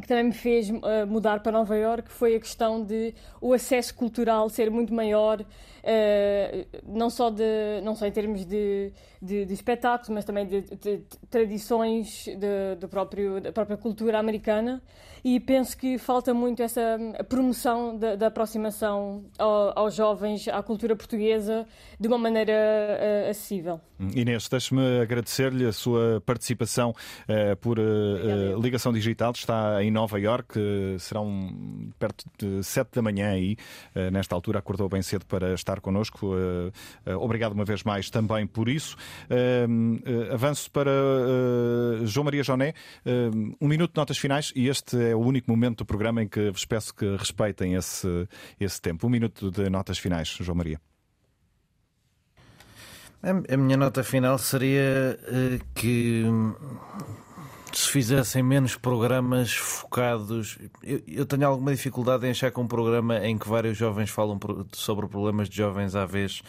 [0.00, 3.92] que também me fez uh, mudar para Nova York foi a questão de o acesso
[3.94, 5.44] cultural ser muito maior,
[5.82, 10.62] uh, não só de não só em termos de, de, de espetáculos, mas também de,
[10.62, 12.26] de, de tradições
[12.78, 14.82] do próprio da própria cultura americana
[15.24, 16.98] e penso que falta muito essa
[17.28, 21.66] promoção da, da aproximação ao, aos jovens à cultura portuguesa
[21.98, 23.80] de uma maneira uh, acessível.
[24.14, 29.32] Inês, deixe-me agradecer-lhe a sua participação uh, por uh, ligação digital.
[29.32, 30.58] Está em Nova York.
[30.98, 33.56] Serão perto de 7 da manhã aí.
[34.10, 36.32] Nesta altura acordou bem cedo para estar connosco.
[37.20, 38.96] Obrigado uma vez mais também por isso.
[40.32, 40.90] Avanço para
[42.04, 42.72] João Maria Joné.
[43.60, 46.50] Um minuto de notas finais e este é o único momento do programa em que
[46.50, 48.26] vos peço que respeitem esse,
[48.58, 49.06] esse tempo.
[49.06, 50.80] Um minuto de notas finais, João Maria.
[53.22, 55.18] A minha nota final seria
[55.74, 56.24] que
[57.72, 60.58] se fizessem menos programas focados.
[60.82, 64.38] Eu, eu, tenho alguma dificuldade em achar que um programa em que vários jovens falam
[64.72, 66.42] sobre problemas de jovens à vez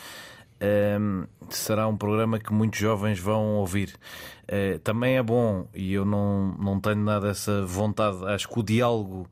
[0.62, 3.96] um, ehm, será um programa que muitos jovens vão ouvir.
[4.44, 8.26] Uh, também é bom e eu não, não tenho nada essa vontade.
[8.26, 9.28] Acho que o diálogo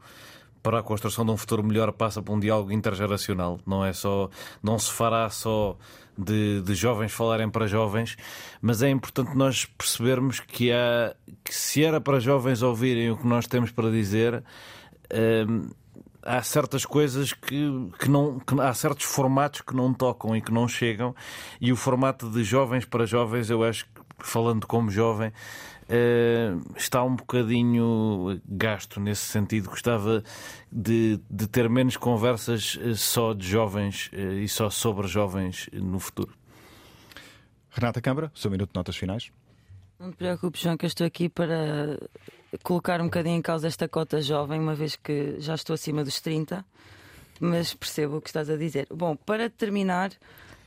[0.63, 3.59] para a construção de um futuro melhor passa por um diálogo intergeracional.
[3.65, 4.29] Não é só,
[4.61, 5.77] não se fará só
[6.19, 8.17] de, de, jovens falarem para jovens,
[8.61, 13.25] mas é importante nós percebermos que, há, que se era para jovens ouvirem o que
[13.25, 14.43] nós temos para dizer,
[15.47, 15.69] hum,
[16.21, 20.51] há certas coisas que, que não que há certos formatos que não tocam e que
[20.51, 21.15] não chegam,
[21.61, 25.31] e o formato de jovens para jovens, eu acho que falando como jovem,
[25.89, 29.71] Uh, está um bocadinho gasto nesse sentido.
[29.71, 30.23] Gostava
[30.71, 35.99] de, de ter menos conversas uh, só de jovens uh, e só sobre jovens no
[35.99, 36.31] futuro.
[37.71, 39.31] Renata Câmara, seu minuto de notas finais.
[39.99, 41.97] Não te preocupes, João, que eu estou aqui para
[42.63, 46.21] colocar um bocadinho em causa esta cota jovem, uma vez que já estou acima dos
[46.21, 46.63] 30,
[47.39, 48.87] mas percebo o que estás a dizer.
[48.93, 50.11] Bom, para terminar,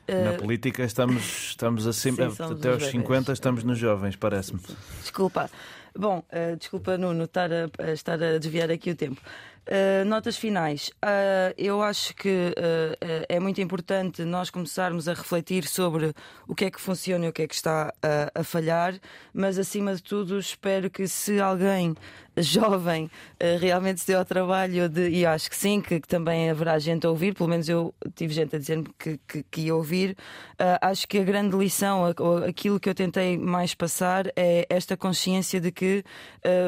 [0.09, 4.61] na eh, política estamos, estamos acima, Sim, até aos 50 estamos nos jovens, parece-me.
[5.01, 5.51] Desculpa.
[5.95, 9.21] Bom, uh, desculpa, Nuno, estar a, a, estar a desviar aqui o tempo.
[9.63, 10.89] Uh, notas finais.
[10.89, 16.13] Uh, eu acho que uh, é muito importante nós começarmos a refletir sobre
[16.49, 17.95] o que é que funciona e o que é que está
[18.35, 18.99] a falhar,
[19.33, 21.95] mas acima de tudo espero que se alguém
[22.35, 23.11] jovem
[23.61, 27.07] realmente se deu ao trabalho de, e acho que sim, que, que, também haverá gente
[27.07, 30.17] a ouvir, pelo menos eu tive gente a dizer-me que, que, que, ia ouvir.
[30.81, 32.07] acho que a grande lição,
[32.49, 36.03] aquilo que eu tentei mais passar é esta consciência de que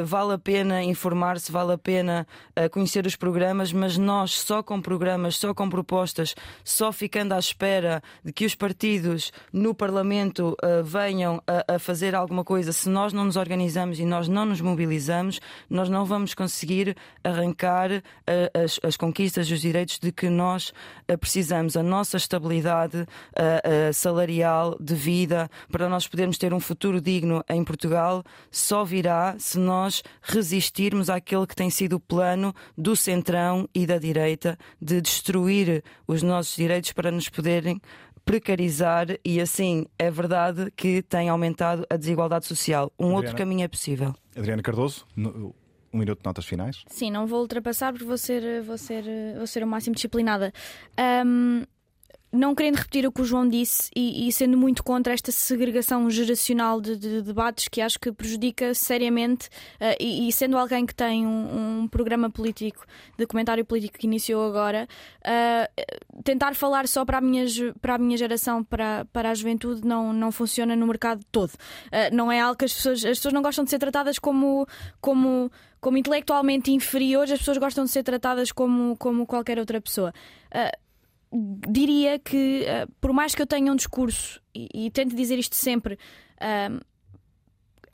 [0.04, 2.26] vale a pena informar-se, vale a pena
[2.70, 7.38] conhecer conhecer os programas, mas nós só com programas, só com propostas, só ficando à
[7.38, 12.90] espera de que os partidos no Parlamento uh, venham a, a, fazer alguma coisa, se
[12.90, 16.94] nós não nos organizamos e nós não nos mobilizamos, nós não vamos conseguir
[17.24, 18.02] arrancar uh,
[18.62, 20.70] as, as, conquistas os direitos de que nós
[21.10, 21.78] uh, precisamos.
[21.78, 23.06] A nossa estabilidade
[23.94, 29.58] salarial de vida para nós podermos ter um futuro digno em Portugal só virá se
[29.58, 35.82] nós resistirmos àquele que tem sido o plano do centrão e da direita de destruir
[36.06, 37.80] os nossos direitos para nos poderem
[38.24, 42.90] precarizar e assim é verdade que tem aumentado a desigualdade social.
[42.98, 44.14] Um Adriana, outro caminho é possível.
[44.34, 46.84] Adriana Cardoso, um minuto de notas finais.
[46.88, 49.04] Sim, não vou ultrapassar porque vou ser, vou ser,
[49.36, 50.52] vou ser o máximo disciplinada.
[51.24, 51.64] Um,
[52.34, 56.10] não querendo repetir o que o João disse e, e sendo muito contra esta segregação
[56.10, 59.48] geracional de, de, debates que acho que prejudica seriamente,
[59.80, 62.84] uh, e, e, sendo alguém que tem um, um, programa político,
[63.16, 64.88] de comentário político que iniciou agora,
[65.20, 67.44] uh, tentar falar só para a minha,
[67.80, 71.50] para a minha geração, para, para a juventude, não, não funciona no mercado todo.
[71.50, 74.66] Uh, não é algo que as pessoas, as pessoas não gostam de ser tratadas como.
[75.00, 75.50] como
[75.80, 80.14] como intelectualmente inferiores, as pessoas gostam de ser tratadas como, como qualquer outra pessoa.
[80.46, 80.83] Uh,
[81.68, 85.56] diria que, uh, por mais que eu tenha um discurso, e, e tento dizer isto
[85.56, 86.80] sempre, uh,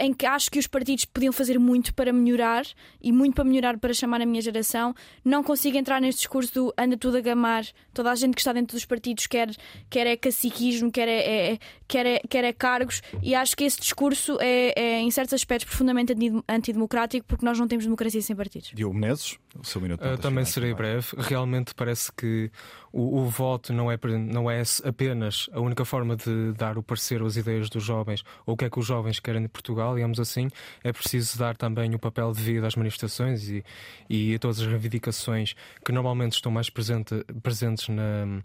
[0.00, 2.64] em que acho que os partidos podiam fazer muito para melhorar
[3.00, 4.94] e muito para melhorar para chamar a minha geração.
[5.22, 7.66] Não consigo entrar neste discurso do anda tudo a gamar.
[7.92, 9.50] Toda a gente que está dentro dos partidos quer,
[9.90, 13.02] quer é caciquismo, quer é, é quer, é, quer é cargos.
[13.22, 16.14] E acho que esse discurso é, é em certos aspectos, profundamente
[16.48, 18.72] antidemocrático, porque nós não temos democracia sem partidos.
[18.74, 20.04] Diogo Menezes, o seu minuto.
[20.04, 21.08] Uh, também serei breve.
[21.18, 22.50] Realmente parece que
[22.92, 27.22] o, o, voto não é, não é apenas a única forma de dar o parecer
[27.22, 30.18] às ideias dos jovens ou o que é que os jovens querem de Portugal digamos
[30.18, 30.48] assim,
[30.82, 33.64] é preciso dar também o papel devido às manifestações e,
[34.08, 35.54] e a todas as reivindicações
[35.84, 38.42] que normalmente estão mais presente, presentes na,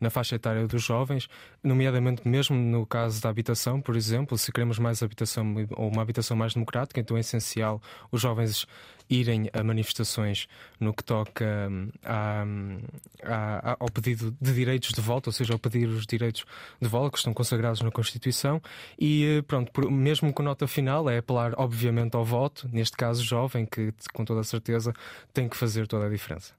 [0.00, 1.28] na faixa etária dos jovens,
[1.62, 6.36] nomeadamente mesmo no caso da habitação, por exemplo, se queremos mais habitação ou uma habitação
[6.36, 7.80] mais democrática, então é essencial
[8.12, 8.66] os jovens
[9.08, 10.48] irem a manifestações
[10.78, 11.70] no que toca
[12.04, 12.44] a,
[13.24, 16.44] a, a, ao pedido de direitos de volta, ou seja, ao pedir os direitos
[16.80, 18.60] de volta que estão consagrados na Constituição.
[18.98, 23.66] E eh, pronto, mesmo com nota final, é apelar, obviamente, ao voto, neste caso jovem,
[23.66, 24.92] que com toda a certeza
[25.32, 26.57] tem que fazer toda a diferença.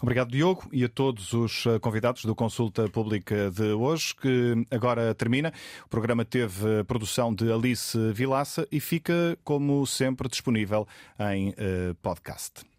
[0.00, 5.14] Obrigado, Diogo, e a todos os eh, convidados do Consulta Pública de hoje, que agora
[5.14, 5.52] termina.
[5.84, 10.86] O programa teve produção de Alice Vilaça e fica, como sempre, disponível
[11.18, 11.54] em
[12.02, 12.77] podcast.